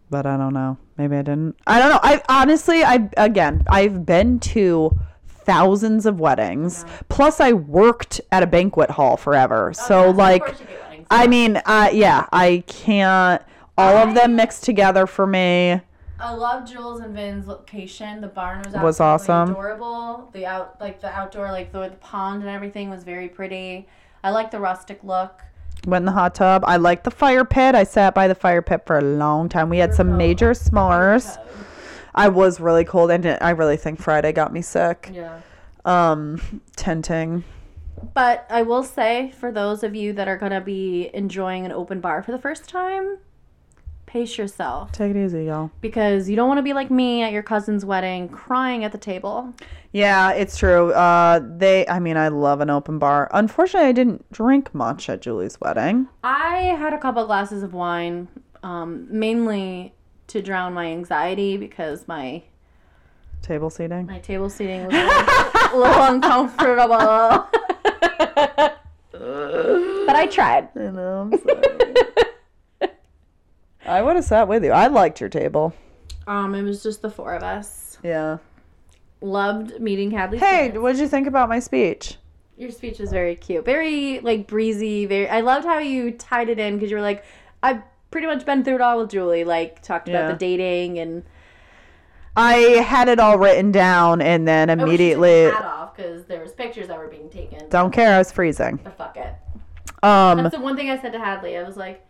but 0.09 0.25
I 0.25 0.37
don't 0.37 0.53
know. 0.53 0.77
Maybe 0.97 1.15
I 1.15 1.21
didn't. 1.21 1.55
I 1.67 1.79
don't 1.79 1.89
know. 1.89 1.99
I 2.03 2.21
honestly, 2.29 2.83
I 2.83 3.09
again, 3.17 3.63
I've 3.67 4.05
been 4.05 4.39
to 4.39 4.97
thousands 5.27 6.05
of 6.05 6.19
weddings. 6.19 6.85
Plus, 7.09 7.39
I 7.39 7.53
worked 7.53 8.21
at 8.31 8.43
a 8.43 8.47
banquet 8.47 8.91
hall 8.91 9.17
forever. 9.17 9.73
so, 9.73 10.09
like, 10.11 10.55
I 11.11 11.27
mean, 11.27 11.61
uh, 11.65 11.89
yeah, 11.91 12.27
I 12.31 12.63
can't. 12.67 13.41
All 13.77 13.95
of 13.97 14.13
them 14.15 14.35
mixed 14.35 14.63
together 14.63 15.07
for 15.07 15.25
me. 15.25 15.81
I 16.19 16.33
love 16.33 16.69
Jules 16.69 17.01
and 17.01 17.13
Vin's 17.15 17.47
location. 17.47 18.21
The 18.21 18.27
barn 18.27 18.61
was 18.63 18.73
Was 18.75 18.99
awesome. 18.99 19.51
adorable. 19.51 20.29
The 20.33 20.45
out 20.45 20.79
like 20.79 21.01
the 21.01 21.09
outdoor 21.09 21.51
like 21.51 21.71
the, 21.71 21.89
the 21.89 21.95
pond 21.95 22.41
and 22.41 22.49
everything 22.49 22.89
was 22.89 23.03
very 23.03 23.27
pretty. 23.27 23.87
I 24.23 24.29
like 24.29 24.51
the 24.51 24.59
rustic 24.59 25.03
look. 25.03 25.41
Went 25.85 26.03
in 26.03 26.05
the 26.05 26.11
hot 26.13 26.35
tub. 26.35 26.63
I 26.65 26.77
liked 26.77 27.03
the 27.03 27.11
fire 27.11 27.43
pit. 27.43 27.75
I 27.75 27.83
sat 27.83 28.13
by 28.15 28.27
the 28.29 28.35
fire 28.35 28.61
pit 28.61 28.83
for 28.85 28.97
a 28.99 29.01
long 29.01 29.49
time. 29.49 29.69
We 29.69 29.79
had 29.79 29.93
some 29.93 30.15
major 30.15 30.51
s'mores. 30.51 31.37
I 32.15 32.29
was 32.29 32.59
really 32.61 32.85
cold, 32.85 33.11
and 33.11 33.25
I 33.41 33.49
really 33.49 33.75
think 33.75 33.99
Friday 33.99 34.31
got 34.31 34.53
me 34.53 34.61
sick. 34.61 35.09
Yeah. 35.11 35.41
Um, 35.83 36.61
tenting. 36.77 37.43
But 38.13 38.45
I 38.49 38.61
will 38.61 38.83
say, 38.83 39.33
for 39.37 39.51
those 39.51 39.83
of 39.83 39.93
you 39.93 40.13
that 40.13 40.27
are 40.29 40.37
gonna 40.37 40.61
be 40.61 41.09
enjoying 41.13 41.65
an 41.65 41.71
open 41.73 41.99
bar 41.99 42.23
for 42.23 42.31
the 42.31 42.37
first 42.37 42.69
time, 42.69 43.17
pace 44.13 44.37
yourself 44.37 44.91
Take 44.91 45.15
it 45.15 45.25
easy, 45.25 45.45
y'all. 45.45 45.71
because 45.81 46.29
you 46.29 46.35
don't 46.35 46.47
want 46.47 46.59
to 46.59 46.61
be 46.63 46.73
like 46.73 46.91
me 46.91 47.23
at 47.23 47.31
your 47.31 47.41
cousin's 47.41 47.83
wedding, 47.83 48.29
crying 48.29 48.83
at 48.83 48.91
the 48.91 48.97
table. 48.99 49.51
Yeah, 49.91 50.31
it's 50.33 50.55
true. 50.55 50.91
Uh, 50.93 51.41
they, 51.43 51.87
I 51.87 51.97
mean, 51.99 52.15
I 52.15 52.27
love 52.27 52.61
an 52.61 52.69
open 52.69 52.99
bar. 52.99 53.27
Unfortunately, 53.33 53.89
I 53.89 53.91
didn't 53.91 54.31
drink 54.31 54.73
much 54.75 55.09
at 55.09 55.21
Julie's 55.23 55.59
wedding. 55.59 56.07
I 56.23 56.57
had 56.77 56.93
a 56.93 56.99
couple 56.99 57.25
glasses 57.25 57.63
of 57.63 57.73
wine, 57.73 58.27
um, 58.61 59.07
mainly 59.09 59.93
to 60.27 60.43
drown 60.43 60.73
my 60.75 60.85
anxiety 60.85 61.57
because 61.57 62.07
my 62.07 62.43
Table 63.41 63.69
seating. 63.71 64.05
my 64.05 64.19
table 64.19 64.49
seating 64.49 64.85
was 64.85 64.93
a 64.95 65.03
little, 65.03 65.25
a 65.73 65.77
little 65.89 66.03
uncomfortable. 66.03 67.49
but 69.11 70.15
I 70.15 70.27
tried. 70.27 70.69
I 70.75 70.79
know. 70.91 71.29
I'm 71.31 71.39
sorry. 71.43 72.32
I 73.85 74.01
would 74.01 74.15
have 74.15 74.25
sat 74.25 74.47
with 74.47 74.63
you. 74.63 74.71
I 74.71 74.87
liked 74.87 75.19
your 75.19 75.29
table. 75.29 75.73
Um, 76.27 76.55
it 76.55 76.61
was 76.63 76.81
just 76.83 77.01
the 77.01 77.09
four 77.09 77.33
of 77.33 77.43
us. 77.43 77.97
Yeah. 78.03 78.37
Loved 79.21 79.79
meeting 79.79 80.11
Hadley. 80.11 80.37
Hey, 80.37 80.69
Smith. 80.69 80.81
what 80.81 80.91
did 80.93 81.01
you 81.01 81.07
think 81.07 81.27
about 81.27 81.49
my 81.49 81.59
speech? 81.59 82.17
Your 82.57 82.71
speech 82.71 82.99
was 82.99 83.09
very 83.11 83.35
cute, 83.35 83.65
very 83.65 84.19
like 84.19 84.47
breezy. 84.47 85.05
Very. 85.05 85.27
I 85.27 85.41
loved 85.41 85.65
how 85.65 85.79
you 85.79 86.11
tied 86.11 86.49
it 86.49 86.59
in 86.59 86.75
because 86.75 86.91
you 86.91 86.97
were 86.97 87.01
like, 87.01 87.25
I've 87.63 87.81
pretty 88.11 88.27
much 88.27 88.45
been 88.45 88.63
through 88.63 88.75
it 88.75 88.81
all 88.81 88.99
with 88.99 89.09
Julie. 89.09 89.43
Like 89.43 89.81
talked 89.81 90.07
about 90.07 90.23
Yeah. 90.25 90.31
the 90.33 90.37
dating 90.37 90.99
and 90.99 91.23
I 92.35 92.53
had 92.83 93.09
it 93.09 93.19
all 93.19 93.37
written 93.37 93.71
down, 93.71 94.19
and 94.19 94.47
then 94.47 94.69
I 94.69 94.73
wish 94.73 94.81
you 94.81 94.85
took 94.85 94.89
immediately, 94.89 95.43
hat 95.51 95.65
off 95.65 95.95
because 95.95 96.25
there 96.25 96.41
was 96.41 96.51
pictures 96.51 96.87
that 96.87 96.97
were 96.97 97.07
being 97.07 97.29
taken. 97.29 97.69
don't 97.69 97.91
care. 97.91 98.15
I 98.15 98.17
was 98.17 98.31
freezing. 98.31 98.79
But 98.83 98.97
fuck 98.97 99.17
it. 99.17 99.35
Um, 100.03 100.41
That's 100.41 100.55
the 100.55 100.61
one 100.61 100.75
thing 100.75 100.89
I 100.89 100.99
said 100.99 101.11
to 101.13 101.19
Hadley. 101.19 101.57
I 101.57 101.63
was 101.63 101.77
like, 101.77 102.03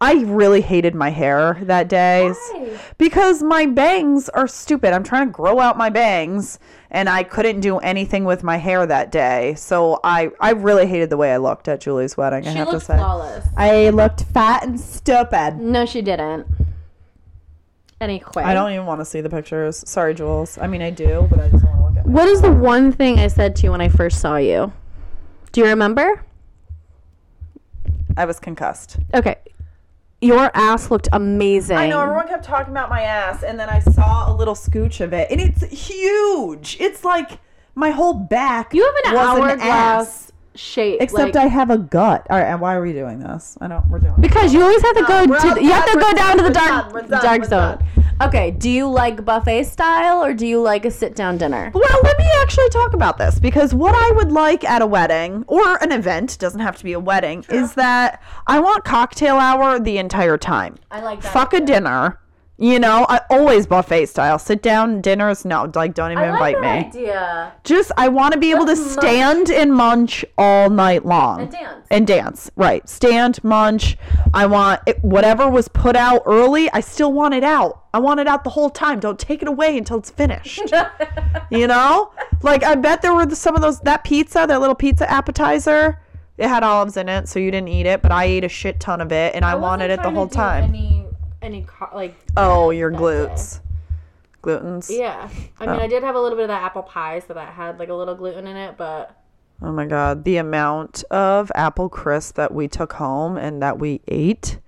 I 0.00 0.22
really 0.24 0.60
hated 0.60 0.94
my 0.94 1.08
hair 1.08 1.58
that 1.62 1.88
day. 1.88 2.28
Why? 2.30 2.78
Because 2.98 3.42
my 3.42 3.64
bangs 3.64 4.28
are 4.30 4.46
stupid. 4.46 4.92
I'm 4.92 5.02
trying 5.02 5.28
to 5.28 5.32
grow 5.32 5.58
out 5.58 5.78
my 5.78 5.88
bangs 5.88 6.58
and 6.90 7.08
I 7.08 7.22
couldn't 7.22 7.60
do 7.60 7.78
anything 7.78 8.24
with 8.24 8.42
my 8.42 8.58
hair 8.58 8.84
that 8.86 9.10
day. 9.10 9.54
So 9.56 10.00
I 10.04 10.30
I 10.38 10.50
really 10.50 10.86
hated 10.86 11.08
the 11.08 11.16
way 11.16 11.32
I 11.32 11.38
looked 11.38 11.66
at 11.66 11.80
Julie's 11.80 12.16
wedding, 12.16 12.46
I 12.46 12.52
she 12.52 12.58
have 12.58 12.68
to 12.68 12.74
looked 12.74 12.86
say. 12.86 12.96
flawless. 12.98 13.46
I 13.56 13.88
looked 13.90 14.24
fat 14.24 14.64
and 14.64 14.78
stupid. 14.78 15.56
No, 15.58 15.86
she 15.86 16.02
didn't. 16.02 16.46
Any 17.98 18.16
Anyway, 18.16 18.44
I 18.44 18.52
don't 18.52 18.72
even 18.72 18.84
want 18.84 19.00
to 19.00 19.06
see 19.06 19.22
the 19.22 19.30
pictures. 19.30 19.82
Sorry, 19.88 20.12
Jules. 20.12 20.58
I 20.58 20.66
mean, 20.66 20.82
I 20.82 20.90
do, 20.90 21.26
but 21.30 21.40
I 21.40 21.48
just 21.48 21.64
want 21.64 21.76
to 21.78 21.82
look 21.84 21.96
at 21.96 22.06
What 22.06 22.28
is 22.28 22.42
the 22.42 22.52
one 22.52 22.92
thing 22.92 23.18
I 23.18 23.28
said 23.28 23.56
to 23.56 23.62
you 23.64 23.70
when 23.70 23.80
I 23.80 23.88
first 23.88 24.20
saw 24.20 24.36
you? 24.36 24.70
Do 25.52 25.62
you 25.62 25.66
remember? 25.68 26.22
I 28.18 28.26
was 28.26 28.38
concussed. 28.38 28.98
Okay. 29.14 29.36
Your 30.26 30.50
ass 30.54 30.90
looked 30.90 31.08
amazing. 31.12 31.76
I 31.76 31.88
know 31.88 32.00
everyone 32.00 32.28
kept 32.28 32.44
talking 32.44 32.72
about 32.72 32.90
my 32.90 33.02
ass, 33.02 33.42
and 33.42 33.58
then 33.58 33.68
I 33.68 33.78
saw 33.80 34.30
a 34.30 34.34
little 34.34 34.54
scooch 34.54 35.00
of 35.00 35.12
it, 35.12 35.30
and 35.30 35.40
it's 35.40 35.62
huge. 35.64 36.76
It's 36.80 37.04
like 37.04 37.38
my 37.74 37.90
whole 37.90 38.14
back. 38.14 38.74
You 38.74 38.84
have 38.84 38.94
an 39.12 39.16
hourglass 39.18 40.32
shape. 40.56 40.98
Except 41.00 41.34
like- 41.34 41.44
I 41.44 41.46
have 41.48 41.70
a 41.70 41.78
gut. 41.78 42.26
All 42.30 42.38
right, 42.38 42.46
and 42.46 42.60
why 42.60 42.74
are 42.74 42.82
we 42.82 42.92
doing 42.92 43.20
this? 43.20 43.56
I 43.60 43.68
don't. 43.68 43.86
We're 43.88 43.98
doing. 43.98 44.14
Because 44.18 44.52
you 44.52 44.62
always 44.62 44.82
have 44.82 44.96
to 44.96 45.04
go 45.04 45.24
we're 45.26 45.40
to 45.40 45.48
all 45.48 45.58
you 45.58 45.70
have 45.72 45.86
to 45.86 45.92
done, 45.92 46.00
go 46.00 46.06
we're 46.08 46.14
down 46.14 46.36
to 46.38 46.42
the 46.42 46.48
we're 46.48 46.52
dark 46.52 46.92
done, 46.92 47.08
done, 47.10 47.22
dark 47.22 47.40
we're 47.42 47.48
zone. 47.48 47.78
Okay, 48.22 48.50
do 48.50 48.70
you 48.70 48.88
like 48.88 49.24
buffet 49.24 49.64
style 49.64 50.24
or 50.24 50.32
do 50.32 50.46
you 50.46 50.60
like 50.60 50.84
a 50.86 50.90
sit 50.90 51.14
down 51.14 51.36
dinner? 51.36 51.70
Well, 51.74 52.00
let 52.02 52.16
me 52.18 52.24
actually 52.40 52.68
talk 52.70 52.94
about 52.94 53.18
this 53.18 53.38
because 53.38 53.74
what 53.74 53.94
I 53.94 54.10
would 54.12 54.32
like 54.32 54.64
at 54.64 54.80
a 54.80 54.86
wedding 54.86 55.44
or 55.48 55.76
an 55.82 55.92
event 55.92 56.38
doesn't 56.38 56.60
have 56.60 56.76
to 56.78 56.84
be 56.84 56.94
a 56.94 57.00
wedding 57.00 57.44
is 57.50 57.74
that 57.74 58.22
I 58.46 58.60
want 58.60 58.84
cocktail 58.84 59.36
hour 59.36 59.78
the 59.78 59.98
entire 59.98 60.38
time. 60.38 60.76
I 60.90 61.00
like 61.02 61.20
that. 61.20 61.32
Fuck 61.32 61.52
a 61.52 61.60
dinner. 61.60 62.18
You 62.58 62.78
know, 62.78 63.04
I 63.06 63.20
always 63.28 63.66
buffet 63.66 64.06
style. 64.06 64.38
Sit 64.38 64.62
down 64.62 65.02
dinners, 65.02 65.44
no, 65.44 65.70
like 65.74 65.92
don't 65.92 66.12
even 66.12 66.24
invite 66.24 66.58
me. 66.58 66.68
idea. 66.68 67.52
Just 67.64 67.92
I 67.98 68.08
want 68.08 68.32
to 68.32 68.40
be 68.40 68.50
able 68.50 68.64
to 68.64 68.74
munch. 68.74 68.92
stand 68.92 69.50
and 69.50 69.74
munch 69.74 70.24
all 70.38 70.70
night 70.70 71.04
long. 71.04 71.42
And 71.42 71.50
dance. 71.50 71.86
And 71.90 72.06
dance. 72.06 72.50
Right. 72.56 72.88
Stand, 72.88 73.44
munch. 73.44 73.98
I 74.32 74.46
want 74.46 74.80
it, 74.86 75.04
whatever 75.04 75.50
was 75.50 75.68
put 75.68 75.96
out 75.96 76.22
early, 76.24 76.70
I 76.72 76.80
still 76.80 77.12
want 77.12 77.34
it 77.34 77.44
out. 77.44 77.82
I 77.92 77.98
want 77.98 78.20
it 78.20 78.26
out 78.26 78.42
the 78.42 78.50
whole 78.50 78.70
time. 78.70 79.00
Don't 79.00 79.18
take 79.18 79.42
it 79.42 79.48
away 79.48 79.76
until 79.76 79.98
it's 79.98 80.10
finished. 80.10 80.72
you 81.50 81.66
know? 81.66 82.12
Like 82.42 82.64
I 82.64 82.74
bet 82.74 83.02
there 83.02 83.14
were 83.14 83.28
some 83.34 83.54
of 83.54 83.60
those 83.60 83.80
that 83.80 84.02
pizza, 84.02 84.46
that 84.48 84.60
little 84.60 84.74
pizza 84.74 85.10
appetizer. 85.10 86.00
It 86.38 86.48
had 86.48 86.62
olives 86.62 86.96
in 86.96 87.08
it, 87.08 87.28
so 87.28 87.38
you 87.38 87.50
didn't 87.50 87.68
eat 87.68 87.86
it, 87.86 88.02
but 88.02 88.12
I 88.12 88.24
ate 88.24 88.44
a 88.44 88.48
shit 88.48 88.78
ton 88.78 89.00
of 89.00 89.10
it 89.10 89.34
and 89.34 89.42
I, 89.42 89.54
wanted 89.54 89.90
it 89.90 90.02
the 90.02 90.10
whole 90.10 90.28
time. 90.28 90.64
Any 90.64 91.05
any 91.46 91.62
co- 91.62 91.88
like 91.94 92.14
oh, 92.36 92.70
your 92.70 92.90
glutes. 92.90 93.60
Glutens. 94.42 94.88
yeah. 94.96 95.28
I 95.58 95.66
mean, 95.66 95.76
Oh. 95.76 95.82
I 95.82 95.88
did 95.88 96.02
have 96.04 96.14
a 96.14 96.20
little 96.20 96.36
bit 96.36 96.44
of 96.44 96.48
that 96.48 96.62
apple 96.62 96.82
pie, 96.82 97.20
so 97.26 97.34
that 97.34 97.54
had 97.54 97.78
like 97.78 97.88
a 97.88 97.94
little 97.94 98.14
gluten 98.14 98.46
in 98.46 98.56
it, 98.56 98.76
but 98.76 99.16
Oh 99.62 99.72
my 99.72 99.86
god, 99.86 100.24
the 100.24 100.36
amount 100.36 101.02
of 101.10 101.50
apple 101.54 101.88
crisp 101.88 102.34
that 102.36 102.52
we 102.52 102.68
took 102.68 102.92
home 102.92 103.38
and 103.38 103.62
that 103.62 103.78
we 103.78 104.02
ate. 104.06 104.58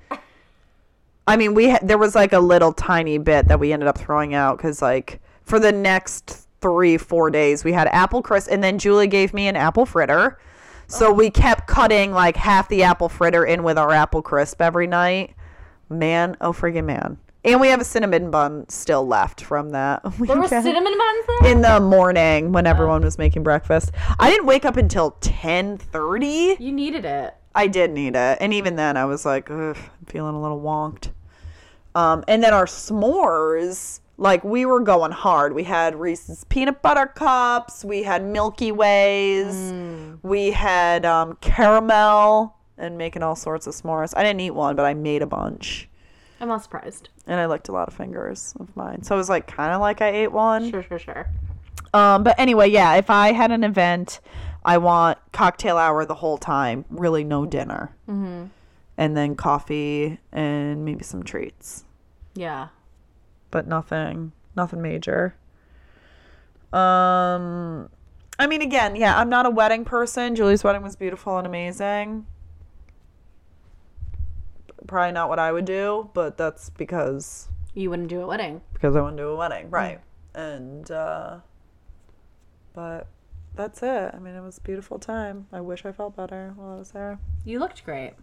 I 1.27 1.37
mean, 1.37 1.53
we 1.55 1.69
had, 1.69 1.87
there 1.87 1.99
was 1.99 2.15
like 2.15 2.33
a 2.33 2.41
little 2.41 2.73
tiny 2.73 3.19
bit 3.19 3.49
that 3.49 3.61
we 3.61 3.71
ended 3.73 3.87
up 3.87 3.99
throwing 3.99 4.33
out 4.33 4.59
cuz 4.59 4.81
like 4.81 5.21
for 5.43 5.61
the 5.61 5.73
next 5.73 6.47
3 6.63 6.97
4 6.97 7.31
days 7.31 7.65
we 7.65 7.73
had 7.73 7.87
apple 7.89 8.23
crisp 8.23 8.51
and 8.51 8.65
then 8.65 8.79
Julie 8.79 9.07
gave 9.07 9.35
me 9.35 9.47
an 9.47 9.55
apple 9.57 9.85
fritter. 9.85 10.39
So 10.87 11.09
oh. 11.09 11.13
we 11.13 11.29
kept 11.29 11.67
cutting 11.67 12.13
like 12.13 12.37
half 12.37 12.67
the 12.69 12.83
apple 12.83 13.11
fritter 13.11 13.45
in 13.45 13.63
with 13.63 13.77
our 13.77 13.93
apple 13.93 14.23
crisp 14.23 14.63
every 14.63 14.87
night. 14.87 15.35
Man, 15.89 16.37
oh 16.41 16.53
friggin' 16.53 16.85
man. 16.85 17.19
And 17.45 17.61
we 17.61 17.69
have 17.69 17.81
a 17.81 17.85
cinnamon 17.85 18.31
bun 18.31 18.69
still 18.69 19.07
left 19.07 19.41
from 19.41 19.71
that. 19.71 20.03
There 20.19 20.37
were 20.39 20.49
cinnamon 20.49 20.99
buns 20.99 21.27
there. 21.41 21.53
in 21.53 21.61
the 21.63 21.81
morning 21.81 22.53
when 22.53 22.67
everyone 22.67 23.03
was 23.03 23.17
making 23.17 23.43
breakfast. 23.45 23.93
I 24.19 24.29
didn't 24.31 24.47
wake 24.47 24.65
up 24.65 24.77
until 24.77 25.13
10:30. 25.21 26.59
you 26.61 26.73
needed 26.73 27.05
it. 27.05 27.35
I 27.55 27.67
did 27.67 27.91
need 27.93 28.15
it, 28.17 28.39
and 28.41 28.53
even 28.53 28.77
then 28.77 28.97
I 28.97 29.05
was 29.05 29.25
like, 29.25 29.51
Ugh, 29.51 29.77
I'm 29.77 30.07
feeling 30.07 30.35
a 30.35 30.41
little 30.43 30.61
wonked. 30.61 31.11
Um, 31.95 32.23
and 32.29 32.43
then 32.43 32.53
our 32.55 32.67
s'mores, 32.67 34.01
like 34.17 34.45
we 34.45 34.65
were 34.67 34.81
going 34.81 35.11
hard. 35.13 35.55
We 35.55 35.65
had 35.65 35.97
Reese's 35.97 36.45
peanut 36.45 36.83
butter 36.83 37.07
cups. 37.07 37.85
We 37.85 38.03
had 38.03 38.25
Milky 38.25 38.71
Ways. 38.73 39.73
We 40.23 40.51
had 40.51 41.05
um, 41.07 41.37
caramel, 41.41 42.55
and 42.79 42.97
making 42.97 43.23
all 43.23 43.37
sorts 43.37 43.67
of 43.67 43.75
s'mores. 43.75 44.15
I 44.17 44.23
didn't 44.23 44.41
eat 44.41 44.53
one, 44.53 44.77
but 44.77 44.85
I 44.87 44.95
made 44.95 45.23
a 45.23 45.27
bunch. 45.27 45.89
I'm 46.41 46.49
not 46.49 46.63
surprised. 46.63 47.09
And 47.27 47.41
I 47.41 47.47
licked 47.47 47.69
a 47.69 47.73
lot 47.73 47.89
of 47.89 47.95
fingers 47.95 48.55
of 48.61 48.75
mine. 48.77 49.03
So 49.03 49.15
it 49.15 49.19
was 49.19 49.29
like 49.29 49.47
kind 49.47 49.73
of 49.73 49.81
like 49.81 50.01
I 50.01 50.09
ate 50.09 50.33
one. 50.33 50.71
Sure, 50.71 50.83
sure, 50.83 50.99
sure. 50.99 51.27
Um, 51.93 52.23
but 52.23 52.39
anyway, 52.39 52.69
yeah, 52.71 52.95
if 52.95 53.11
I 53.11 53.33
had 53.33 53.51
an 53.51 53.65
event, 53.65 54.21
I 54.65 54.79
want 54.79 55.19
cocktail 55.33 55.77
hour 55.77 56.05
the 56.05 56.15
whole 56.15 56.39
time, 56.39 56.85
really 56.91 57.25
no 57.25 57.45
dinner. 57.47 57.95
Mm-hmm. 58.09 58.47
And 58.97 59.17
then 59.17 59.35
coffee 59.37 60.19
and 60.33 60.85
maybe 60.85 61.05
some 61.05 61.23
treats, 61.23 61.85
Yeah. 62.35 62.69
but 63.51 63.67
nothing, 63.67 64.33
nothing 64.57 64.83
major. 64.83 65.35
Um, 66.73 67.89
I 68.39 68.47
mean, 68.49 68.61
again, 68.63 68.97
yeah, 68.97 69.19
I'm 69.19 69.29
not 69.29 69.47
a 69.47 69.51
wedding 69.51 69.85
person. 69.85 70.35
Julie's 70.35 70.63
wedding 70.65 70.83
was 70.83 70.97
beautiful 70.97 71.39
and 71.39 71.47
amazing. 71.47 72.27
Probably 74.89 75.13
not 75.13 75.29
what 75.29 75.39
I 75.39 75.53
would 75.53 75.65
do, 75.67 76.11
but 76.15 76.37
that's 76.37 76.71
because 76.71 77.49
You 77.75 77.91
wouldn't 77.91 78.09
do 78.09 78.21
a 78.23 78.27
wedding. 78.27 78.63
because 78.73 78.97
I 78.97 79.01
want 79.01 79.17
to 79.17 79.23
do 79.23 79.29
a 79.29 79.37
wedding, 79.37 79.71
right? 79.71 80.01
And 80.35 80.91
uh, 80.91 81.37
but 82.75 83.07
that's 83.55 83.83
it. 83.83 84.15
I 84.15 84.19
mean, 84.19 84.35
it 84.35 84.41
was 84.43 84.59
a 84.59 84.61
beautiful 84.63 84.99
time. 84.99 85.47
I 85.53 85.61
wish 85.61 85.85
I 85.85 85.93
felt 85.93 86.17
better 86.17 86.53
while 86.57 86.73
I 86.75 86.79
was 86.79 86.91
there. 86.93 87.19
You 87.45 87.59
looked 87.61 87.85
great. 87.85 88.15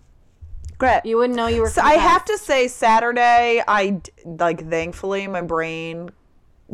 Great. 0.77 1.05
You 1.05 1.17
wouldn't 1.17 1.37
know 1.37 1.47
you 1.47 1.61
were. 1.61 1.69
So 1.69 1.81
I 1.81 1.93
have 1.93 2.25
to 2.25 2.37
say, 2.37 2.67
Saturday, 2.67 3.61
I 3.67 4.01
like. 4.25 4.67
Thankfully, 4.69 5.27
my 5.27 5.41
brain 5.41 6.09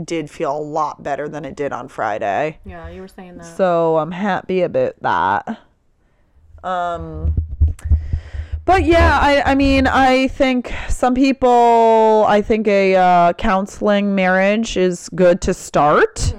did 0.04 0.30
feel 0.30 0.56
a 0.58 0.60
lot 0.60 1.04
better 1.04 1.28
than 1.28 1.44
it 1.44 1.56
did 1.56 1.74
on 1.74 1.88
Friday. 1.90 2.60
Yeah, 2.66 2.88
you 2.90 3.02
were 3.02 3.08
saying 3.10 3.38
that. 3.40 3.58
So 3.58 3.98
I'm 3.98 4.12
happy 4.12 4.62
about 4.62 4.94
that. 5.02 5.60
Um 6.64 7.36
but 8.66 8.86
yeah, 8.86 9.18
I 9.22 9.52
I 9.52 9.56
mean, 9.56 9.88
I 9.88 10.28
think 10.30 10.74
some 10.90 11.14
people 11.16 12.26
I 12.28 12.42
think 12.42 12.68
a 12.68 12.96
uh, 12.96 13.34
counseling 13.34 14.16
marriage 14.16 14.78
is 14.78 15.10
good 15.16 15.42
to 15.42 15.54
start. 15.54 16.34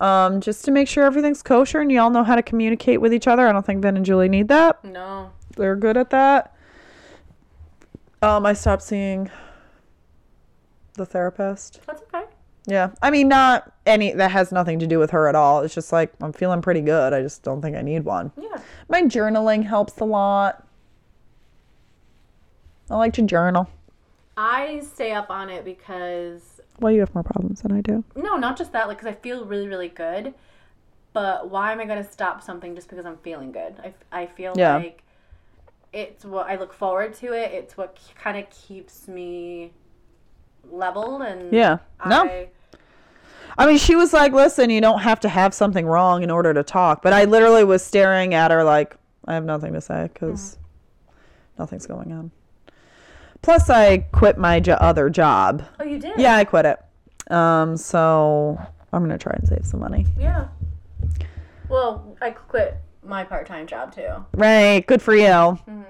Um 0.00 0.40
just 0.40 0.64
to 0.64 0.70
make 0.70 0.88
sure 0.88 1.04
everything's 1.04 1.42
kosher 1.42 1.80
and 1.80 1.90
y'all 1.92 2.10
know 2.10 2.24
how 2.24 2.34
to 2.34 2.42
communicate 2.42 3.00
with 3.00 3.14
each 3.14 3.28
other. 3.28 3.46
I 3.46 3.52
don't 3.52 3.64
think 3.64 3.80
Ben 3.80 3.96
and 3.96 4.04
Julie 4.04 4.28
need 4.28 4.48
that. 4.48 4.84
no. 4.84 5.30
They're 5.56 5.76
good 5.76 5.96
at 5.96 6.10
that. 6.10 6.54
Um 8.22 8.46
I 8.46 8.52
stopped 8.52 8.82
seeing 8.82 9.30
the 10.94 11.06
therapist. 11.06 11.80
That's 11.86 12.02
okay. 12.02 12.24
Yeah. 12.66 12.90
I 13.02 13.10
mean, 13.10 13.28
not 13.28 13.72
any, 13.86 14.12
that 14.12 14.30
has 14.30 14.52
nothing 14.52 14.78
to 14.78 14.86
do 14.86 14.98
with 14.98 15.10
her 15.10 15.26
at 15.28 15.34
all. 15.34 15.60
It's 15.62 15.74
just 15.74 15.92
like, 15.92 16.12
I'm 16.20 16.32
feeling 16.32 16.62
pretty 16.62 16.80
good. 16.80 17.12
I 17.12 17.20
just 17.20 17.42
don't 17.42 17.60
think 17.60 17.76
I 17.76 17.82
need 17.82 18.04
one. 18.04 18.30
Yeah. 18.40 18.60
My 18.88 19.02
journaling 19.02 19.64
helps 19.64 19.98
a 19.98 20.04
lot. 20.04 20.64
I 22.92 22.96
like 22.96 23.14
to 23.14 23.22
journal. 23.22 23.70
I 24.36 24.80
stay 24.80 25.12
up 25.12 25.30
on 25.30 25.48
it 25.48 25.64
because 25.64 26.60
Well, 26.78 26.92
you 26.92 27.00
have 27.00 27.14
more 27.14 27.24
problems 27.24 27.62
than 27.62 27.72
I 27.72 27.80
do. 27.80 28.04
no, 28.14 28.36
not 28.36 28.58
just 28.58 28.72
that. 28.72 28.86
Like, 28.86 28.98
because 28.98 29.10
I 29.10 29.18
feel 29.18 29.46
really, 29.46 29.66
really 29.66 29.88
good. 29.88 30.34
But 31.14 31.50
why 31.50 31.72
am 31.72 31.80
I 31.80 31.86
gonna 31.86 32.04
stop 32.04 32.42
something 32.42 32.74
just 32.74 32.88
because 32.88 33.06
I'm 33.06 33.16
feeling 33.18 33.50
good? 33.50 33.74
I, 33.82 33.94
I 34.22 34.26
feel 34.26 34.52
Yeah. 34.56 34.76
like 34.76 35.02
it's 35.92 36.24
what 36.24 36.48
I 36.48 36.56
look 36.56 36.72
forward 36.74 37.14
to. 37.14 37.32
It. 37.32 37.52
It's 37.52 37.76
what 37.78 37.98
kind 38.14 38.36
of 38.36 38.48
keeps 38.50 39.08
me 39.08 39.72
leveled 40.70 41.22
and 41.22 41.50
Yeah. 41.50 41.78
No. 42.06 42.24
I, 42.24 42.48
I 43.56 43.66
mean, 43.66 43.78
she 43.78 43.96
was 43.96 44.12
like, 44.12 44.32
listen, 44.32 44.68
you 44.68 44.80
don't 44.82 45.00
have 45.00 45.20
to 45.20 45.28
have 45.30 45.54
something 45.54 45.86
wrong 45.86 46.22
in 46.22 46.30
order 46.30 46.52
to 46.52 46.62
talk. 46.62 47.02
But 47.02 47.14
I 47.14 47.24
literally 47.24 47.64
was 47.64 47.82
staring 47.82 48.34
at 48.34 48.50
her 48.50 48.64
like, 48.64 48.96
I 49.26 49.34
have 49.34 49.44
nothing 49.44 49.72
to 49.72 49.80
say 49.80 50.10
because 50.12 50.56
mm. 50.56 51.14
nothing's 51.58 51.86
going 51.86 52.12
on. 52.12 52.30
Plus, 53.42 53.68
I 53.68 53.98
quit 54.12 54.38
my 54.38 54.60
jo- 54.60 54.74
other 54.74 55.10
job. 55.10 55.64
Oh, 55.80 55.84
you 55.84 55.98
did? 55.98 56.12
Yeah, 56.16 56.36
I 56.36 56.44
quit 56.44 56.64
it. 56.64 56.78
Um, 57.32 57.76
so 57.76 58.58
I'm 58.92 59.02
gonna 59.02 59.18
try 59.18 59.32
and 59.36 59.46
save 59.48 59.64
some 59.66 59.80
money. 59.80 60.06
Yeah. 60.18 60.48
Well, 61.68 62.16
I 62.20 62.30
quit 62.30 62.76
my 63.04 63.24
part-time 63.24 63.66
job 63.66 63.94
too. 63.94 64.24
Right, 64.34 64.86
good 64.86 65.02
for 65.02 65.14
you. 65.14 65.24
Mm-hmm. 65.24 65.82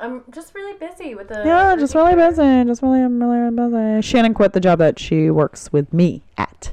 I'm 0.00 0.22
just 0.32 0.54
really 0.54 0.76
busy 0.78 1.14
with 1.14 1.28
the. 1.28 1.42
Yeah, 1.44 1.76
just 1.76 1.94
really 1.94 2.14
busy. 2.16 2.64
Just 2.64 2.82
really, 2.82 3.00
I'm 3.00 3.22
really 3.22 3.38
really 3.38 3.70
busy. 4.00 4.06
Shannon 4.06 4.34
quit 4.34 4.52
the 4.52 4.60
job 4.60 4.78
that 4.80 4.98
she 4.98 5.30
works 5.30 5.72
with 5.72 5.92
me 5.92 6.22
at. 6.36 6.72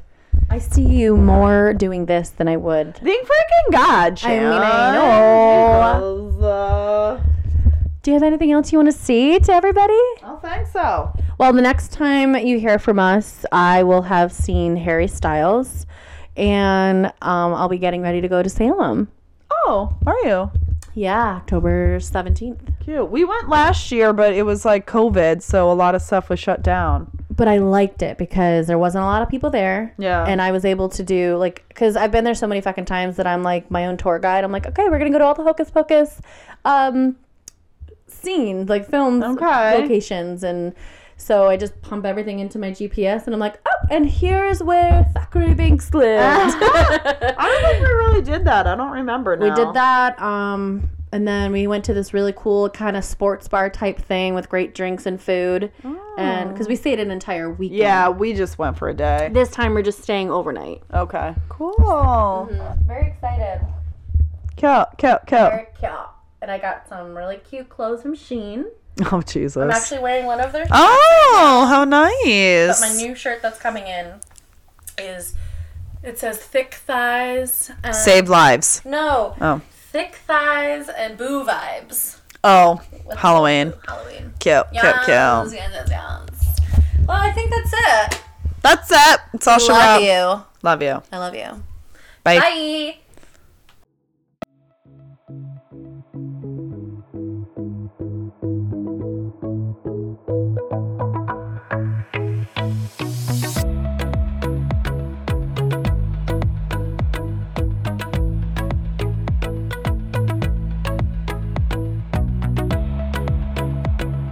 I 0.50 0.58
see 0.58 0.84
you 0.86 1.16
more 1.16 1.74
doing 1.74 2.08
this 2.08 2.30
than 2.30 2.48
I 2.48 2.58
would. 2.58 2.96
Thank 2.98 3.26
freaking 3.28 3.72
God, 3.72 4.12
I 4.14 4.16
Shannon. 4.16 4.50
mean, 4.50 4.62
I 4.62 4.92
know. 4.96 6.32
Because, 6.32 6.44
uh, 6.44 7.22
Do 8.04 8.10
you 8.10 8.16
have 8.16 8.24
anything 8.24 8.52
else 8.52 8.72
you 8.72 8.80
want 8.80 8.92
to 8.92 8.98
say 8.98 9.38
to 9.38 9.54
everybody? 9.54 9.94
I 9.94 10.18
don't 10.24 10.42
think 10.42 10.68
so. 10.68 11.14
Well, 11.38 11.54
the 11.54 11.62
next 11.62 11.92
time 11.92 12.36
you 12.36 12.60
hear 12.60 12.80
from 12.80 12.98
us, 12.98 13.46
I 13.52 13.84
will 13.84 14.02
have 14.02 14.32
seen 14.32 14.76
Harry 14.76 15.08
Styles, 15.08 15.86
and 16.36 17.06
um, 17.22 17.54
I'll 17.54 17.70
be 17.70 17.78
getting 17.78 18.02
ready 18.02 18.20
to 18.20 18.28
go 18.28 18.42
to 18.42 18.50
Salem. 18.50 19.08
Oh, 19.52 19.96
are 20.08 20.18
you? 20.24 20.50
Yeah, 20.96 21.36
October 21.36 22.00
17th. 22.00 22.80
Cute. 22.80 23.12
We 23.12 23.24
went 23.24 23.50
last 23.50 23.92
year, 23.92 24.14
but 24.14 24.34
it 24.34 24.44
was 24.44 24.66
like 24.66 24.88
COVID, 24.88 25.44
so 25.44 25.72
a 25.72 25.74
lot 25.74 25.94
of 25.94 26.02
stuff 26.02 26.28
was 26.28 26.40
shut 26.40 26.64
down. 26.64 27.08
But 27.30 27.48
I 27.48 27.60
liked 27.60 28.02
it 28.02 28.18
because 28.18 28.66
there 28.66 28.80
wasn't 28.80 29.04
a 29.04 29.06
lot 29.06 29.22
of 29.22 29.30
people 29.30 29.52
there. 29.52 29.94
Yeah. 30.00 30.26
And 30.28 30.42
I 30.42 30.52
was 30.52 30.66
able 30.66 30.90
to 30.90 31.04
do, 31.04 31.38
like, 31.38 31.64
because 31.68 31.96
I've 31.96 32.12
been 32.12 32.24
there 32.24 32.34
so 32.34 32.48
many 32.48 32.62
fucking 32.62 32.86
times 32.86 33.16
that 33.18 33.28
I'm 33.28 33.44
like 33.44 33.70
my 33.70 33.86
own 33.86 33.98
tour 33.98 34.18
guide. 34.18 34.44
I'm 34.44 34.52
like, 34.52 34.66
okay, 34.66 34.86
we're 34.86 34.98
going 34.98 35.12
to 35.12 35.16
go 35.16 35.20
to 35.20 35.26
all 35.26 35.36
the 35.36 35.44
Hocus 35.44 35.70
Pocus 35.70 36.20
um, 36.66 37.16
scenes, 38.22 38.70
like 38.70 38.90
films, 38.90 39.24
Okay. 39.24 39.82
locations, 39.82 40.44
and 40.44 40.74
so 41.18 41.48
I 41.48 41.56
just 41.58 41.80
pump 41.82 42.06
everything 42.06 42.40
into 42.40 42.58
my 42.60 42.72
GPS, 42.72 43.26
and 43.26 43.34
I'm 43.34 43.40
like, 43.40 43.60
oh, 43.66 43.88
and 43.92 44.10
here's 44.10 44.62
where 44.64 45.06
Thackery 45.16 45.54
Binx 45.56 45.94
lived. 45.94 46.56
I 46.62 47.36
don't 47.38 47.62
think 47.70 47.80
we 47.88 47.94
really 47.94 48.22
did 48.22 48.46
that. 48.46 48.66
I 48.68 48.76
don't 48.76 48.92
remember 48.92 49.36
now. 49.38 49.50
we 49.50 49.52
did 49.66 49.74
that, 49.76 50.20
um, 50.22 50.90
and 51.12 51.28
then 51.28 51.52
we 51.52 51.68
went 51.68 51.84
to 51.86 51.94
this 51.94 52.14
really 52.14 52.34
cool 52.36 52.70
kind 52.70 52.96
of 52.98 53.04
sports 53.04 53.48
bar 53.48 53.70
type 53.70 54.00
thing 54.00 54.34
with 54.34 54.50
great 54.50 54.74
drinks 54.74 55.06
and 55.06 55.22
food, 55.22 55.72
and 56.18 56.50
because 56.50 56.68
we 56.68 56.76
stayed 56.76 57.00
an 57.00 57.12
entire 57.12 57.52
weekend. 57.52 57.78
Yeah, 57.80 58.10
we 58.10 58.34
just 58.34 58.58
went 58.58 58.78
for 58.78 58.90
a 58.90 58.94
day. 58.94 59.30
This 59.32 59.50
time 59.52 59.74
we're 59.76 59.82
just 59.84 60.02
staying 60.02 60.32
overnight. 60.32 60.82
Okay. 60.94 61.36
Cool. 61.50 62.50
Very 62.88 63.08
excited. 63.10 63.62
Cute, 64.56 64.88
cute, 64.98 65.20
cute. 65.28 65.92
Cute. 66.42 66.50
And 66.50 66.52
I 66.52 66.58
got 66.58 66.88
some 66.90 67.16
really 67.16 67.38
cute 67.38 67.70
clothes 67.70 68.02
from 68.02 68.16
Shein. 68.16 68.66
Oh, 69.12 69.22
Jesus. 69.22 69.58
I'm 69.62 69.72
actually 69.72 70.00
wearing 70.00 70.26
one 70.26 70.40
of 70.42 70.52
their 70.52 70.66
oh, 70.70 71.66
how 71.70 71.86
nice. 71.86 72.80
But 72.80 72.90
my 72.90 72.94
new 72.96 73.16
shirt 73.16 73.42
that's 73.42 73.60
coming 73.60 73.88
in 73.88 74.16
is 74.98 75.34
it 76.04 76.20
says 76.20 76.38
thick 76.38 76.74
thighs 76.76 77.72
and 77.84 77.96
Save 77.96 78.28
lives. 78.30 78.82
no 78.84 79.36
Oh. 79.40 79.62
thick 79.72 80.16
thighs 80.16 80.90
and 80.90 81.18
boo 81.18 81.46
vibes. 81.46 82.18
Oh, 82.44 82.82
With 83.06 83.18
Halloween. 83.20 83.74
Halloween. 83.88 84.34
Cute, 84.40 84.66
cute, 84.72 84.84
Yes, 84.84 85.06
cute. 85.06 85.08
yes, 85.08 85.54
yes, 85.54 85.88
yes. 85.90 86.60
Well, 87.08 87.18
I 87.18 87.32
think 87.32 87.52
that's 87.52 87.74
it. 88.14 88.22
That's 88.62 88.92
it. 88.92 89.20
It's 89.34 89.48
all 89.48 89.60
Love 89.70 90.02
you. 90.02 90.44
Love 90.64 90.82
you. 90.82 91.02
I 91.12 91.18
love 91.18 91.36
you. 91.36 91.64
Bye. 92.24 92.40
Bye. 92.40 92.98